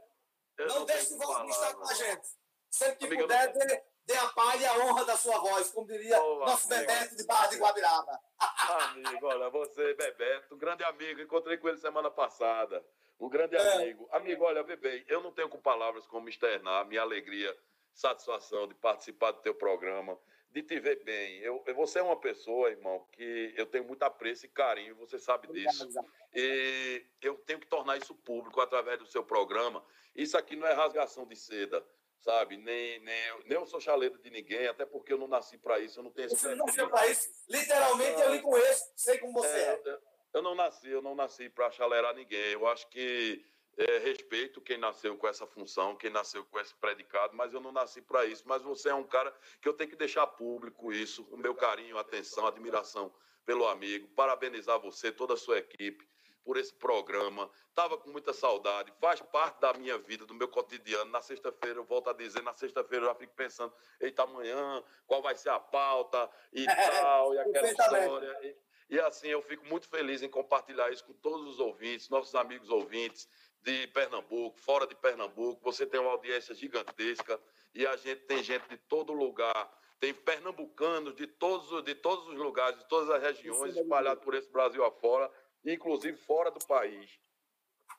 [0.57, 2.27] eu Não deixe de tenho volta estar com a gente.
[2.69, 6.21] Sempre que puder, dê, dê a palha e a honra da sua voz, como diria
[6.21, 6.67] Ô, nosso.
[6.69, 8.19] Bebeto de Barra de Guabiraba.
[8.39, 12.85] Amigo, olha, você, Bebeto, um grande amigo, encontrei com ele semana passada.
[13.19, 13.73] Um grande É.
[13.75, 14.07] amigo.
[14.11, 17.55] Amigo, olha, bem, eu não tenho com palavras como externar minha alegria,
[17.93, 20.17] satisfação de participar do teu programa,
[20.51, 21.39] de te ver bem.
[21.39, 25.47] Eu, você é uma pessoa, irmão, que eu tenho muito apreço e carinho, você sabe
[25.47, 25.87] disso.
[26.33, 29.83] E eu tenho que tornar isso público através do seu programa.
[30.15, 31.85] Isso aqui não é rasgação de seda,
[32.19, 32.57] sabe?
[32.57, 35.79] Nem, nem, eu, nem eu sou chaleiro de ninguém, até porque eu não nasci para
[35.79, 37.29] isso, eu não tenho esse Você não nasceu pra isso.
[37.49, 39.99] Literalmente, eu lhe conheço, sei como você É, é.
[40.33, 42.51] eu- não nasci, eu não nasci para chalerar ninguém.
[42.51, 43.43] Eu acho que
[43.89, 47.71] é, respeito quem nasceu com essa função, quem nasceu com esse predicado, mas eu não
[47.71, 48.43] nasci para isso.
[48.45, 51.97] Mas você é um cara que eu tenho que deixar público isso, o meu carinho,
[51.97, 53.13] atenção, admiração
[53.45, 56.07] pelo amigo, parabenizar você, toda a sua equipe
[56.43, 57.49] por esse programa.
[57.73, 61.11] Tava com muita saudade, faz parte da minha vida, do meu cotidiano.
[61.11, 65.21] Na sexta-feira, eu volto a dizer, na sexta-feira eu já fico pensando, eita, amanhã, qual
[65.21, 66.65] vai ser a pauta e
[67.25, 68.39] tal, e aquela história.
[68.43, 72.35] E, e assim, eu fico muito feliz em compartilhar isso com todos os ouvintes, nossos
[72.35, 73.29] amigos ouvintes
[73.63, 75.61] de Pernambuco, fora de Pernambuco.
[75.63, 77.39] Você tem uma audiência gigantesca
[77.73, 79.79] e a gente tem gente de todo lugar.
[79.99, 84.33] Tem pernambucanos de todos, os- de todos os lugares, de todas as regiões, espalhados por
[84.33, 85.31] esse Brasil afora,
[85.63, 87.19] inclusive fora do país.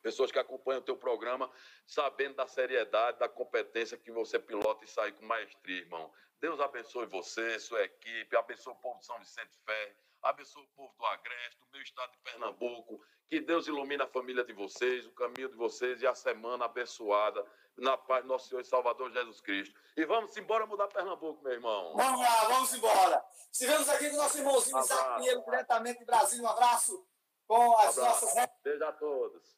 [0.02, 1.48] Pessoas que acompanham o teu programa,
[1.86, 6.12] sabendo da seriedade, da competência que você pilota e sai com maestria, irmão.
[6.40, 10.94] Deus abençoe você, sua equipe, abençoe o povo de São Vicente Ferre, abençoe o povo
[10.96, 13.00] do Agreste, do meu estado de Pernambuco.
[13.28, 17.44] Que Deus ilumine a família de vocês, o caminho de vocês e a semana abençoada
[17.76, 19.74] na paz do nosso Senhor e Salvador Jesus Cristo.
[19.96, 21.94] E vamos embora mudar Pernambuco, meu irmão.
[21.96, 23.24] Vamos lá, vamos embora.
[23.50, 24.78] Estivemos aqui com o nosso irmãozinho.
[24.78, 26.44] Isaac Pinheiro, diretamente de Brasília.
[26.44, 27.06] Um abraço
[27.46, 28.24] com as Abraço.
[28.26, 29.56] nossas Beijo a todos.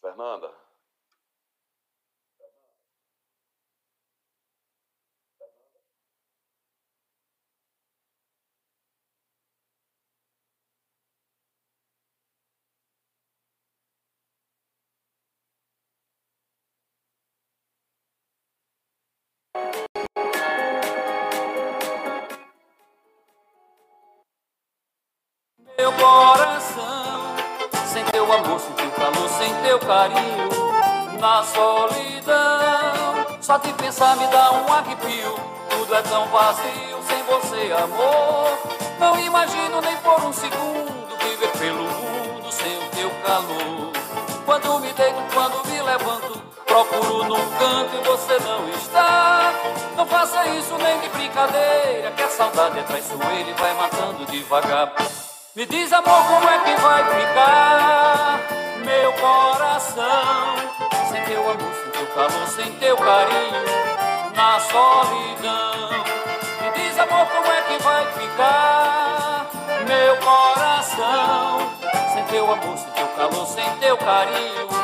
[0.00, 0.69] Fernanda.
[45.90, 49.52] Levanto, procuro num canto e você não está.
[49.96, 54.92] Não faça isso nem de brincadeira, que a saudade é traiçoeira e vai matando devagar.
[55.56, 58.40] Me diz, amor, como é que vai ficar
[58.84, 60.56] meu coração?
[61.10, 63.64] Sem teu amor, sem teu calor, sem teu carinho,
[64.36, 65.90] na solidão.
[66.60, 69.46] Me diz, amor, como é que vai ficar
[69.88, 71.70] meu coração?
[72.14, 74.79] Sem teu amor, sem teu calor, sem teu carinho,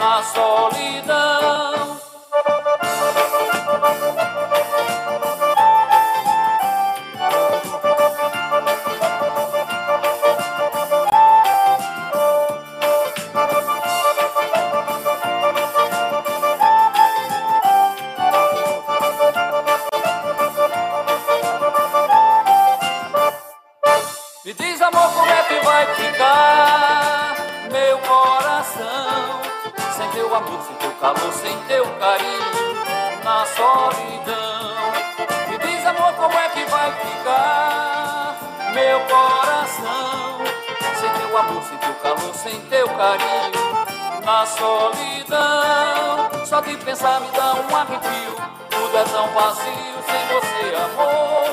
[0.00, 1.99] na solidão.
[42.50, 43.52] Sem teu carinho,
[44.24, 46.30] na solidão.
[46.44, 48.34] Só de pensar me dá um arrepio.
[48.68, 51.44] Tudo é tão vazio sem você, amor.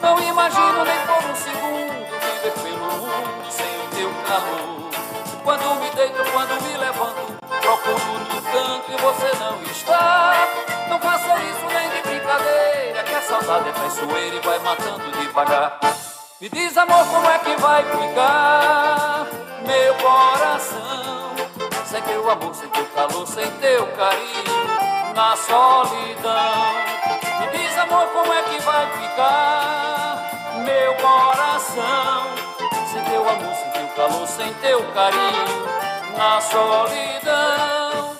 [0.00, 4.90] Não imagino nem por um segundo viver pelo mundo sem o teu calor.
[5.42, 10.34] Quando me deito, quando me levanto, procuro no canto e você não está.
[10.88, 15.80] Não faça isso nem de brincadeira, que a saudade é traiçoeira e vai matando devagar.
[16.40, 21.04] Me diz, amor, como é que vai ficar meu coração?
[21.94, 26.74] sem teu amor, sem teu calor, sem teu carinho, na solidão.
[27.38, 32.34] Me diz, amor, como é que vai ficar meu coração?
[32.92, 35.68] Sem teu amor, sem teu calor, sem teu carinho,
[36.16, 38.14] na solidão.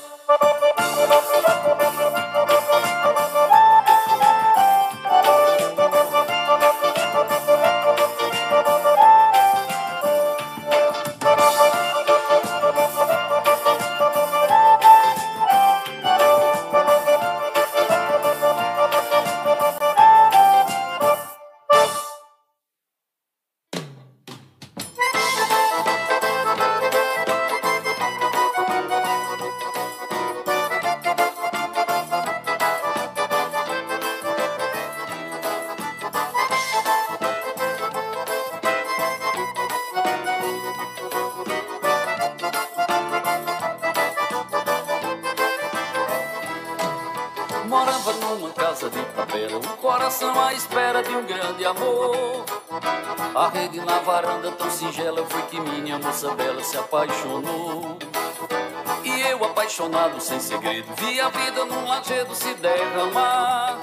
[59.84, 63.78] Apaixonado sem segredo, vi a vida num lajedo se derramar.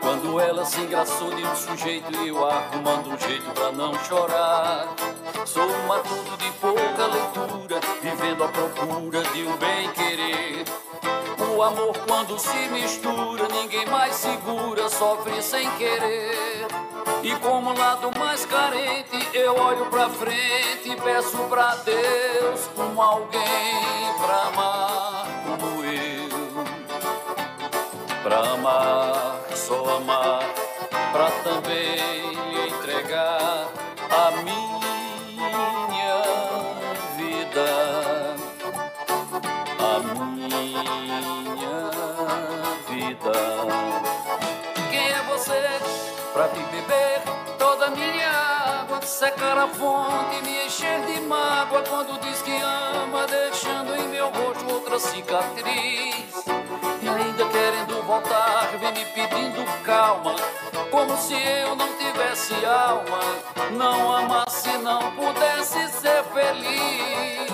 [0.00, 4.88] Quando ela se engraçou de um sujeito e eu arrumando um jeito pra não chorar.
[5.46, 10.64] Sou um matuto de pouca leitura, vivendo à procura de um bem querer.
[11.54, 16.66] O amor quando se mistura, ninguém mais segura, sofre sem querer.
[17.22, 24.12] E como lado mais carente, eu olho pra frente e peço pra Deus como alguém
[24.18, 24.81] pra amar
[28.32, 30.40] Pra amar, só amar,
[31.12, 33.68] pra também lhe entregar
[34.08, 36.22] a minha
[37.14, 37.68] vida.
[39.78, 41.80] A minha
[42.88, 43.32] vida.
[44.90, 45.60] Quem é você
[46.32, 47.20] pra me beber
[47.58, 49.02] toda minha água?
[49.02, 54.30] Secar a fonte e me encher de mágoa quando diz que ama, deixando em meu
[54.30, 56.61] rosto outra cicatriz.
[57.52, 60.34] Querendo voltar, vem me pedindo calma,
[60.90, 63.20] como se eu não tivesse alma,
[63.72, 67.52] não amasse, não pudesse ser feliz.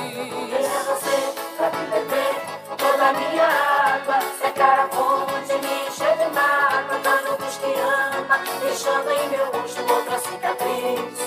[0.55, 4.21] É você pra me beber toda minha água?
[4.41, 9.81] Secar a fonte, me encher de mágoa Quando diz que ama, deixando em meu rosto
[9.93, 11.19] outra cicatriz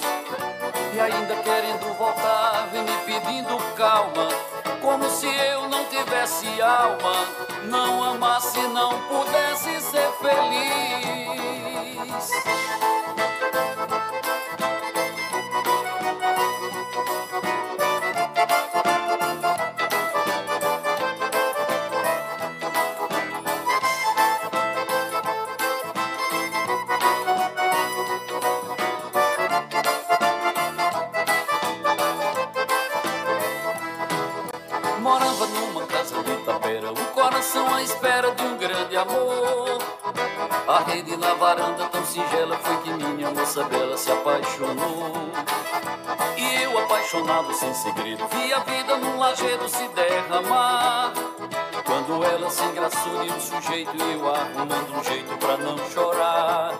[0.94, 4.28] E ainda querendo voltar, vem me pedindo calma,
[4.82, 7.14] como se eu não tivesse alma,
[7.70, 11.62] não amasse, não pudesse ser feliz.
[43.52, 45.12] Minha moça bela se apaixonou.
[46.38, 51.12] E eu, apaixonado sem segredo, vi a vida num lajedo se derramar.
[51.86, 56.80] Quando ela se engraçou de um sujeito, eu arrumando um jeito pra não chorar.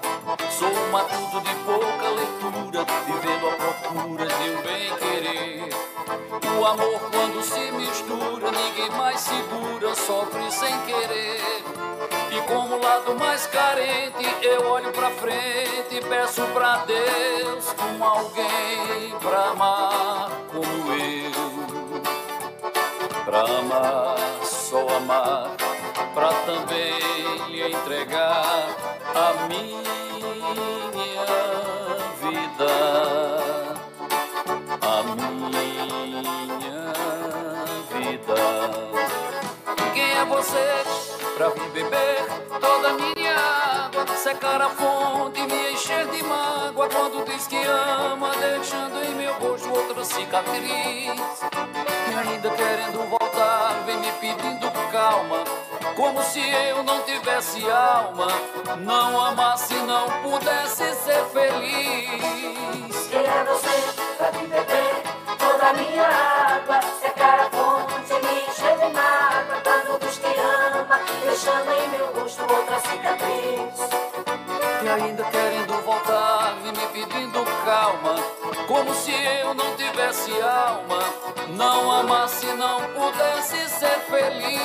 [0.50, 2.51] Sou um matuto de pouca leitura,
[3.06, 5.70] vivendo à procura de um bem querer.
[6.60, 11.64] O amor quando se mistura, ninguém mais segura, sofre sem querer.
[12.32, 19.16] E como lado mais carente, eu olho pra frente e peço pra Deus como alguém
[19.22, 22.02] pra amar como eu.
[23.26, 25.52] Pra amar, só amar,
[26.14, 28.76] pra também lhe entregar
[29.14, 29.82] a minha
[41.42, 42.26] pra vir beber
[42.60, 44.06] toda minha água?
[44.16, 49.70] Secar a fonte me encher de mágoa quando diz que ama, deixando em meu rosto
[49.74, 50.62] outra cicatriz.
[50.62, 55.71] E ainda querendo voltar, vem me pedindo calma.
[55.96, 58.28] Como se eu não tivesse alma,
[58.80, 63.08] não amasse, não pudesse ser feliz.
[63.10, 65.04] Quem é você pra me beber
[65.38, 66.80] toda minha água?
[67.02, 72.42] Secar a fonte, me encher de mágoa Quando diz que ama, deixando em meu rosto
[72.42, 73.90] outra cicatriz
[74.84, 75.71] E ainda querendo
[77.06, 78.16] pedindo calma.
[78.68, 81.00] como se eu não tivesse alma,
[81.50, 84.62] não amasse, não pudesse ser feliz.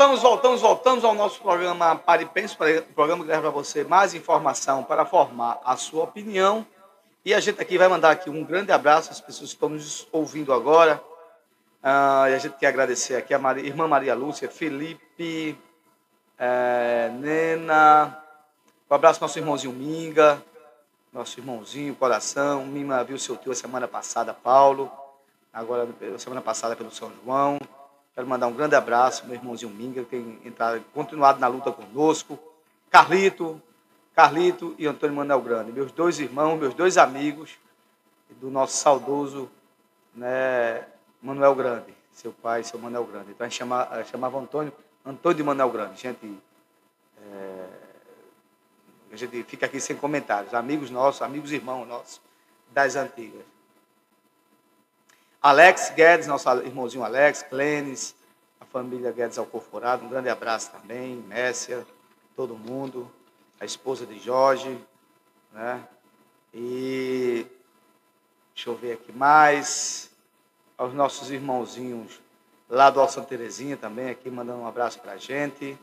[0.00, 2.56] Voltamos, voltamos, voltamos ao nosso programa Pare e Pense,
[2.94, 6.66] programa que leva para você mais informação para formar a sua opinião.
[7.22, 10.08] E a gente aqui vai mandar aqui um grande abraço às pessoas que estão nos
[10.10, 11.04] ouvindo agora.
[11.82, 15.54] Ah, e a gente quer agradecer aqui a Maria, irmã Maria Lúcia, Felipe,
[16.38, 18.24] é, Nena,
[18.90, 20.42] um abraço ao nosso irmãozinho Minga,
[21.12, 22.64] nosso irmãozinho, coração.
[22.64, 24.90] Mima viu seu tio a semana passada, Paulo,
[25.52, 25.86] agora
[26.16, 27.58] semana passada pelo São João.
[28.20, 32.38] Quero mandar um grande abraço, meu irmãozinho Minga, que tem entrado, continuado na luta conosco.
[32.90, 33.58] Carlito,
[34.14, 37.58] Carlito e Antônio Manuel Grande, meus dois irmãos, meus dois amigos
[38.38, 39.50] do nosso saudoso
[40.14, 40.84] né,
[41.22, 43.30] Manuel Grande, seu pai, seu Manuel Grande.
[43.30, 44.70] Então a gente chamava, chamava Antônio,
[45.02, 45.98] Antônio de Manuel Grande.
[45.98, 46.38] Gente,
[47.22, 47.68] é,
[49.12, 50.52] a gente fica aqui sem comentários.
[50.52, 52.20] Amigos nossos, amigos irmãos nossos
[52.70, 53.46] das antigas.
[55.42, 58.14] Alex Guedes, nosso irmãozinho Alex, Clênis,
[58.60, 61.86] a família Guedes Alcoforado, um grande abraço também, Messia,
[62.36, 63.10] todo mundo,
[63.58, 64.78] a esposa de Jorge,
[65.50, 65.82] né?
[66.52, 67.46] E
[68.54, 70.10] deixa eu ver aqui mais,
[70.76, 72.20] aos nossos irmãozinhos
[72.68, 75.78] lá do Alto Santa Terezinha também, aqui mandando um abraço para a gente,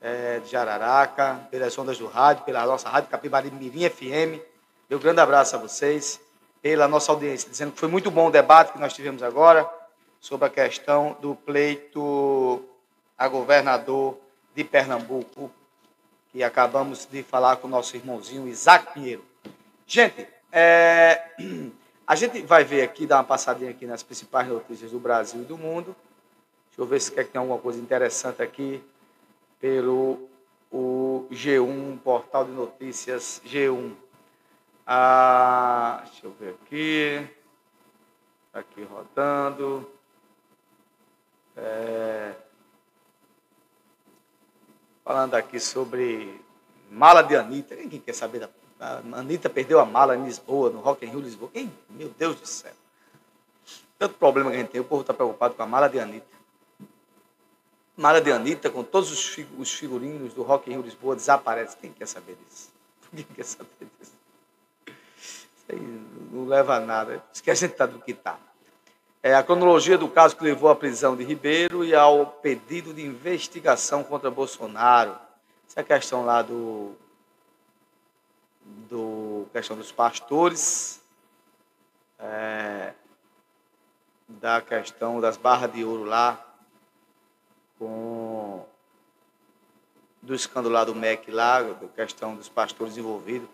[0.00, 4.40] é, de Jararaca, pelas ondas do rádio, pela nossa rádio Capibari Mirim FM.
[4.88, 6.18] Meu grande abraço a vocês
[6.62, 9.68] pela nossa audiência, dizendo que foi muito bom o debate que nós tivemos agora
[10.20, 12.64] sobre a questão do pleito
[13.16, 14.18] a governador
[14.54, 15.50] de Pernambuco,
[16.30, 19.24] que acabamos de falar com o nosso irmãozinho Isaac Pinheiro.
[19.86, 21.22] Gente, é,
[22.06, 25.44] a gente vai ver aqui, dar uma passadinha aqui nas principais notícias do Brasil e
[25.44, 25.94] do mundo.
[26.68, 28.82] Deixa eu ver se quer que tem alguma coisa interessante aqui
[29.60, 30.28] pelo
[30.70, 33.92] o G1, portal de notícias G1.
[34.86, 37.28] Ah, deixa eu ver aqui.
[38.52, 39.90] Tá aqui rodando.
[41.56, 42.34] É,
[45.02, 46.40] falando aqui sobre
[46.90, 47.74] mala de Anitta.
[47.74, 48.50] Quem quer saber da.
[48.78, 51.50] A Anitta perdeu a mala em Lisboa, no Rock in Rio Lisboa.
[51.50, 51.72] Quem?
[51.88, 52.74] Meu Deus do céu.
[53.98, 56.36] Tanto problema que a gente tem, o povo está preocupado com a mala de Anitta.
[57.96, 61.76] Mala de Anitta, com todos os figurinos do Rock in Rio Lisboa, desaparece.
[61.78, 62.70] Quem quer saber disso?
[63.16, 64.15] Quem quer saber disso?
[65.74, 67.22] Não leva a nada.
[67.32, 68.38] Diz que a gente está do que está.
[69.22, 73.04] É a cronologia do caso que levou à prisão de Ribeiro e ao pedido de
[73.04, 75.16] investigação contra Bolsonaro.
[75.68, 76.94] Essa questão lá do,
[78.88, 81.00] do questão dos pastores,
[82.20, 82.92] é,
[84.28, 86.40] da questão das barras de ouro lá,
[87.78, 88.64] com
[90.22, 93.48] do escândalo lá do MEC lá, da questão dos pastores envolvidos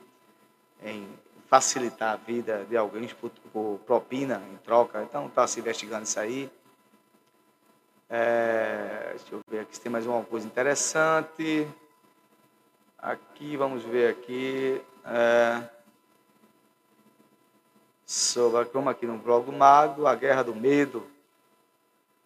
[0.83, 1.07] em
[1.53, 5.03] facilitar a vida de alguém por, propina em troca.
[5.03, 6.51] Então está se investigando isso aí.
[8.09, 11.69] É, deixa eu ver aqui se tem mais uma coisa interessante.
[12.97, 14.81] Aqui, vamos ver aqui.
[15.05, 15.63] É,
[18.07, 21.07] sobre, como aqui no blog do Mago, a Guerra do Medo.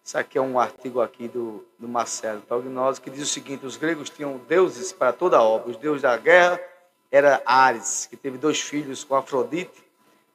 [0.05, 3.75] Isso aqui é um artigo aqui do, do Marcelo Pagnose, que diz o seguinte, os
[3.75, 6.57] gregos tinham deuses para toda obra, os deuses da guerra
[7.11, 9.83] era Ares, que teve dois filhos com Afrodite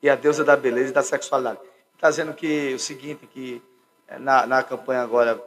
[0.02, 1.60] e a deusa da beleza e da sexualidade.
[1.94, 3.62] Está dizendo que o seguinte, que
[4.08, 5.40] eh, na, na campanha agora,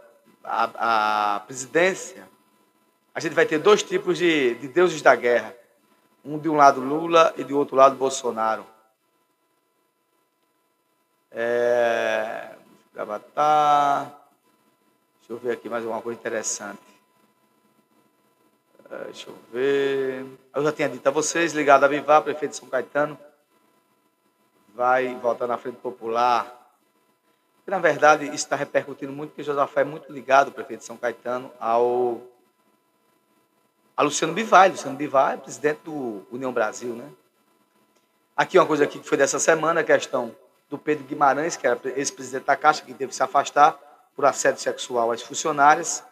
[0.44, 2.28] a, a presidência,
[3.14, 5.56] a gente vai ter dois tipos de, de deuses da guerra.
[6.24, 8.66] Um de um lado Lula e de outro lado Bolsonaro.
[11.32, 12.56] É,
[12.98, 14.12] Avatar.
[15.20, 16.95] Deixa eu ver aqui mais uma coisa interessante.
[18.90, 20.26] É, deixa eu ver.
[20.54, 23.18] Eu já tinha dito a vocês, ligado a Vivar, prefeito de São Caetano,
[24.76, 26.54] vai voltar na Frente Popular.
[27.66, 30.98] E, na verdade, isso está repercutindo muito, porque Josafá é muito ligado, prefeito de São
[30.98, 32.22] Caetano, ao
[33.98, 34.70] a Luciano Bivar.
[34.70, 37.10] Luciano Bivar é presidente do União Brasil, né?
[38.36, 40.36] Aqui uma coisa aqui que foi dessa semana, a questão
[40.70, 43.80] do Pedro Guimarães, que era ex-presidente da Caixa, que teve que se afastar
[44.14, 46.04] por assédio sexual às funcionárias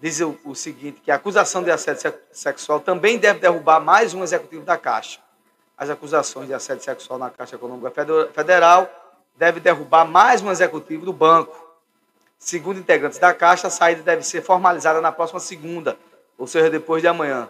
[0.00, 4.22] diz o, o seguinte, que a acusação de assédio sexual também deve derrubar mais um
[4.22, 5.20] executivo da Caixa.
[5.76, 7.90] as acusações de assédio sexual na Caixa Econômica
[8.32, 8.88] Federal,
[9.36, 11.68] deve derrubar mais um executivo do banco.
[12.38, 15.96] Segundo integrantes da Caixa, a saída deve ser formalizada na próxima segunda,
[16.36, 17.48] ou seja, depois de amanhã.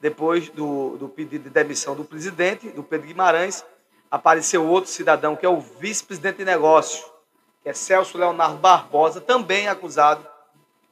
[0.00, 3.64] Depois do, do pedido de demissão do presidente, do Pedro Guimarães,
[4.10, 7.04] apareceu outro cidadão, que é o vice-presidente de negócios,
[7.62, 10.26] que é Celso Leonardo Barbosa, também acusado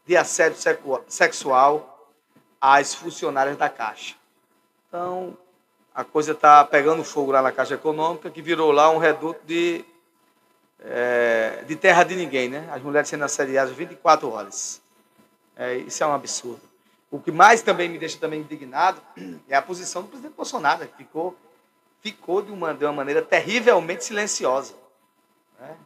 [0.07, 0.59] de assédio
[1.09, 2.09] sexual
[2.61, 4.17] às funcionárias da Caixa.
[4.89, 5.37] Então,
[5.95, 9.85] a coisa está pegando fogo lá na Caixa Econômica, que virou lá um reduto de,
[10.81, 12.69] é, de terra de ninguém, né?
[12.73, 14.81] As mulheres sendo assediadas 24 horas.
[15.57, 16.63] É, isso é um absurdo.
[17.11, 19.01] O que mais também me deixa também indignado
[19.49, 21.37] é a posição do presidente Bolsonaro, que ficou,
[22.01, 24.75] ficou de, uma, de uma maneira terrivelmente silenciosa.
[25.59, 25.77] Né?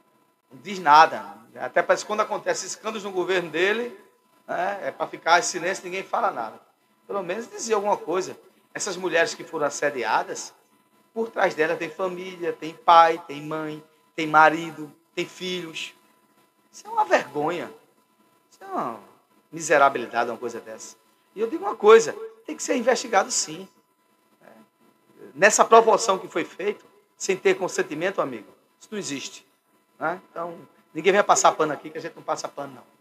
[0.52, 1.34] Não diz nada.
[1.56, 3.96] Até parece que quando acontece escândalos no governo dele,
[4.46, 6.60] né, é para ficar em silêncio, ninguém fala nada.
[7.06, 8.36] Pelo menos dizer alguma coisa.
[8.72, 10.52] Essas mulheres que foram assediadas,
[11.12, 13.82] por trás delas tem família, tem pai, tem mãe,
[14.16, 15.94] tem marido, tem filhos.
[16.72, 17.72] Isso é uma vergonha.
[18.50, 18.98] Isso é uma
[19.52, 20.96] miserabilidade, uma coisa dessa.
[21.34, 22.12] E eu digo uma coisa,
[22.44, 23.68] tem que ser investigado sim.
[24.42, 24.48] É.
[25.34, 26.84] Nessa proporção que foi feito,
[27.16, 29.46] sem ter consentimento, amigo, isso não existe.
[29.98, 30.20] Né?
[30.30, 30.58] Então,
[30.92, 32.93] ninguém vai passar pano aqui, que a gente não passa pano, não.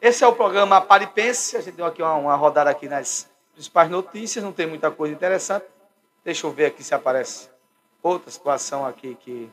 [0.00, 1.56] Esse é o programa Paripense.
[1.56, 5.14] A gente deu aqui uma, uma rodada aqui nas principais notícias, não tem muita coisa
[5.14, 5.64] interessante.
[6.22, 7.48] Deixa eu ver aqui se aparece
[8.02, 9.50] outra situação aqui que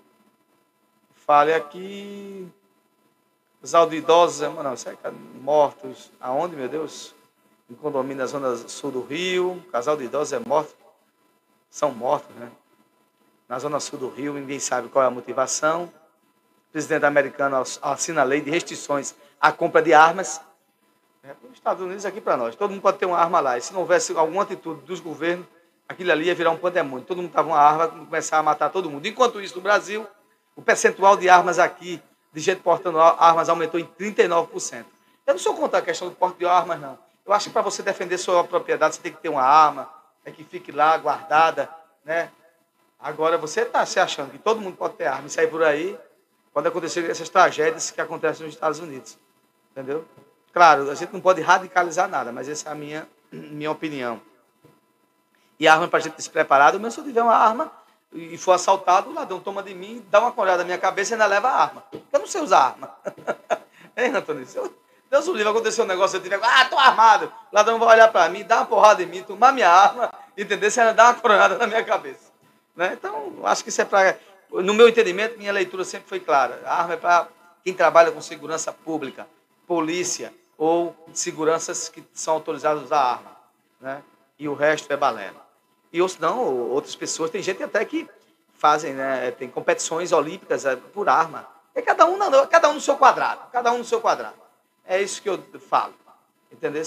[1.26, 2.48] fale aqui.
[3.61, 7.15] Casal de idosos, não, será que é mortos aonde, meu Deus?
[7.70, 9.64] Em condomínio na zona sul do Rio.
[9.72, 10.76] Casal de idosos é morto.
[11.70, 12.52] São mortos, né?
[13.48, 15.86] Na zona sul do Rio, ninguém sabe qual é a motivação.
[15.86, 20.40] O presidente americano assina a lei de restrições à compra de armas
[21.22, 22.56] é, os Estados Unidos aqui para nós.
[22.56, 23.57] Todo mundo pode ter uma arma lá.
[23.57, 25.45] E se não houvesse alguma atitude dos governos,
[25.88, 27.06] aquilo ali ia virar um pandemônio.
[27.06, 29.06] Todo mundo tava uma arma começar a matar todo mundo.
[29.06, 30.07] Enquanto isso, no Brasil,
[30.56, 32.02] o percentual de armas aqui,
[32.32, 34.86] de gente portando armas, aumentou em 39%.
[35.26, 36.98] Eu não sou contra a questão do porte de armas, não.
[37.26, 39.90] Eu acho que para você defender sua propriedade, você tem que ter uma arma,
[40.24, 41.70] é que fique lá guardada,
[42.06, 42.30] né?
[42.99, 45.98] Agora, você está se achando que todo mundo pode ter arma e sair por aí,
[46.53, 49.18] pode acontecer essas tragédias que acontecem nos Estados Unidos.
[49.74, 50.06] Entendeu?
[50.54, 54.22] Claro, a gente não pode radicalizar nada, mas essa é a minha, minha opinião.
[55.60, 57.72] E arma para a gente se preparado, mesmo se eu tiver uma arma
[58.14, 61.14] e for assaltado, o ladrão toma de mim, dá uma colhada na minha cabeça e
[61.14, 61.84] ainda leva a arma.
[62.12, 62.95] Eu não sei usar arma.
[63.98, 64.45] hein, Antônio?
[65.10, 67.32] Deus o livre, aconteceu um negócio, eu tiver, ah, tô armado.
[67.52, 70.70] O ladrão vai olhar para mim, dar uma porrada em mim, tomar minha arma, entender?
[70.70, 72.32] Se ainda dá uma coronhada na minha cabeça.
[72.76, 72.94] Né?
[72.94, 74.18] Então, acho que isso é para.
[74.52, 76.62] No meu entendimento, minha leitura sempre foi clara.
[76.66, 77.28] A arma é para
[77.64, 79.28] quem trabalha com segurança pública,
[79.68, 83.38] polícia, ou seguranças que são autorizados a arma.
[83.80, 84.03] Né?
[84.40, 85.45] E o resto é balela.
[85.91, 88.10] E ou não, outras pessoas, tem gente até que
[88.53, 91.48] fazem, né, tem competições olímpicas é, por arma.
[91.76, 94.38] É cada um, não, cada um no seu quadrado, cada um no seu quadrado.
[94.85, 95.94] É isso que eu falo,
[96.52, 96.81] entendeu?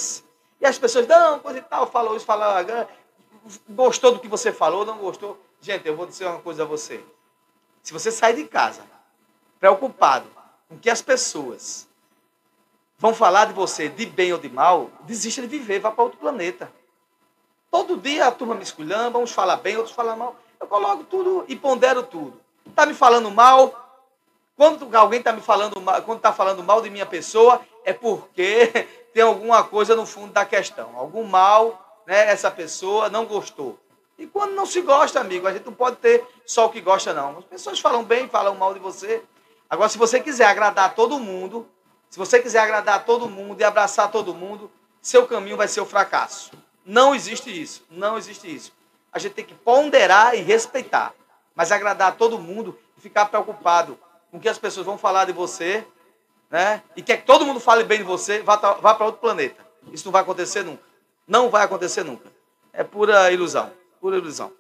[0.61, 2.89] E as pessoas, não, coisa e tal, falou isso, falou, ah,
[3.69, 5.41] gostou do que você falou, não gostou.
[5.61, 7.05] Gente, eu vou dizer uma coisa a você.
[7.83, 8.83] Se você sair de casa
[9.61, 10.27] preocupado
[10.69, 11.87] com que as pessoas
[12.99, 16.19] vão falar de você de bem ou de mal, desista de viver, vá para outro
[16.19, 16.71] planeta.
[17.71, 20.37] Todo dia a turma me esculhamba, uns falam bem, outros falam mal.
[20.59, 22.41] Eu coloco tudo e pondero tudo.
[22.67, 23.87] Está me falando mal?
[24.57, 28.89] Quando alguém está me falando mal, quando está falando mal de minha pessoa, é porque
[29.13, 30.97] tem alguma coisa no fundo da questão.
[30.97, 33.79] Algum mal, né, essa pessoa não gostou.
[34.19, 37.13] E quando não se gosta, amigo, a gente não pode ter só o que gosta,
[37.13, 37.39] não.
[37.39, 39.23] As pessoas falam bem, falam mal de você.
[39.69, 41.69] Agora, se você quiser agradar todo mundo,
[42.11, 44.71] se você quiser agradar todo mundo e abraçar todo mundo,
[45.01, 46.51] seu caminho vai ser o fracasso.
[46.85, 47.85] Não existe isso.
[47.91, 48.73] Não existe isso.
[49.13, 51.13] A gente tem que ponderar e respeitar.
[51.55, 53.99] Mas agradar todo mundo e ficar preocupado
[54.31, 55.87] com o que as pessoas vão falar de você,
[56.51, 56.83] né?
[56.95, 59.67] E quer que todo mundo fale bem de você, vá, para outro planeta.
[59.93, 60.83] Isso não vai acontecer nunca.
[61.27, 62.31] Não vai acontecer nunca.
[62.73, 63.73] É pura ilusão.
[64.01, 64.53] Pura ilusão.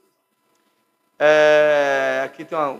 [1.19, 2.79] É, aqui tem uma.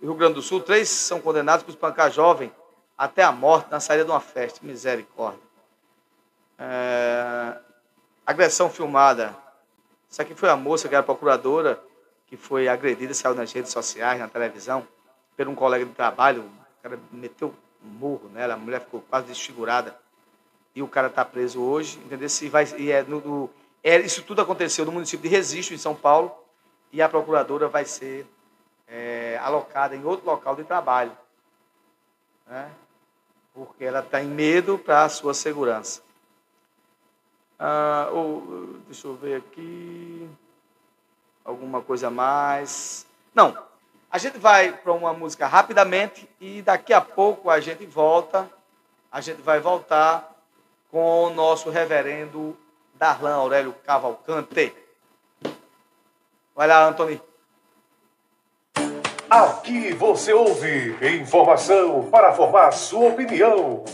[0.00, 2.52] Rio Grande do Sul, três são condenados por espancar jovem
[2.98, 4.58] até a morte na saída de uma festa.
[4.62, 5.40] Misericórdia.
[6.58, 7.56] É,
[8.26, 9.34] agressão filmada.
[10.10, 11.80] Isso aqui foi a moça que era procuradora,
[12.26, 14.86] que foi agredida, saiu nas redes sociais, na televisão,
[15.36, 16.42] por um colega de trabalho.
[16.42, 17.54] O cara meteu
[17.84, 19.96] um murro nela, a mulher ficou quase desfigurada.
[20.74, 22.28] E o cara está preso hoje, entendeu?
[22.28, 23.50] Se vai, e é, no, no,
[23.82, 26.34] é, isso tudo aconteceu no município de Registro, em São Paulo,
[26.92, 28.26] e a procuradora vai ser
[28.86, 31.12] é, alocada em outro local de trabalho.
[32.46, 32.70] Né?
[33.58, 36.00] Porque ela tem medo para a sua segurança.
[37.58, 40.30] Ah, ou, deixa eu ver aqui.
[41.44, 43.04] Alguma coisa mais?
[43.34, 43.58] Não.
[44.10, 48.48] A gente vai para uma música rapidamente e daqui a pouco a gente volta.
[49.10, 50.36] A gente vai voltar
[50.88, 52.56] com o nosso reverendo
[52.94, 54.72] Darlan Aurélio Cavalcante.
[56.54, 57.20] Vai lá, Antônio.
[59.30, 63.84] Aqui você ouve informação para formar sua opinião.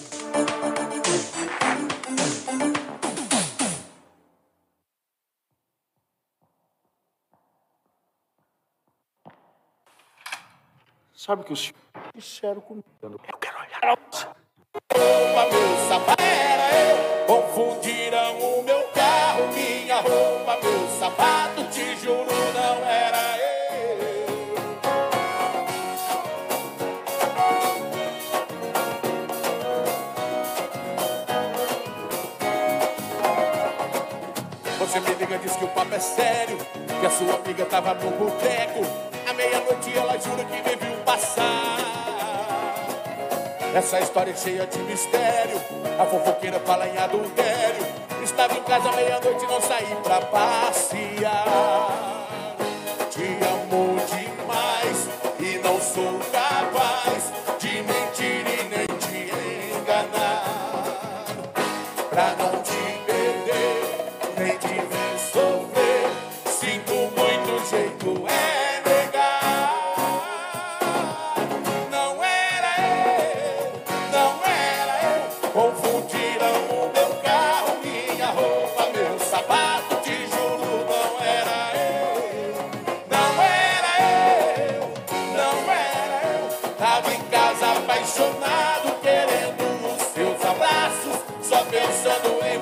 [11.12, 11.72] Sabe o que os
[12.14, 12.84] disseram comigo?
[13.02, 13.98] Eu quero olhar.
[14.92, 17.26] roupa, meu sapato era eu.
[17.26, 18.53] Confundiram o
[35.94, 36.58] é sério.
[37.00, 38.80] Que a sua amiga tava no boteco.
[39.28, 41.44] À meia-noite ela jura que me viu passar.
[43.74, 45.60] Essa história é cheia de mistério.
[45.98, 47.86] A fofoqueira fala em adultério.
[48.22, 52.03] Estava em casa meia-noite e não saí pra passear.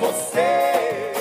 [0.02, 1.12] Você.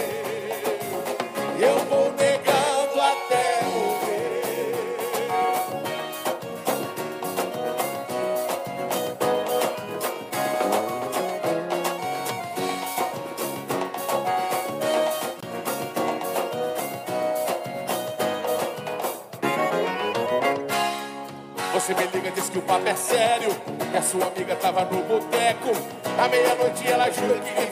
[1.60, 4.72] Eu vou negando até morrer.
[21.74, 23.52] Você me liga, diz que o papo é sério.
[23.92, 25.70] Que a sua amiga tava no boteco.
[26.18, 27.71] À meia-noite ela jura que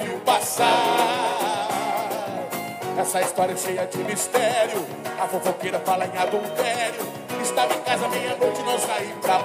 [3.09, 4.85] Essa história é cheia de mistério.
[5.19, 7.01] A fofoqueira fala em adultério.
[7.41, 9.39] Estava em casa meia-noite, não saí pra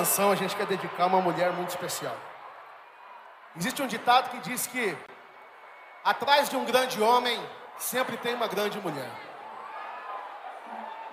[0.00, 2.16] canção a gente quer dedicar a uma mulher muito especial.
[3.54, 4.96] Existe um ditado que diz que
[6.02, 7.38] atrás de um grande homem
[7.76, 9.10] sempre tem uma grande mulher.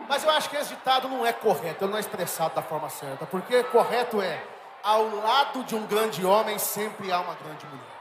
[0.07, 2.89] Mas eu acho que esse ditado não é correto, ele não é expressado da forma
[2.89, 4.41] certa, porque correto é
[4.81, 7.97] ao lado de um grande homem sempre há uma grande mulher.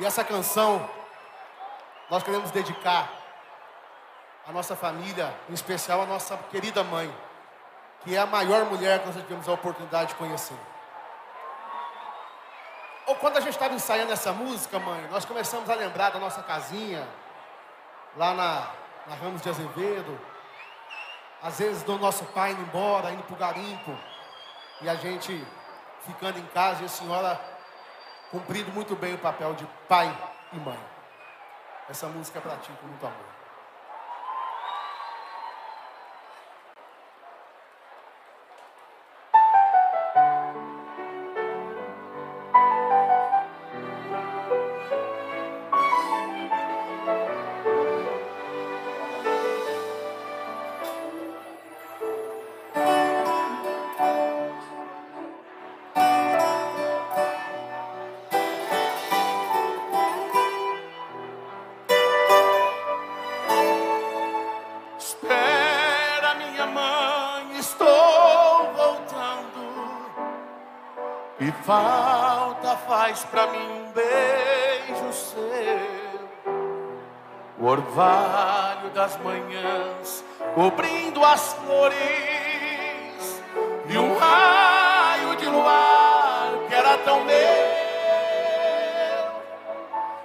[0.00, 0.88] E essa canção
[2.08, 3.10] nós queremos dedicar
[4.48, 7.12] à nossa família, em especial à nossa querida mãe,
[8.04, 10.56] que é a maior mulher que nós tivemos a oportunidade de conhecer.
[13.06, 16.42] Ou quando a gente estava ensaiando essa música, mãe, nós começamos a lembrar da nossa
[16.42, 17.06] casinha,
[18.16, 18.70] lá na,
[19.06, 20.18] na Ramos de Azevedo.
[21.42, 23.98] Às vezes do nosso pai indo embora, indo para o garimpo.
[24.80, 25.44] E a gente
[26.06, 27.40] ficando em casa e a senhora
[28.30, 30.16] cumprindo muito bem o papel de pai
[30.52, 30.78] e mãe.
[31.88, 33.41] Essa música é para ti com muito amor.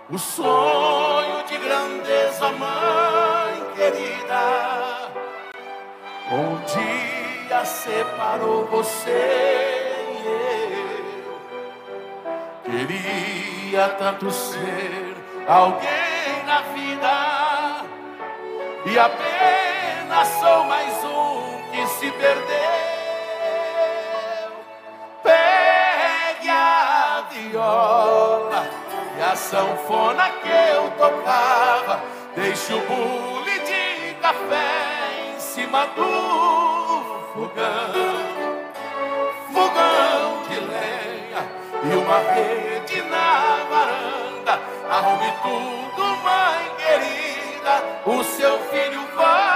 [0.09, 5.11] O sonho de grandeza, mãe querida,
[6.31, 10.27] um dia separou você e
[11.25, 11.41] eu.
[12.63, 15.13] Queria tanto ser
[15.45, 17.83] alguém na vida
[18.85, 22.47] e apenas sou mais um que se perdeu.
[25.21, 28.36] Pegue a viola
[29.37, 32.01] sanfona que eu tocava,
[32.35, 37.93] deixe o bule de café em cima do fogão,
[39.53, 41.41] fogão de lenha
[41.83, 44.59] e uma rede na varanda.
[44.89, 49.46] Arrume tudo, mãe querida, o seu filho vai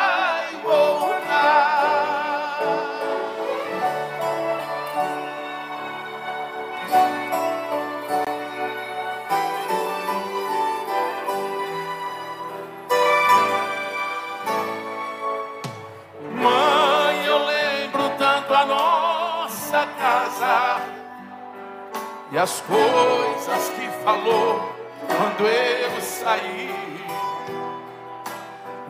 [22.32, 24.74] e as coisas que falou
[25.06, 26.74] quando eu saí.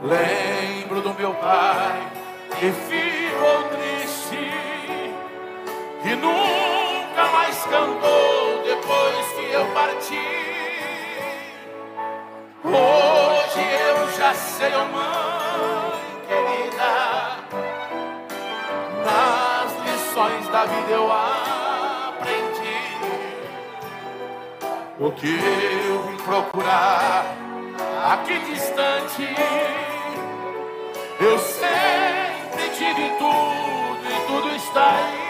[0.04, 2.08] Lembro do meu pai
[2.60, 4.52] que ficou triste,
[6.04, 10.22] que nunca mais cantou depois que eu parti.
[12.64, 17.38] Hoje eu já sei, oh mãe querida,
[19.04, 21.51] nas lições da vida eu aprendi
[25.02, 27.26] o que eu vim procurar
[28.14, 29.28] aqui distante.
[31.20, 35.22] Eu sempre tive tudo e tudo está aí.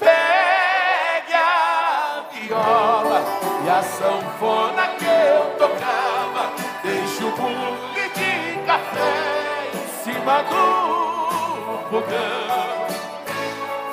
[0.00, 3.22] Pegue a viola
[3.64, 6.52] e a sanfona que eu tocava.
[6.82, 12.86] Deixe o bule de café em cima do fogão.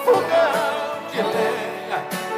[0.04, 0.80] Fogão
[1.12, 1.49] de lenha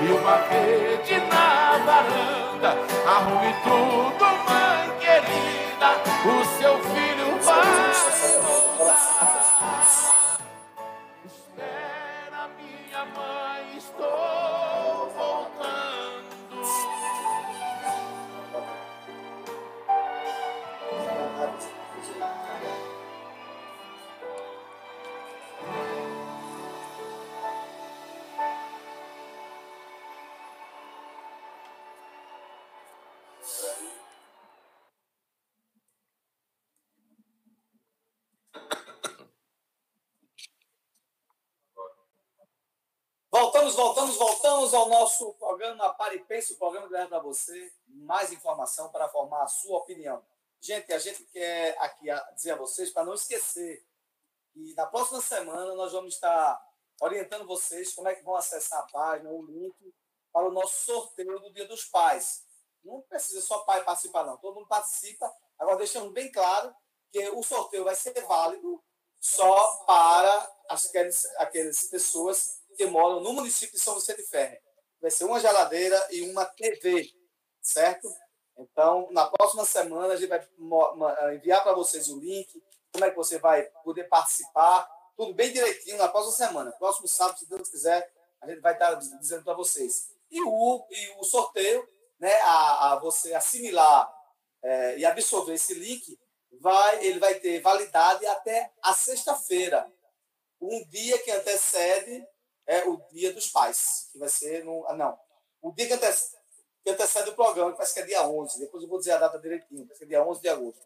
[0.03, 2.77] e uma rede na varanda.
[3.05, 5.89] Arrume tudo, mãe querida,
[6.25, 7.00] o seu filho
[44.91, 49.43] nosso programa Pare e Pense, o programa que leva para você mais informação para formar
[49.43, 50.21] a sua opinião.
[50.59, 53.87] Gente, a gente quer aqui dizer a vocês, para não esquecer,
[54.51, 56.61] que na próxima semana nós vamos estar
[56.99, 59.95] orientando vocês como é que vão acessar a página, o link
[60.31, 62.43] para o nosso sorteio do Dia dos Pais.
[62.83, 64.37] Não precisa só pai participar, não.
[64.37, 65.33] Todo mundo participa.
[65.57, 66.75] Agora, deixamos bem claro
[67.11, 68.83] que o sorteio vai ser válido
[69.19, 74.61] só para aqueles, aquelas pessoas que moram no município de São Vicente Ferre.
[75.01, 77.11] Vai ser uma geladeira e uma TV,
[77.61, 78.07] certo?
[78.57, 82.61] Então, na próxima semana, a gente vai ma- enviar para vocês o link,
[82.91, 84.87] como é que você vai poder participar,
[85.17, 86.71] tudo bem direitinho na próxima semana.
[86.73, 88.11] Próximo sábado, se Deus quiser,
[88.41, 90.09] a gente vai estar dizendo para vocês.
[90.29, 91.87] E o, e o sorteio,
[92.19, 94.11] né, a, a você assimilar
[94.63, 96.17] eh, e absorver esse link,
[96.59, 99.91] vai, ele vai ter validade até a sexta-feira,
[100.59, 102.25] um dia que antecede
[102.71, 104.85] é o Dia dos Pais, que vai ser no.
[104.87, 105.19] Ah, não.
[105.61, 106.41] O dia que antecede,
[106.83, 108.59] que antecede o programa, que parece que é dia 11.
[108.59, 110.81] Depois eu vou dizer a data direitinho, parece que é dia 11 de agosto.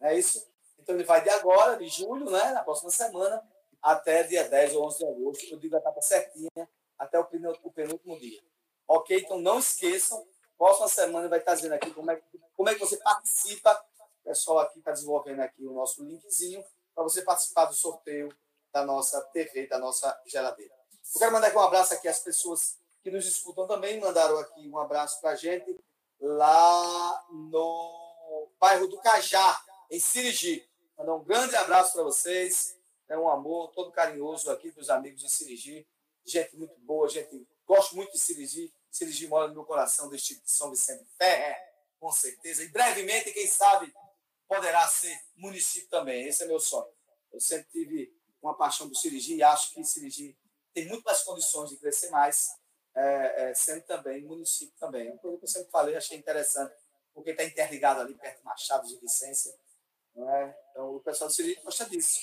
[0.00, 0.46] Não é isso?
[0.78, 3.42] Então ele vai de agora, de julho, né, na próxima semana,
[3.82, 5.44] até dia 10 ou 11 de agosto.
[5.52, 6.68] Eu digo a data certinha,
[6.98, 8.40] até o penú- o penúltimo dia.
[8.86, 9.18] Ok?
[9.18, 10.26] Então não esqueçam,
[10.56, 12.22] próxima semana vai estar dizendo aqui como é,
[12.56, 13.84] como é que você participa.
[14.22, 16.64] O pessoal aqui está desenvolvendo aqui o nosso linkzinho
[16.94, 18.28] para você participar do sorteio
[18.72, 20.77] da nossa TV, da nossa geladeira.
[21.14, 24.68] Eu quero mandar aqui um abraço aqui às pessoas que nos escutam também, mandaram aqui
[24.68, 25.78] um abraço para a gente
[26.20, 30.68] lá no bairro do Cajá, em Sirigi.
[30.96, 32.76] Mandar um grande abraço para vocês,
[33.08, 35.86] é um amor todo carinhoso aqui para os amigos de Sirigi.
[36.24, 37.46] gente muito boa, gente.
[37.66, 38.72] Gosto muito de Sirigi.
[38.90, 41.56] Sirigi mora no meu coração, do Distrito de São Vicente Ferre,
[41.98, 42.62] com certeza.
[42.62, 43.94] E brevemente, quem sabe,
[44.46, 46.26] poderá ser município também.
[46.26, 46.88] Esse é meu sonho.
[47.32, 48.12] Eu sempre tive
[48.42, 50.36] uma paixão por Sirigi e acho que Sirigi
[50.78, 52.50] tem muito mais condições de crescer mais,
[52.94, 55.10] é, é, sendo também município também.
[55.10, 56.72] Uma coisa que eu sempre falei, achei interessante,
[57.12, 59.58] porque está interligado ali perto de Machado de Vicência.
[60.16, 60.54] É?
[60.70, 62.20] Então, o pessoal do Sirigi gosta disso.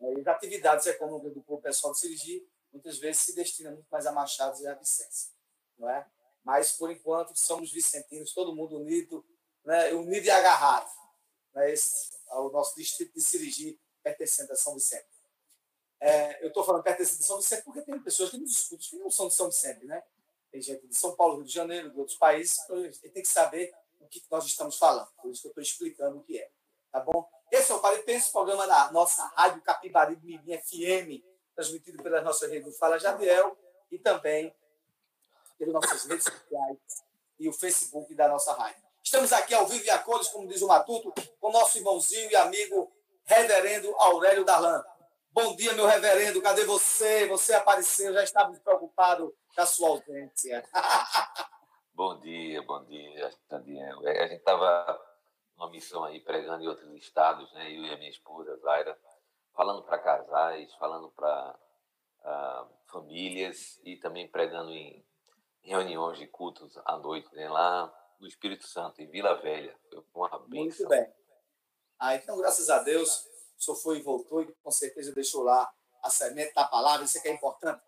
[0.00, 4.06] É, e as atividades econômicas do pessoal do Sirigi muitas vezes se destina muito mais
[4.06, 5.32] a Machados e a Vicência.
[5.76, 6.06] Não é?
[6.44, 9.26] Mas, por enquanto, somos vicentinos, todo mundo unido,
[9.64, 9.92] né?
[9.92, 10.88] unido e agarrado.
[11.54, 11.72] Né?
[11.72, 15.17] Esse é o nosso distrito de Sirigi, pertencente a São Vicente.
[16.00, 18.96] É, eu estou falando pertencente a São Vicente porque tem pessoas que nos escutam que
[18.98, 20.02] não são de São Vicente, né?
[20.50, 23.28] Tem gente de São Paulo, Rio de Janeiro, de outros países, então ele tem que
[23.28, 25.08] saber o que nós estamos falando.
[25.20, 26.50] Por isso que eu estou explicando o que é.
[26.90, 27.28] Tá bom?
[27.50, 32.66] Esse é o Paripense, programa da nossa Rádio Capibaribe Mirim FM, transmitido pelas nossas redes
[32.66, 33.56] do Fala Jadiel
[33.90, 34.54] e também
[35.58, 36.78] pelas nossas redes sociais
[37.38, 38.82] e o Facebook da nossa rádio.
[39.02, 42.36] Estamos aqui ao vivo e a cores, como diz o Matuto, com nosso irmãozinho e
[42.36, 42.92] amigo
[43.24, 44.84] Reverendo Aurélio Darlan.
[45.30, 46.42] Bom dia, meu reverendo.
[46.42, 47.26] Cadê você?
[47.28, 50.64] Você apareceu, já estava preocupado com a sua ausência.
[51.94, 54.00] bom dia, bom dia, Daniel.
[54.06, 55.00] A gente estava
[55.56, 57.70] numa missão aí pregando em outros estados, né?
[57.70, 58.98] Eu e a minha esposa, Zaira,
[59.54, 65.04] falando para casais, falando para uh, ah, famílias e também pregando em
[65.62, 67.48] reuniões de cultos à noite, né?
[67.48, 69.76] lá no Espírito Santo, em Vila Velha.
[70.12, 70.88] Foi uma benção.
[70.88, 71.12] Muito bem.
[71.98, 73.27] Ah, então, graças a Deus,
[73.58, 75.70] o senhor foi e voltou e com certeza deixou lá
[76.02, 77.82] a semente da palavra, isso é que é importante.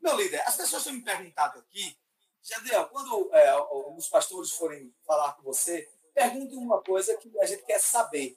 [0.00, 1.98] Meu líder, as pessoas têm me perguntado aqui,
[2.42, 3.54] Jadiel, quando é,
[3.96, 8.36] os pastores forem falar com você, pergunte uma coisa que a gente quer saber.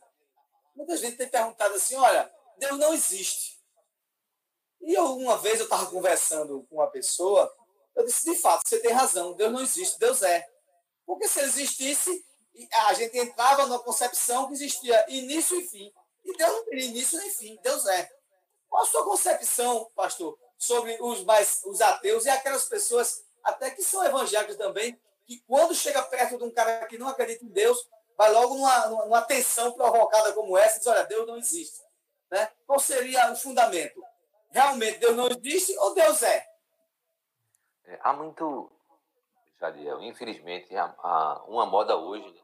[0.75, 3.61] Muita gente tem perguntado assim, olha, Deus não existe.
[4.81, 7.53] E eu, uma vez eu estava conversando com uma pessoa,
[7.95, 10.45] eu disse, de fato, você tem razão, Deus não existe, Deus é.
[11.05, 12.25] Porque se ele existisse,
[12.87, 15.93] a gente entrava numa concepção que existia início e fim.
[16.23, 18.09] E Deus não tem início nem fim, Deus é.
[18.69, 23.83] Qual a sua concepção, pastor, sobre os, mais, os ateus e aquelas pessoas, até que
[23.83, 27.87] são evangélicas também, que quando chega perto de um cara que não acredita em Deus,
[28.17, 31.81] vai logo numa, numa tensão provocada como essa e diz, olha, Deus não existe.
[32.31, 32.49] Né?
[32.65, 34.03] Qual seria o fundamento?
[34.49, 36.47] Realmente Deus não existe ou Deus é?
[37.85, 38.71] é há muito,
[39.59, 42.41] Jadiel, infelizmente, há, há uma moda hoje né,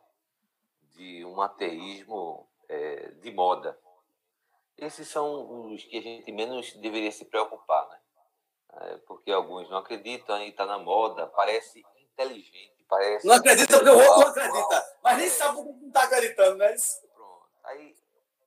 [0.96, 3.78] de um ateísmo é, de moda.
[4.78, 8.00] Esses são os que a gente menos deveria se preocupar, né?
[8.72, 13.28] É, porque alguns não acreditam e está na moda, parece inteligente, parece.
[13.28, 16.76] Não acredita porque o outro não acredita, mas nem sabe porque não está acreditando, né?
[17.14, 17.48] Pronto.
[17.64, 17.96] Aí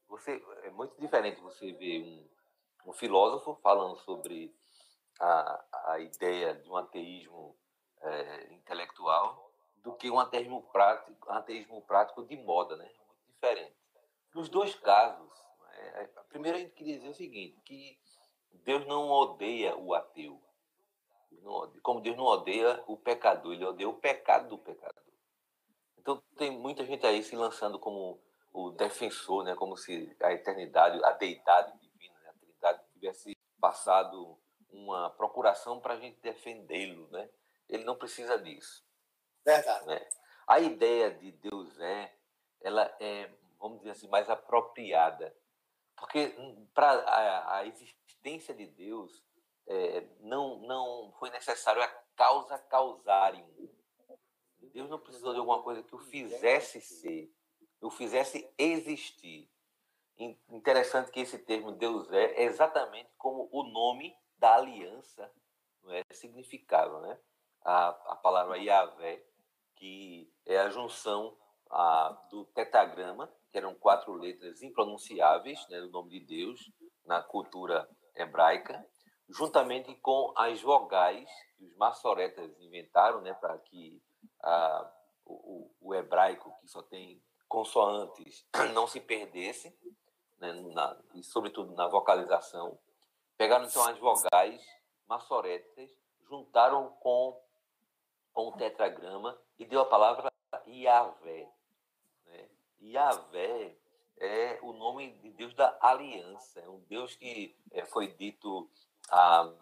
[0.09, 4.55] você é muito diferente você ver um, um filósofo falando sobre
[5.20, 7.57] a, a ideia de um ateísmo
[8.01, 12.89] é, intelectual do que um ateísmo prático, um ateísmo prático de moda, né?
[13.07, 13.81] Muito diferente.
[14.34, 15.30] Nos dois casos,
[15.74, 17.98] é, primeiro a gente queria dizer o seguinte, que
[18.64, 20.40] Deus não odeia o ateu.
[21.82, 25.02] Como Deus não odeia o pecador, ele odeia o pecado do pecador.
[25.98, 28.20] Então tem muita gente aí se lançando como
[28.52, 29.54] o defensor, né?
[29.54, 32.30] como se a eternidade, a deidade divina, né?
[32.30, 34.38] a trindade tivesse passado
[34.70, 37.09] uma procuração para a gente defendê-lo.
[37.10, 37.28] Né?
[37.68, 38.84] Ele não precisa disso.
[39.44, 39.86] Verdade.
[39.86, 40.09] Né?
[40.46, 42.14] A ideia de Deus é,
[42.60, 43.30] ela é
[43.62, 45.34] vamos dizer assim, mais apropriada.
[45.97, 49.24] Porque hum, para a, a, existência de Deus
[49.68, 53.47] é, não, não foi necessário a causa causarium.
[54.74, 57.32] Deus não precisou de alguma coisa que o fizesse ser,
[57.80, 59.48] o fizesse existir.
[60.48, 65.32] Interessante que esse termo Deus é, exatamente como o nome da aliança
[65.82, 67.18] não é significava, né?
[67.64, 69.24] A, a palavra Yahvé,
[69.76, 71.36] que é a junção
[71.70, 76.73] a, do tetragrama que eram quatro letras impronunciáveis, né, do nome de Deus,
[77.05, 78.85] na cultura hebraica,
[79.29, 84.03] juntamente com as vogais que os maçoretas inventaram, né, para que
[84.43, 84.91] ah,
[85.27, 89.77] o, o, hebraico, que só tem consoantes, não se perdesse,
[90.39, 92.79] né, na, e sobretudo na vocalização.
[93.37, 94.65] Pegaram então as vogais
[95.07, 95.91] maçoretas,
[96.27, 97.39] juntaram com,
[98.33, 100.33] com o tetragrama e deu a palavra
[100.66, 101.51] Yahvé.
[102.82, 103.76] Yahvé
[104.18, 108.68] é o nome de Deus da aliança, é um Deus que é, foi dito
[109.10, 109.52] a,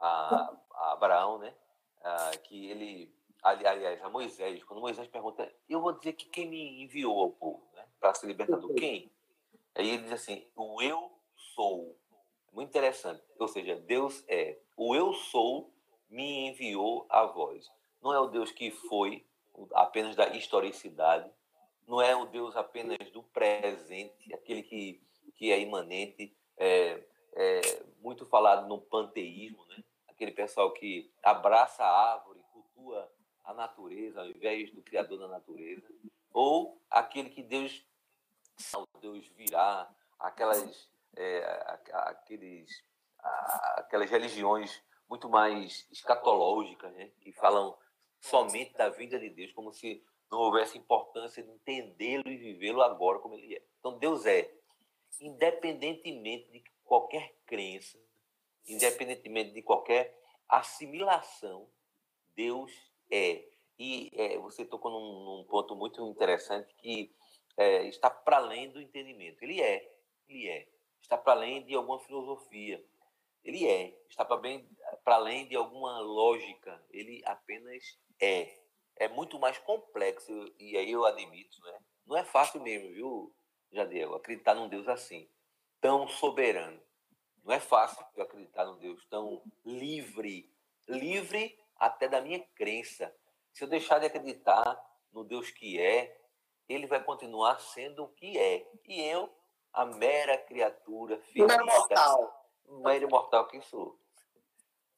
[0.00, 1.54] a, a Abraão, né?
[2.02, 6.82] Ah, que ele, aliás, a Moisés, quando Moisés pergunta, eu vou dizer que quem me
[6.82, 7.84] enviou ao povo, né?
[8.00, 9.10] Para se libertar do quem?
[9.74, 11.12] Aí ele diz assim, o eu
[11.54, 11.96] sou.
[12.52, 13.22] Muito interessante.
[13.38, 15.72] Ou seja, Deus é o eu sou
[16.08, 17.70] me enviou a voz.
[18.02, 19.26] Não é o Deus que foi
[19.74, 21.30] apenas da historicidade,
[21.88, 25.02] não é o Deus apenas do presente, aquele que,
[25.34, 27.02] que é imanente, é,
[27.32, 27.60] é
[28.00, 29.82] muito falado no panteísmo, né?
[30.06, 33.10] aquele pessoal que abraça a árvore, cultua
[33.42, 35.88] a natureza ao invés do Criador da natureza,
[36.30, 37.82] ou aquele que Deus,
[39.00, 39.88] Deus virá,
[40.18, 41.42] aquelas, é,
[41.92, 42.84] aqueles,
[43.76, 47.10] aquelas religiões muito mais escatológicas, né?
[47.22, 47.74] que falam
[48.20, 53.18] somente da vinda de Deus, como se não houvesse importância de entendê-lo e vivê-lo agora
[53.18, 53.62] como ele é.
[53.78, 54.50] Então, Deus é,
[55.20, 57.98] independentemente de qualquer crença,
[58.66, 60.18] independentemente de qualquer
[60.48, 61.68] assimilação,
[62.34, 62.72] Deus
[63.10, 63.44] é.
[63.78, 67.14] E é, você tocou num, num, ponto muito interessante que
[67.56, 69.42] é, está para além do entendimento.
[69.42, 69.88] Ele é,
[70.28, 70.68] ele é.
[71.00, 72.84] Está para além de alguma filosofia.
[73.44, 73.96] Ele é.
[74.08, 76.82] Está para além de alguma lógica.
[76.90, 78.58] Ele apenas é.
[78.98, 81.78] É muito mais complexo, e aí eu admito, né?
[82.06, 83.34] Não é fácil mesmo, viu,
[83.70, 85.28] Jadiel, acreditar num Deus assim,
[85.80, 86.80] tão soberano.
[87.44, 90.52] Não é fácil acreditar num Deus tão livre,
[90.86, 93.14] livre até da minha crença.
[93.52, 94.78] Se eu deixar de acreditar
[95.12, 96.20] no Deus que é,
[96.68, 98.66] ele vai continuar sendo o que é.
[98.86, 99.32] E eu,
[99.72, 102.44] a mera criatura finita, mero mortal.
[102.82, 103.98] mero mortal que sou.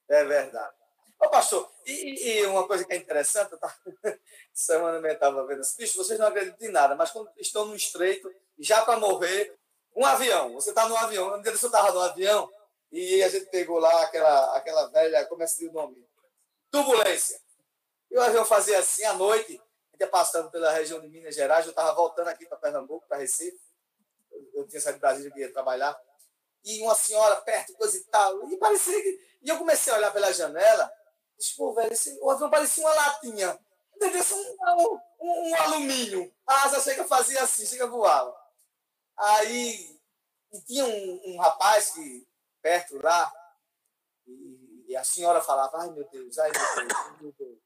[0.09, 0.80] É verdade.
[1.21, 3.77] Ô, pastor, e, e, uma coisa que é interessante, tá?
[4.55, 7.77] semana eu estava vendo assim, bicho, vocês não acreditam em nada, mas quando estão no
[7.77, 9.55] estreito, já para morrer,
[9.95, 12.51] um avião, você está no avião, um dia você estava no avião,
[12.91, 16.09] e a gente pegou lá aquela, aquela velha, como é que se diz o nome?
[16.71, 17.39] Turbulência.
[18.11, 19.61] E o avião fazia assim à noite,
[20.01, 23.61] ia passando pela região de Minas Gerais, eu estava voltando aqui para Pernambuco, para Recife,
[24.33, 26.01] eu, eu tinha saído de Brasília, eu ia trabalhar,
[26.65, 29.31] e uma senhora perto, coisa e tal, e parecia que...
[29.43, 30.91] E eu comecei a olhar pela janela,
[31.41, 33.59] Disse, pô, velho, esse, o avião parecia uma latinha.
[33.99, 36.31] Devia ser um, um, um, alumínio.
[36.47, 38.39] A asa chega fazia assim, chega voava.
[39.17, 39.99] Aí
[40.53, 42.29] e tinha um, um, rapaz que
[42.61, 43.33] perto lá,
[44.27, 47.59] e, e, a senhora falava, ai meu Deus, ai meu Deus, ai meu Deus.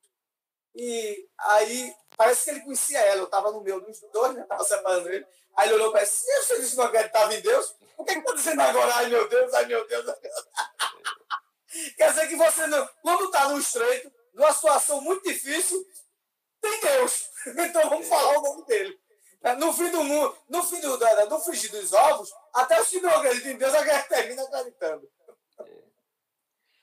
[0.76, 4.42] E aí parece que ele conhecia ela, eu estava no meio dos dois, né?
[4.42, 5.26] Estava separando ele.
[5.56, 7.74] Aí ele olhou para ele, você disse que não acreditava em Deus?
[7.96, 10.08] Por que está dizendo agora, ai meu Deus, ai meu Deus?
[10.08, 10.46] Ai, meu Deus?
[11.96, 15.84] Quer dizer que você, não, quando está no estreito, numa situação muito difícil,
[16.60, 17.32] tem Deus.
[17.46, 18.98] Então vamos falar o nome dele.
[19.58, 23.10] No fim do mundo, no fim do, do, do frigir dos ovos, até que não
[23.10, 23.72] acreditam em Deus
[24.08, 25.06] terminam acreditando.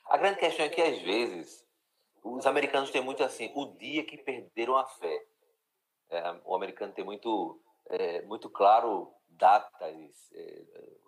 [0.06, 1.66] A grande questão é que, às vezes,
[2.22, 5.26] os americanos têm muito assim, o dia que perderam a fé.
[6.10, 10.62] É, o americano tem muito, é, muito claro datas, é,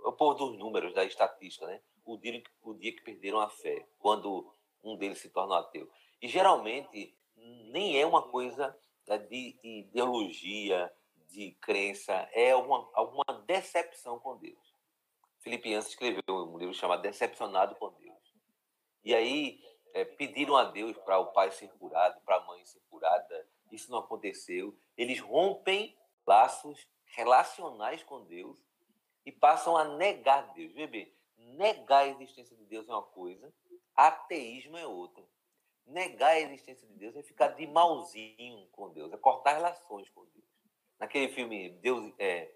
[0.04, 1.80] o povo dos números, da estatística, né?
[2.04, 4.52] O dia, o dia que perderam a fé, quando
[4.82, 5.90] um deles se torna ateu.
[6.20, 8.76] E geralmente nem é uma coisa
[9.06, 10.92] né, de ideologia,
[11.28, 14.74] de crença, é alguma, alguma decepção com Deus.
[15.40, 18.34] Filipiança escreveu um livro chamado Decepcionado com Deus.
[19.04, 19.60] E aí
[19.92, 23.48] é, pediram a Deus para o pai ser curado, para a mãe ser curada.
[23.70, 24.76] Isso não aconteceu.
[24.96, 28.58] Eles rompem laços relacionais com Deus
[29.26, 30.72] e passam a negar Deus.
[30.72, 33.52] Bem, negar a existência de Deus é uma coisa,
[33.94, 35.24] ateísmo é outra.
[35.86, 40.24] Negar a existência de Deus é ficar de malzinho com Deus, é cortar relações com
[40.26, 40.44] Deus.
[40.98, 42.50] Naquele filme Deus, é,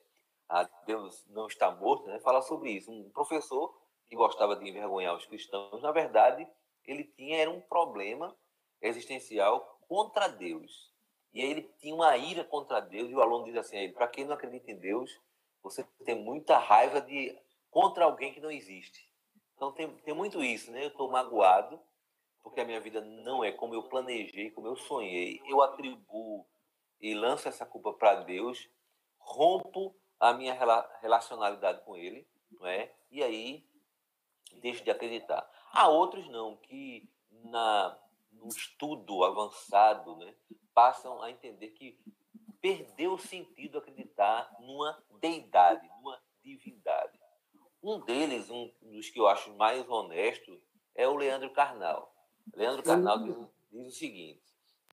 [0.87, 2.91] Deus não está morto, né, fala sobre isso.
[2.91, 3.77] Um professor
[4.07, 6.49] que gostava de envergonhar os cristãos, na verdade,
[6.85, 8.35] ele tinha era um problema
[8.81, 10.91] existencial contra Deus.
[11.35, 13.93] E aí ele tinha uma ira contra Deus, e o aluno diz assim a ele:
[13.93, 15.21] para quem não acredita em Deus,
[15.63, 17.37] você tem muita raiva de
[17.71, 19.09] contra alguém que não existe.
[19.55, 20.85] Então tem, tem muito isso, né?
[20.85, 21.81] Eu estou magoado
[22.43, 25.43] porque a minha vida não é como eu planejei, como eu sonhei.
[25.47, 26.47] Eu atribuo
[27.01, 28.69] e lanço essa culpa para Deus,
[29.19, 30.57] rompo a minha
[31.01, 32.93] relacionalidade com Ele, não é?
[33.11, 33.65] E aí
[34.61, 35.49] deixo de acreditar.
[35.73, 37.97] Há outros não que na
[38.33, 40.33] no estudo avançado, né,
[40.73, 41.99] passam a entender que
[42.61, 47.08] perdeu o sentido acreditar numa deidade, numa divindade.
[47.89, 50.61] Um deles, um dos que eu acho mais honesto,
[50.95, 52.15] é o Leandro Carnal.
[52.55, 53.35] Leandro Carnal diz,
[53.73, 54.43] diz o seguinte: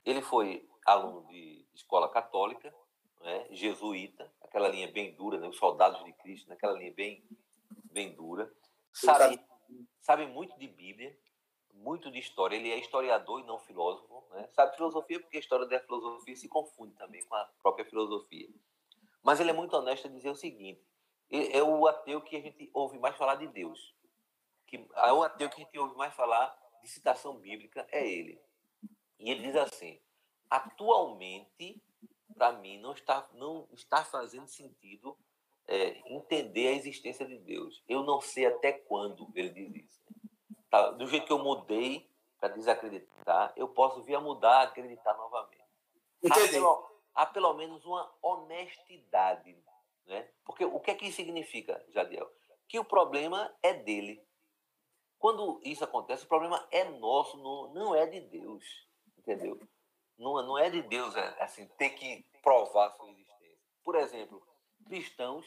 [0.05, 2.73] ele foi aluno de escola católica,
[3.19, 7.21] né, jesuíta, aquela linha bem dura, né, os soldados de Cristo, naquela linha bem,
[7.91, 8.49] bem dura,
[8.93, 9.43] sabe,
[9.99, 11.19] sabe muito de Bíblia,
[11.73, 12.55] muito de história.
[12.55, 14.47] Ele é historiador e não filósofo, né?
[14.53, 18.47] sabe filosofia porque a história da filosofia se confunde também com a própria filosofia.
[19.21, 20.81] Mas ele é muito honesto em dizer o seguinte:
[21.29, 23.95] é o ateu que a gente ouve mais falar de Deus.
[24.67, 28.41] que o ateu que a gente ouve mais falar de citação bíblica é ele.
[29.19, 29.99] E ele diz assim:
[30.49, 31.81] atualmente,
[32.35, 35.17] para mim, não está, não está fazendo sentido
[35.67, 37.83] é, entender a existência de Deus.
[37.87, 40.01] Eu não sei até quando ele diz isso.
[40.69, 40.91] Tá?
[40.91, 45.63] Do jeito que eu mudei para desacreditar, eu posso vir a mudar, acreditar novamente.
[46.29, 49.57] Há pelo, há pelo menos uma honestidade.
[50.05, 50.29] Né?
[50.43, 52.29] Porque o que é que isso significa, Jadiel?
[52.67, 54.23] Que o problema é dele.
[55.17, 58.63] Quando isso acontece, o problema é nosso, não, não é de Deus.
[59.17, 59.59] Entendeu?
[60.17, 63.57] Não, não é de Deus é, assim, ter que provar sua existência.
[63.83, 64.45] Por exemplo,
[64.85, 65.45] cristãos,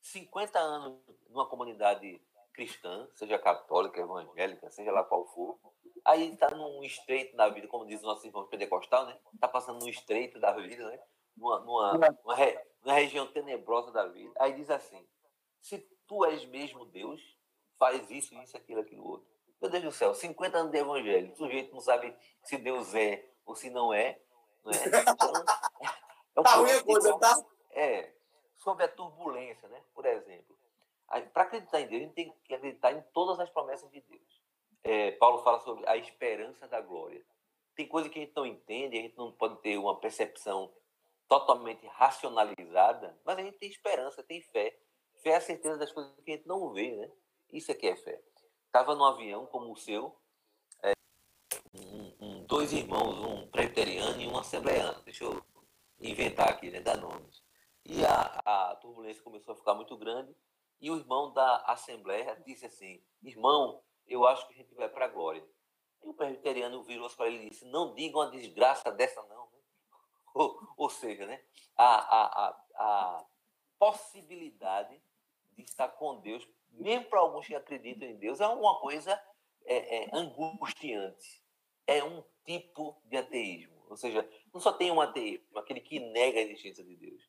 [0.00, 0.98] 50 anos
[1.28, 2.20] numa comunidade
[2.52, 5.58] cristã, seja católica, evangélica, seja lá qual for,
[6.04, 9.16] aí está num estreito da vida, como diz o nosso irmão pentecostal, né?
[9.34, 10.98] Está passando num estreito da vida, né?
[11.36, 14.32] Numa, numa, numa, re, numa região tenebrosa da vida.
[14.38, 15.06] Aí diz assim:
[15.60, 17.22] se tu és mesmo Deus,
[17.78, 19.28] faz isso, isso, aquilo, aquilo outro.
[19.60, 23.28] Meu Deus do céu, 50 anos de evangelho, o sujeito não sabe se Deus é
[23.44, 24.20] ou se não é.
[24.64, 24.76] Não é?
[24.76, 25.32] Então,
[26.36, 27.44] é um tá ruim a coisa, tá?
[27.72, 28.12] É,
[28.58, 29.82] sobre a turbulência, né?
[29.94, 30.56] por exemplo.
[31.32, 34.42] Para acreditar em Deus, a gente tem que acreditar em todas as promessas de Deus.
[34.84, 37.24] É, Paulo fala sobre a esperança da glória.
[37.74, 40.72] Tem coisa que a gente não entende, a gente não pode ter uma percepção
[41.28, 44.76] totalmente racionalizada, mas a gente tem esperança, tem fé.
[45.22, 47.10] Fé é a certeza das coisas que a gente não vê, né?
[47.52, 48.20] Isso é que é fé.
[48.66, 50.16] Estava num avião como o seu,
[50.82, 50.92] é,
[51.74, 55.02] um, um, dois irmãos, um presbiteriano e um assembleano.
[55.02, 55.42] Deixa eu
[56.00, 56.80] inventar aqui, né?
[56.80, 57.42] Dar nomes.
[57.84, 60.34] E a, a turbulência começou a ficar muito grande.
[60.80, 65.06] E o irmão da Assembleia disse assim: Irmão, eu acho que a gente vai para
[65.06, 65.44] a glória.
[66.02, 69.47] E o presbiteriano virou-se para ele e disse: Não diga uma desgraça dessa, não.
[70.34, 71.42] Ou, seja, né,
[71.76, 73.26] a, a, a, a
[73.78, 75.00] possibilidade
[75.52, 79.20] de estar com Deus, mesmo para alguns que acreditam em Deus, é uma coisa
[79.64, 81.42] é, é, angustiante.
[81.86, 83.78] É um tipo de ateísmo.
[83.88, 87.22] Ou seja, não só tem um ateísmo, aquele que nega a existência de Deus.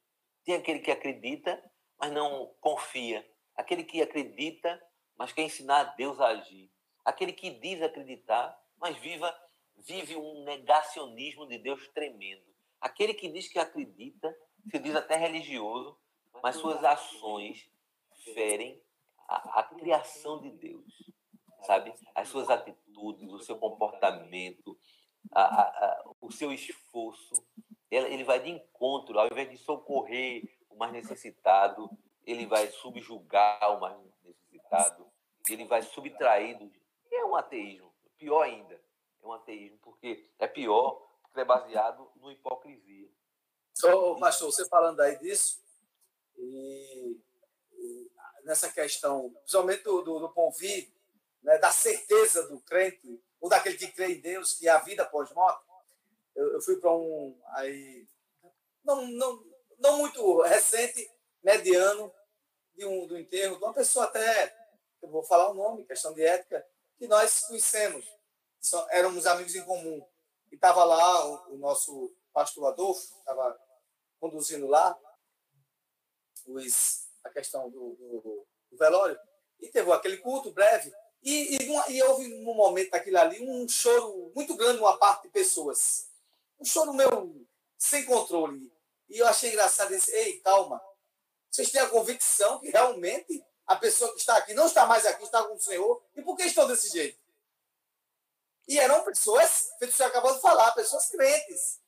[0.43, 1.61] Tem aquele que acredita,
[1.97, 3.25] mas não confia.
[3.55, 4.81] Aquele que acredita,
[5.17, 6.71] mas quer ensinar a Deus a agir.
[7.05, 9.33] Aquele que diz acreditar, mas viva,
[9.77, 12.48] vive um negacionismo de Deus tremendo.
[12.81, 14.35] Aquele que diz que acredita,
[14.69, 15.97] se diz até religioso,
[16.41, 17.69] mas suas ações
[18.33, 18.81] ferem
[19.27, 21.11] a, a criação de Deus.
[21.63, 21.93] Sabe?
[22.15, 24.77] As suas atitudes, o seu comportamento,
[25.31, 27.33] a, a, o seu esforço,
[27.91, 31.89] ele vai de encontro, ao invés de socorrer o mais necessitado,
[32.23, 35.07] ele vai subjugar o mais necessitado,
[35.49, 36.57] ele vai subtrair.
[36.57, 36.71] Do...
[37.11, 38.79] É um ateísmo, pior ainda,
[39.21, 43.09] é um ateísmo, porque é pior, é baseado no hipocrisia.
[43.83, 45.61] Ô, pastor, você falando aí disso,
[46.37, 47.17] e,
[47.73, 48.11] e
[48.43, 50.93] nessa questão, principalmente do, do, do convite,
[51.41, 55.05] né, da certeza do crente, ou daquele que crê em Deus, que é a vida
[55.05, 55.63] pós-morte,
[56.35, 58.07] eu, eu fui para um aí
[58.83, 59.45] não, não,
[59.77, 61.09] não muito recente,
[61.43, 62.13] mediano,
[62.75, 64.55] de um, do enterro de uma pessoa até,
[65.01, 66.65] eu vou falar o nome, questão de ética,
[66.97, 68.05] que nós conhecemos,
[68.59, 70.05] só, éramos amigos em comum.
[70.51, 73.59] E estava lá o, o, nosso pastor Adolfo, estava
[74.19, 74.97] conduzindo lá
[76.47, 79.17] os, a questão do, do, do, velório,
[79.59, 84.31] e teve aquele culto breve, e, e, e houve um momento daquilo ali, um choro
[84.35, 86.09] muito grande, uma parte de pessoas
[86.59, 87.47] um choro meu
[87.77, 88.71] sem controle.
[89.07, 90.81] E eu achei engraçado esse, ei, calma.
[91.49, 95.23] Vocês têm a convicção que realmente a pessoa que está aqui não está mais aqui,
[95.23, 96.03] está com o Senhor.
[96.15, 97.18] E por que estão desse jeito?
[98.69, 101.79] E eram pessoas, feito senhor acabou de falar, pessoas crentes.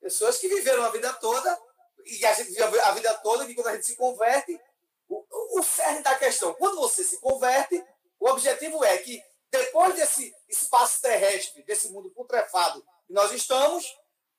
[0.00, 1.60] Pessoas que viveram a vida toda,
[2.06, 4.58] e a gente vive a vida toda, que quando a gente se converte,
[5.06, 7.84] o, o cerne da questão, quando você se converte,
[8.18, 13.84] o objetivo é que depois desse espaço terrestre, desse mundo putrefado que nós estamos,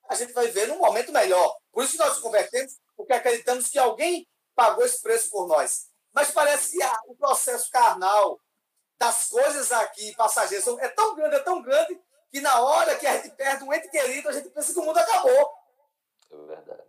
[0.09, 1.55] a gente vai ver num momento melhor.
[1.71, 5.85] Por isso que nós nos convertemos, porque acreditamos que alguém pagou esse preço por nós.
[6.11, 8.39] Mas parece que o processo carnal
[9.01, 11.99] das coisas aqui, passageiras, é tão grande, é tão grande,
[12.31, 14.85] que na hora que a gente perde um ente querido, a gente pensa que o
[14.85, 15.51] mundo acabou.
[16.31, 16.83] É verdade.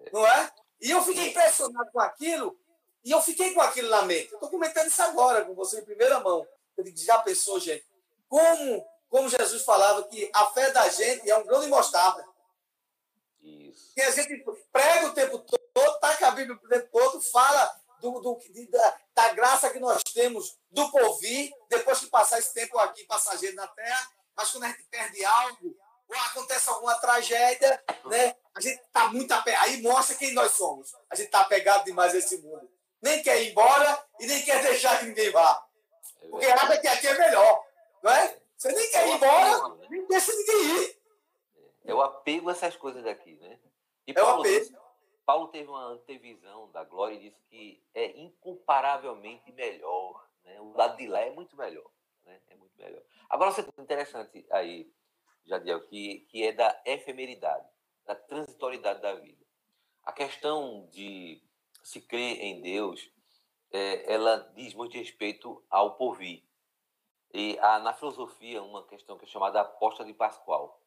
[0.00, 0.10] É.
[0.10, 0.50] Não é?
[0.80, 2.58] E eu fiquei impressionado com aquilo,
[3.04, 4.32] e eu fiquei com aquilo na mente.
[4.32, 6.48] Eu estou comentando isso agora com você em primeira mão.
[6.74, 7.86] Eu digo, já pensou, gente?
[8.30, 12.26] Como, como Jesus falava que a fé da gente é um grão de mostarda.
[13.42, 13.92] Isso.
[13.94, 14.42] Que a gente
[14.72, 18.96] prega o tempo todo, taca a Bíblia o tempo todo, fala do, do, de, da,
[19.14, 23.66] da, graça que nós temos do porvir, depois que passar esse tempo aqui passageiro na
[23.66, 25.76] Terra, mas quando a gente perde algo,
[26.08, 29.64] ou acontece alguma tragédia, né, a gente está muito apegado.
[29.64, 30.94] Aí mostra quem nós somos.
[31.10, 32.68] A gente está apegado demais a esse mundo.
[33.00, 35.64] Nem quer ir embora e nem quer deixar que ninguém vá.
[36.22, 37.64] É porque acha que aqui é melhor.
[38.02, 38.36] Não é?
[38.56, 40.98] Você nem quer ir embora, nem deixa ninguém ir.
[41.84, 43.58] É o apego a essas coisas daqui, né?
[44.06, 44.87] E É o apego.
[45.28, 50.26] Paulo teve uma antevisão da glória e disse que é incomparavelmente melhor.
[50.42, 50.58] Né?
[50.58, 51.84] O lado de lá é muito melhor.
[52.24, 52.40] Né?
[52.48, 53.02] É muito melhor.
[53.28, 54.90] Agora, você tem interessante aí,
[55.44, 57.68] Jadiel, que, que é da efemeridade,
[58.06, 59.44] da transitoriedade da vida.
[60.02, 61.42] A questão de
[61.82, 63.12] se crer em Deus,
[63.70, 66.42] é, ela diz muito respeito ao porvir.
[67.34, 70.77] E há, na filosofia, uma questão que é chamada aposta de Pascoal.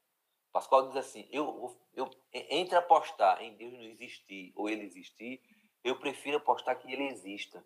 [0.52, 5.42] Pascoal diz assim: eu, eu entre apostar em Deus não existir ou ele existir,
[5.84, 7.64] eu prefiro apostar que ele exista.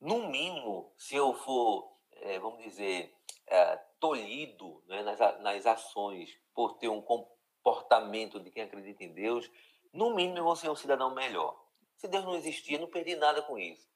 [0.00, 3.14] No mínimo, se eu for, eh, vamos dizer,
[3.46, 9.50] eh, tolhido né, nas, nas ações por ter um comportamento de quem acredita em Deus,
[9.92, 11.58] no mínimo eu vou ser um cidadão melhor.
[11.96, 13.88] Se Deus não existir, eu não perdi nada com isso.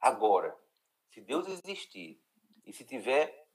[0.00, 0.54] Agora,
[1.08, 2.20] se Deus existir
[2.66, 3.46] e se tiver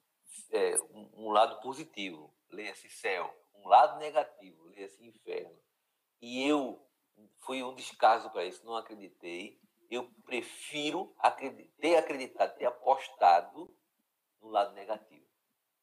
[0.52, 0.76] é,
[1.14, 3.32] um lado positivo, leia-se céu,
[3.64, 5.58] um lado negativo, leia-se inferno,
[6.22, 6.86] e eu
[7.40, 9.60] fui um descaso para isso, não acreditei,
[9.90, 11.14] eu prefiro
[11.80, 13.74] ter acreditado, ter apostado
[14.42, 15.26] no lado negativo.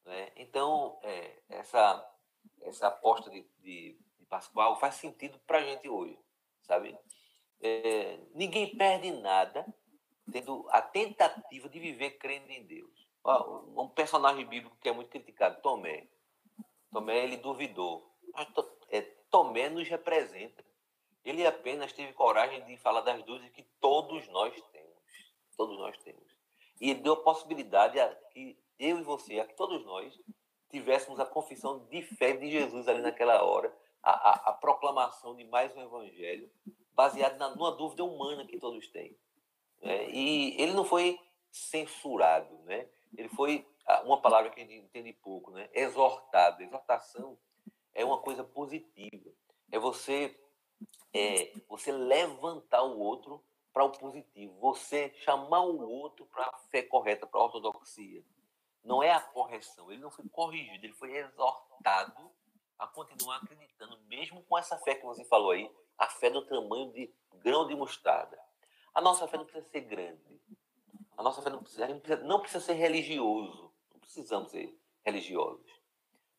[0.05, 0.33] Né?
[0.37, 2.17] Então, é, essa,
[2.63, 6.19] essa aposta de, de, de Pascoal faz sentido para a gente hoje,
[6.63, 6.97] sabe?
[7.61, 9.67] É, ninguém perde nada
[10.31, 13.07] tendo a tentativa de viver crendo em Deus.
[13.77, 16.09] Um personagem bíblico que é muito criticado, Tomé.
[16.93, 18.11] Tomé, ele duvidou.
[18.33, 18.49] Mas
[18.91, 19.01] é,
[19.31, 20.65] Tomé nos representa.
[21.25, 24.97] Ele apenas teve coragem de falar das dúvidas que todos nós temos.
[25.57, 26.23] Todos nós temos.
[26.81, 30.19] E ele deu a possibilidade a que eu e você, a que todos nós,
[30.71, 35.45] tivéssemos a confissão de fé de Jesus ali naquela hora, a, a- a proclamação de
[35.45, 36.51] mais um evangelho,
[36.95, 39.17] baseado na, numa dúvida humana que todos têm.
[39.81, 40.09] né?
[40.11, 41.19] E ele não foi
[41.51, 42.87] censurado, né?
[43.17, 43.67] Ele foi
[44.05, 45.69] uma palavra que a gente entende pouco, né?
[45.73, 46.63] Exortado.
[46.63, 47.39] Exortação
[47.95, 49.31] é uma coisa positiva.
[49.71, 50.39] É você
[51.15, 53.43] é você levantar o outro
[53.73, 58.25] para o positivo, você chamar o outro para a fé correta, para a ortodoxia.
[58.83, 59.91] Não é a correção.
[59.91, 62.31] Ele não foi corrigido, ele foi exortado
[62.79, 66.93] a continuar acreditando, mesmo com essa fé que você falou aí, a fé do tamanho
[66.93, 68.39] de grão de mostarda.
[68.95, 70.41] A nossa fé não precisa ser grande.
[71.17, 73.66] A nossa fé não precisa, gente precisa- não precisa ser religioso.
[74.07, 74.75] Precisamos ser
[75.05, 75.71] religiosos.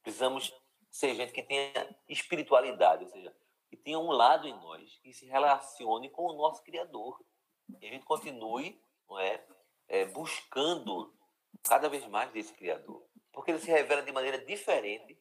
[0.01, 0.53] Precisamos
[0.89, 3.35] ser gente que tenha espiritualidade, ou seja,
[3.69, 7.23] que tenha um lado em nós que se relacione com o nosso Criador.
[7.81, 9.45] E a gente continue não é,
[9.87, 11.13] é, buscando
[11.63, 13.05] cada vez mais desse Criador.
[13.31, 15.19] Porque ele se revela de maneira diferente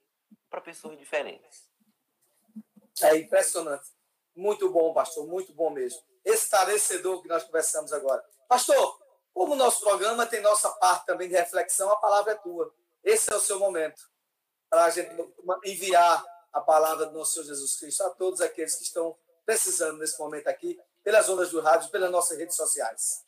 [0.49, 1.69] para pessoas diferentes.
[3.03, 3.91] É impressionante.
[4.35, 6.01] Muito bom, pastor, muito bom mesmo.
[6.25, 8.25] Esclarecedor que nós conversamos agora.
[8.49, 9.01] Pastor,
[9.37, 12.75] como o nosso programa tem nossa parte também de reflexão, a palavra é tua.
[13.05, 14.11] Esse é o seu momento
[14.71, 15.11] para a gente
[15.67, 19.15] enviar a palavra do nosso Senhor Jesus Cristo a todos aqueles que estão
[19.45, 23.27] precisando nesse momento aqui, pelas ondas do rádio, pelas nossas redes sociais.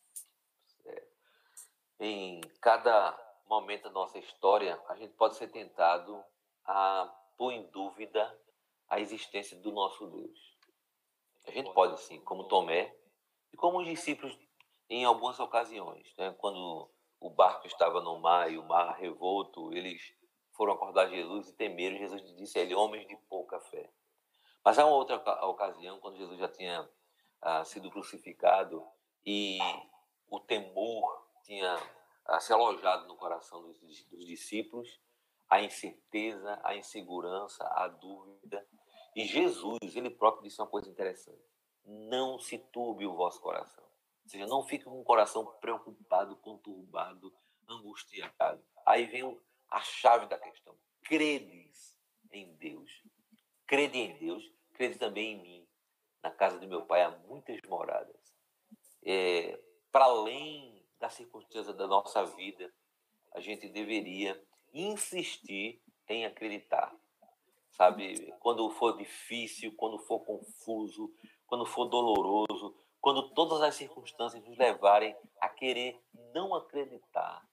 [2.01, 3.14] Em cada
[3.47, 6.24] momento da nossa história, a gente pode ser tentado
[6.64, 7.05] a
[7.36, 8.35] pôr em dúvida
[8.89, 10.56] a existência do nosso Deus.
[11.47, 12.97] A gente pode, sim, como Tomé
[13.52, 14.35] e como os discípulos
[14.89, 16.15] em algumas ocasiões.
[16.16, 16.35] Né?
[16.39, 16.90] Quando
[17.20, 20.15] o barco estava no mar e o mar revolto, eles
[20.52, 21.97] foram acordar Jesus e temeram.
[21.97, 23.90] Jesus disse a ele, homens de pouca fé.
[24.65, 26.89] Mas há uma outra oca- ocasião, quando Jesus já tinha
[27.40, 28.85] ah, sido crucificado
[29.24, 29.59] e
[30.28, 31.77] o temor tinha
[32.27, 35.01] ah, se alojado no coração dos, dos discípulos,
[35.48, 38.66] a incerteza, a insegurança, a dúvida.
[39.16, 41.43] E Jesus, ele próprio disse uma coisa interessante:
[41.85, 43.88] não se turbe o vosso coração.
[44.28, 47.32] Ou seja, não fique com o coração preocupado, conturbado,
[47.66, 48.62] angustiado.
[48.84, 49.40] Aí vem
[49.70, 50.76] a chave da questão.
[51.02, 51.98] Credes
[52.30, 52.90] em Deus.
[53.66, 54.44] Crede em Deus,
[54.74, 55.68] crede também em mim.
[56.22, 58.16] Na casa de meu pai há muitas moradas.
[59.02, 59.59] É,
[59.90, 62.70] Para além da circunstância da nossa vida,
[63.34, 64.38] a gente deveria
[64.74, 66.94] insistir em acreditar.
[67.70, 71.10] Sabe, quando for difícil, quando for confuso,
[71.46, 76.00] quando for doloroso, quando todas as circunstâncias nos levarem a querer
[76.34, 77.46] não acreditar,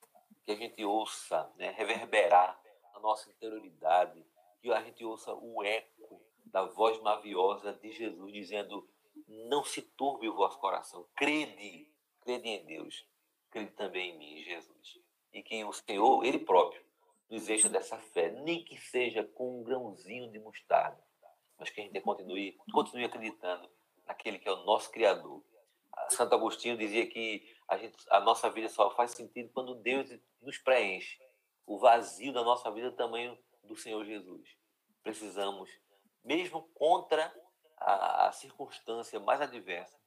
[0.44, 2.60] que a gente ouça né, reverberar
[2.94, 4.26] a nossa interioridade,
[4.62, 8.88] que a gente ouça o eco da voz maviosa de Jesus dizendo:
[9.28, 11.92] Não se turbe o vosso coração, crede,
[12.22, 13.08] crede em Deus,
[13.50, 15.00] crede também em mim, Jesus.
[15.34, 16.82] E que o Senhor, Ele próprio,
[17.30, 21.04] nos encha dessa fé, nem que seja com um grãozinho de mostarda,
[21.58, 23.70] mas que a gente continue, continue acreditando
[24.08, 25.44] naquele que é o nosso Criador,
[26.10, 30.10] Santo Agostinho dizia que a, gente, a nossa vida só faz sentido quando Deus
[30.42, 31.20] nos preenche.
[31.66, 34.48] O vazio da nossa vida é tamanho do Senhor Jesus.
[35.02, 35.70] Precisamos,
[36.24, 37.34] mesmo contra
[37.78, 39.98] a, a circunstância mais adversa,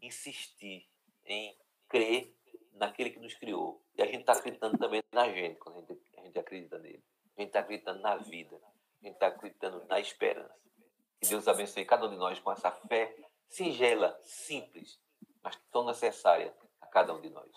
[0.00, 0.88] insistir
[1.26, 1.56] em
[1.88, 2.34] crer
[2.72, 3.82] naquele que nos criou.
[3.96, 7.02] E a gente está acreditando também na gente, quando a gente, a gente acredita nele.
[7.36, 8.56] A gente está acreditando na vida.
[9.00, 10.54] A gente está acreditando na esperança.
[11.20, 13.14] Que Deus abençoe cada um de nós com essa fé
[13.48, 14.98] singela, simples,
[15.42, 17.48] mas tão necessária a cada um de nós.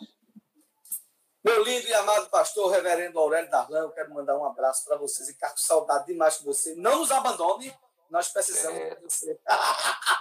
[1.44, 5.28] Meu lindo e amado pastor, reverendo Aurélio Darlan, eu quero mandar um abraço para vocês
[5.28, 6.76] e ficar com saudade demais de você.
[6.76, 7.76] Não nos abandone,
[8.12, 8.96] nós precisamos É.
[8.96, 9.40] de você.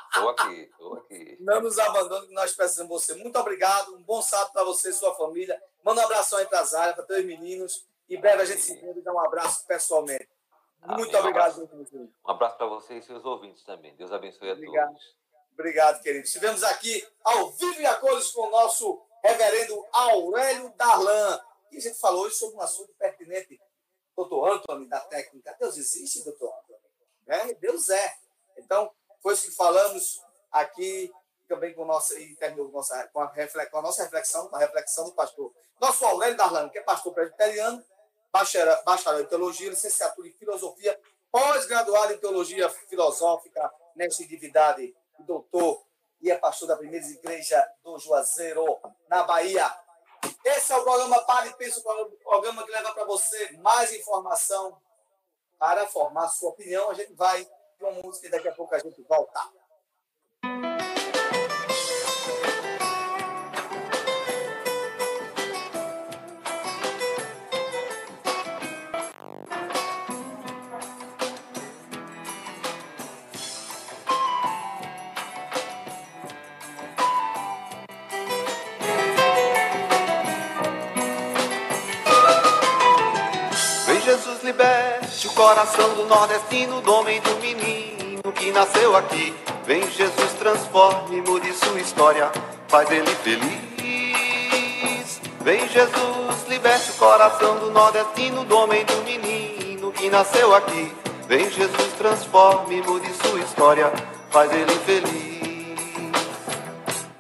[0.09, 1.37] Estou aqui, estou aqui.
[1.41, 3.15] Não nos abandone, nós precisamos de você.
[3.23, 5.63] Muito obrigado, um bom sábado para você e sua família.
[5.85, 7.87] Manda um abração aí para as áreas, para teus meninos.
[8.09, 10.29] Em breve a gente se vê e dá um abraço pessoalmente.
[10.83, 11.29] Muito Amém.
[11.29, 11.95] obrigado, Um abraço,
[12.25, 13.95] um abraço para você e seus ouvintes também.
[13.97, 14.89] Deus abençoe a Obrigado.
[14.89, 15.20] todos.
[15.61, 16.25] Obrigado, querido.
[16.25, 21.39] Estivemos aqui ao vivo e a cores com o nosso reverendo Aurélio Darlan.
[21.71, 23.61] E a gente falou hoje sobre um assunto pertinente.
[24.17, 25.55] Doutor Antônio, da técnica.
[25.61, 26.81] Deus existe, doutor Antônio?
[27.27, 28.15] É, Deus é.
[28.57, 28.91] Então,
[29.23, 31.13] foi isso que falamos aqui
[31.47, 34.61] também com, nossa, e terminou com, nossa, com, a, com a nossa reflexão, com a
[34.61, 35.53] reflexão do pastor.
[35.79, 37.85] Nosso Aurélio Darlan, que é pastor presbiteriano,
[38.33, 40.99] bacharel, bacharel em teologia, licenciatura em filosofia,
[41.31, 45.85] pós-graduado em teologia filosófica, nesta atividade, doutor,
[46.21, 48.79] e é pastor da primeira igreja do Juazeiro,
[49.09, 49.71] na Bahia.
[50.45, 54.81] Esse é o programa Para e Pensa, o programa que leva para você mais informação
[55.59, 56.91] para formar sua opinião.
[56.91, 59.41] A gente vai de uma música e daqui a pouco a gente volta.
[85.21, 89.35] Liberte o coração do nordestino, do homem do menino que nasceu aqui.
[89.67, 92.31] Vem Jesus transforme, mude sua história,
[92.69, 93.61] faz ele feliz.
[95.43, 100.93] Vem Jesus liberte o coração do nordestino, do homem do menino que nasceu aqui.
[101.29, 103.93] Vem Jesus transforme, mude sua história,
[104.31, 105.41] faz ele feliz.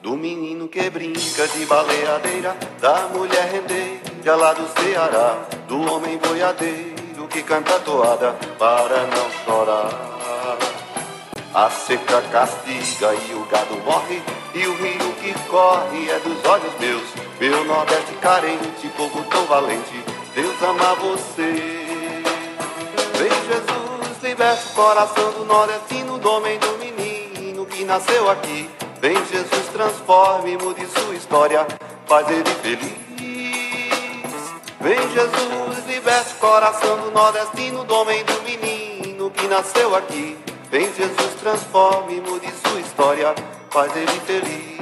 [0.01, 6.90] Do menino que brinca de baleadeira, da mulher rendeira lá do Ceará, do homem boiadeiro
[7.31, 10.59] que canta toada para não chorar.
[11.55, 14.23] A seca castiga e o gado morre,
[14.55, 17.03] e o rio que corre é dos olhos meus.
[17.41, 20.05] Meu Nordeste carente, povo tão valente,
[20.35, 22.23] Deus ama você.
[23.19, 28.69] Vem Jesus, liberte o coração do nordestino, do homem do menino que nasceu aqui.
[29.01, 31.67] Vem Jesus, transforme, mude sua história,
[32.07, 33.11] faz ele feliz.
[34.81, 40.39] Vem Jesus, o coração do nordestino, do homem do menino que nasceu aqui.
[40.71, 43.35] Vem Jesus, transforme, mude sua história,
[43.69, 44.81] faz ele feliz.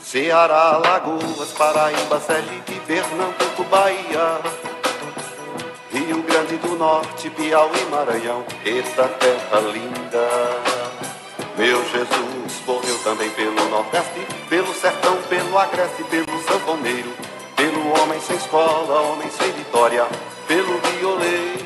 [0.00, 4.40] Ceará, Lagoas, Paraíba, Sergipe, Pernambuco, Bahia.
[5.90, 10.28] Rio Grande do Norte, Piauí, Maranhão, eita terra linda.
[11.56, 17.10] Meu Jesus morreu também pelo Nordeste, pelo sertão, pelo agreste, pelo sanfoneiro,
[17.58, 20.06] pelo homem sem escola, homem sem vitória,
[20.46, 21.58] pelo violeiro.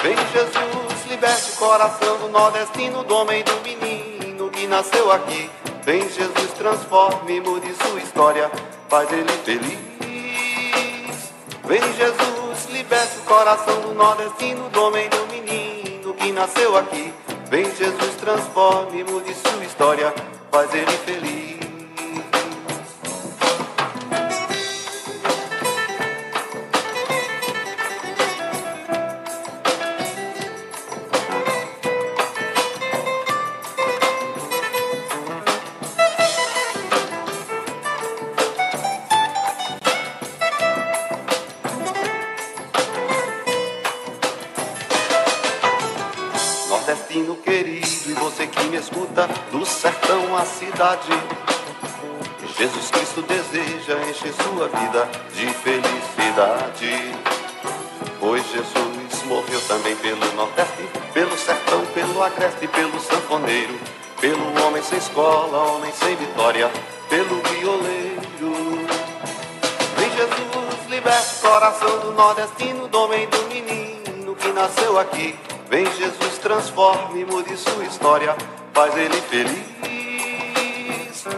[0.00, 5.50] Vem Jesus, liberte o coração do nordestino, do homem e do menino que nasceu aqui.
[5.82, 8.48] Vem Jesus, transforme, mude sua história,
[8.88, 9.78] faz ele feliz.
[11.64, 17.12] Vem Jesus, liberte o coração do nordestino, do homem e do menino que nasceu aqui.
[17.50, 20.14] Vem Jesus, transforme, mude sua história,
[20.52, 21.47] faz ele feliz.
[50.38, 51.12] À cidade.
[52.56, 57.14] Jesus Cristo deseja encher sua vida de felicidade.
[58.20, 63.78] Pois Jesus morreu também pelo Nordeste, pelo sertão, pelo agreste, pelo sanfoneiro,
[64.20, 66.70] pelo homem sem escola, homem sem vitória,
[67.08, 68.86] pelo violeiro.
[69.96, 75.36] Vem Jesus, liberte o coração do nordestino, do homem do menino que nasceu aqui.
[75.68, 78.36] Vem Jesus, transforme, mude sua história,
[78.72, 79.97] faz ele feliz.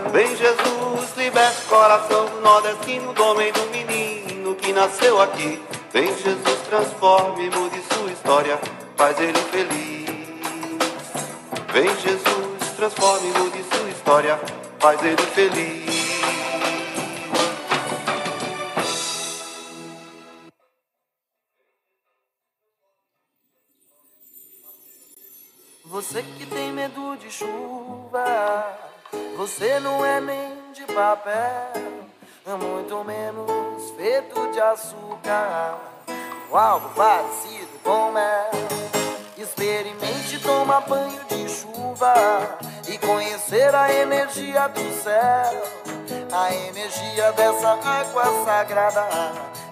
[0.09, 5.62] Vem Jesus, liberte o coração do nordestino, do homem do menino que nasceu aqui.
[5.93, 8.59] Vem Jesus, transforme, mude sua história,
[8.97, 10.10] faz ele feliz.
[11.72, 14.40] Vem Jesus, transforme, mude sua história,
[14.81, 16.10] faz ele feliz.
[25.85, 28.24] Você que tem medo de chuva,
[29.37, 31.73] você não é nem de papel,
[32.47, 35.78] é muito menos feito de açúcar,
[36.51, 38.51] ou algo parecido com mel.
[39.37, 42.15] Experimente tomar banho de chuva
[42.87, 45.62] e conhecer a energia do céu,
[46.31, 49.09] a energia dessa água sagrada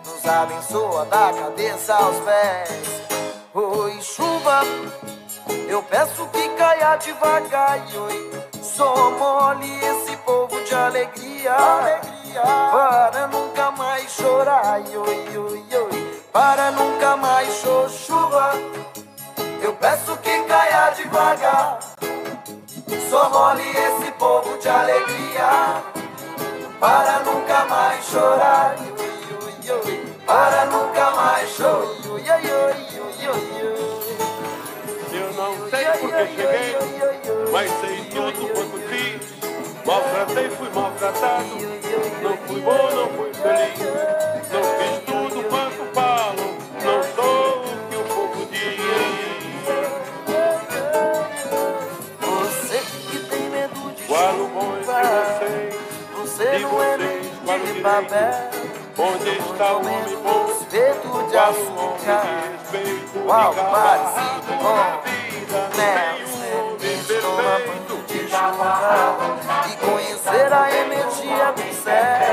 [0.06, 2.98] nos abençoa da cabeça aos pés.
[3.54, 4.62] Oi, chuva.
[5.68, 8.47] Eu peço que caia devagar, oi.
[8.78, 12.42] Só mole esse povo de alegria, alegria.
[12.70, 14.80] Para nunca mais chorar.
[16.32, 17.60] Para nunca mais
[18.06, 18.52] chuva.
[19.60, 21.80] Eu peço que caia devagar.
[23.10, 25.82] Só mole esse povo de alegria.
[26.78, 28.76] Para nunca mais chorar.
[30.24, 31.98] Para nunca mais chorar,
[35.48, 36.76] não sei porque cheguei,
[37.50, 39.38] mas sei tudo quanto fiz.
[39.86, 41.44] Maltratei, fui maltratado.
[42.22, 43.78] Não fui bom, não fui feliz.
[44.52, 46.58] Não fiz tudo quanto falam.
[46.84, 48.78] Não sou o que o povo diz.
[52.20, 52.78] Você
[53.10, 55.74] que tem medo de Qual o bom de vocês?
[56.14, 57.82] Você De não é vocês, nem qual o de direito?
[57.82, 58.50] papel,
[58.98, 60.48] Onde está o homem bom?
[61.28, 62.08] Qual o homem de
[62.58, 63.24] respeito?
[63.24, 64.97] Qual cada
[65.78, 66.76] com mel.
[66.76, 69.38] Experimente tomar banho de chuva
[69.68, 72.32] e conhecer a energia do céu,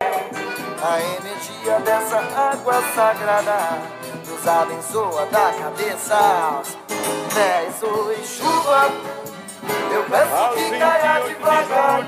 [0.83, 3.81] a energia dessa água sagrada
[4.27, 6.75] nos abençoa da cabeça aos
[7.33, 7.83] pés.
[7.83, 8.89] Oi, chuva,
[9.93, 12.07] eu peço que caia devagar.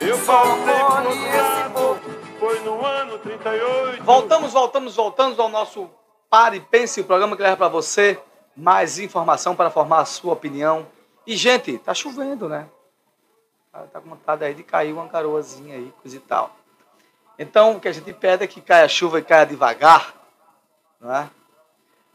[0.00, 2.00] Eu outro esse lado,
[2.40, 4.02] foi no ano 38.
[4.02, 5.88] Voltamos, voltamos, voltamos ao nosso
[6.28, 8.18] Pare Pense, o programa que leva para você
[8.56, 10.86] mais informação para formar a sua opinião.
[11.26, 12.68] E, gente, tá chovendo, né?
[13.70, 16.54] Tá tá com vontade aí de cair uma garoazinha aí, coisa e tal.
[17.38, 20.14] Então, o que a gente pede é que caia chuva e caia devagar,
[21.00, 21.30] não é?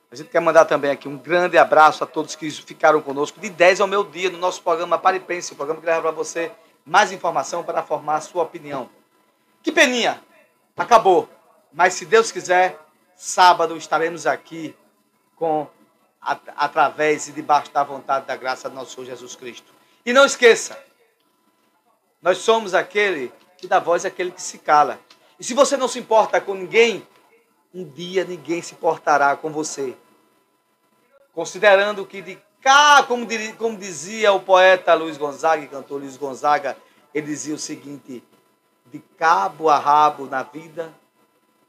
[0.09, 3.49] A gente quer mandar também aqui um grande abraço a todos que ficaram conosco de
[3.49, 6.11] 10 ao meu dia no nosso programa Pare e Pense, o programa que leva para
[6.11, 6.51] você
[6.85, 8.89] mais informação para formar a sua opinião.
[9.61, 10.23] Que peninha!
[10.77, 11.27] Acabou.
[11.73, 12.79] Mas se Deus quiser,
[13.17, 14.73] sábado estaremos aqui
[15.35, 15.67] com
[16.27, 19.73] at- através e debaixo da vontade da graça do nosso Senhor Jesus Cristo.
[20.05, 20.77] E não esqueça,
[22.21, 24.99] nós somos aquele que dá voz àquele que se cala.
[25.39, 27.05] E se você não se importa com ninguém,
[27.73, 29.95] um dia ninguém se importará com você.
[31.33, 36.75] Considerando que de cá, como, diri- como dizia o poeta Luiz Gonzaga, cantor Luiz Gonzaga,
[37.13, 38.23] ele dizia o seguinte:
[38.87, 40.93] de cabo a rabo na vida,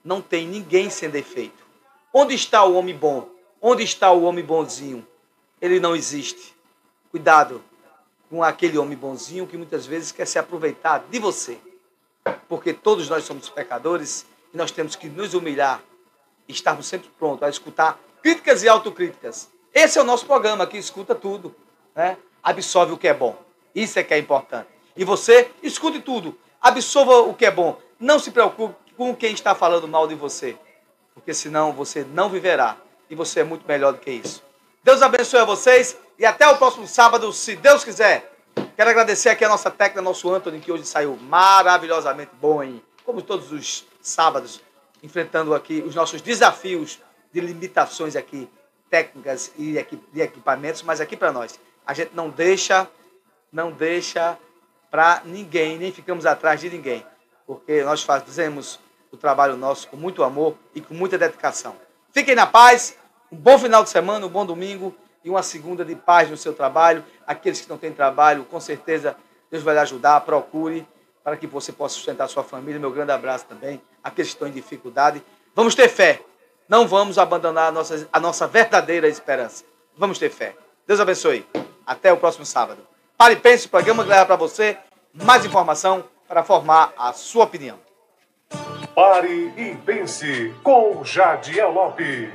[0.05, 1.67] não tem ninguém sem defeito.
[2.13, 3.29] Onde está o homem bom?
[3.61, 5.07] Onde está o homem bonzinho?
[5.61, 6.55] Ele não existe.
[7.11, 7.63] Cuidado
[8.31, 11.59] com aquele homem bonzinho que muitas vezes quer se aproveitar de você.
[12.49, 15.83] Porque todos nós somos pecadores e nós temos que nos humilhar
[16.47, 19.49] e estarmos sempre prontos a escutar críticas e autocríticas.
[19.75, 21.55] Esse é o nosso programa que escuta tudo,
[21.95, 22.17] né?
[22.43, 23.37] Absorve o que é bom.
[23.75, 24.69] Isso é que é importante.
[24.97, 27.79] E você escute tudo, absorva o que é bom.
[27.99, 30.57] Não se preocupe com quem está falando mal de você,
[31.15, 32.77] porque senão você não viverá
[33.11, 34.43] e você é muito melhor do que isso.
[34.83, 38.33] Deus abençoe a vocês e até o próximo sábado, se Deus quiser.
[38.77, 42.83] Quero agradecer aqui a nossa técnica, nosso Anthony, que hoje saiu maravilhosamente bom, hein?
[43.09, 44.61] como todos os sábados,
[45.03, 47.01] enfrentando aqui os nossos desafios
[47.33, 48.47] de limitações aqui,
[48.91, 49.83] técnicas e
[50.13, 51.59] de equipamentos, mas aqui para nós.
[51.87, 52.87] A gente não deixa,
[53.51, 54.37] não deixa
[54.91, 57.03] para ninguém, nem ficamos atrás de ninguém,
[57.47, 58.79] porque nós fazemos
[59.11, 61.75] o trabalho nosso com muito amor e com muita dedicação.
[62.13, 62.98] Fiquem na paz,
[63.31, 64.95] um bom final de semana, um bom domingo
[65.25, 67.05] e uma segunda de paz no seu trabalho.
[67.27, 69.17] Aqueles que não têm trabalho, com certeza
[69.51, 70.87] Deus vai lhe ajudar, procure
[71.23, 72.81] para que você possa sustentar sua família.
[72.81, 73.81] Meu grande abraço também.
[74.03, 75.23] Aqueles que estão em dificuldade.
[75.55, 76.23] Vamos ter fé.
[76.69, 79.65] Não vamos abandonar a nossa, a nossa verdadeira esperança.
[79.97, 80.55] Vamos ter fé.
[80.87, 81.47] Deus abençoe.
[81.87, 82.81] Até o próximo sábado.
[83.17, 84.77] Pare e pense, o programa que leva para você
[85.13, 87.79] mais informação para formar a sua opinião.
[88.95, 92.31] Pare e pense com Jadiel Lopes.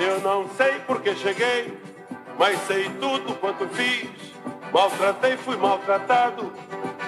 [0.00, 1.78] Eu não sei porque cheguei,
[2.38, 4.08] mas sei tudo quanto fiz.
[4.72, 6.52] Maltratei, fui maltratado,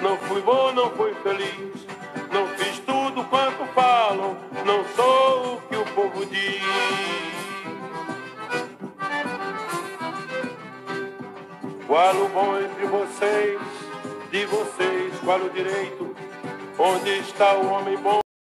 [0.01, 1.87] não fui bom, não fui feliz.
[2.31, 7.22] Não fiz tudo quanto falam, não sou o que o povo diz.
[11.93, 13.61] Qual o bom entre vocês?
[14.31, 16.15] De vocês, qual o direito?
[16.79, 18.22] Onde está o homem bom?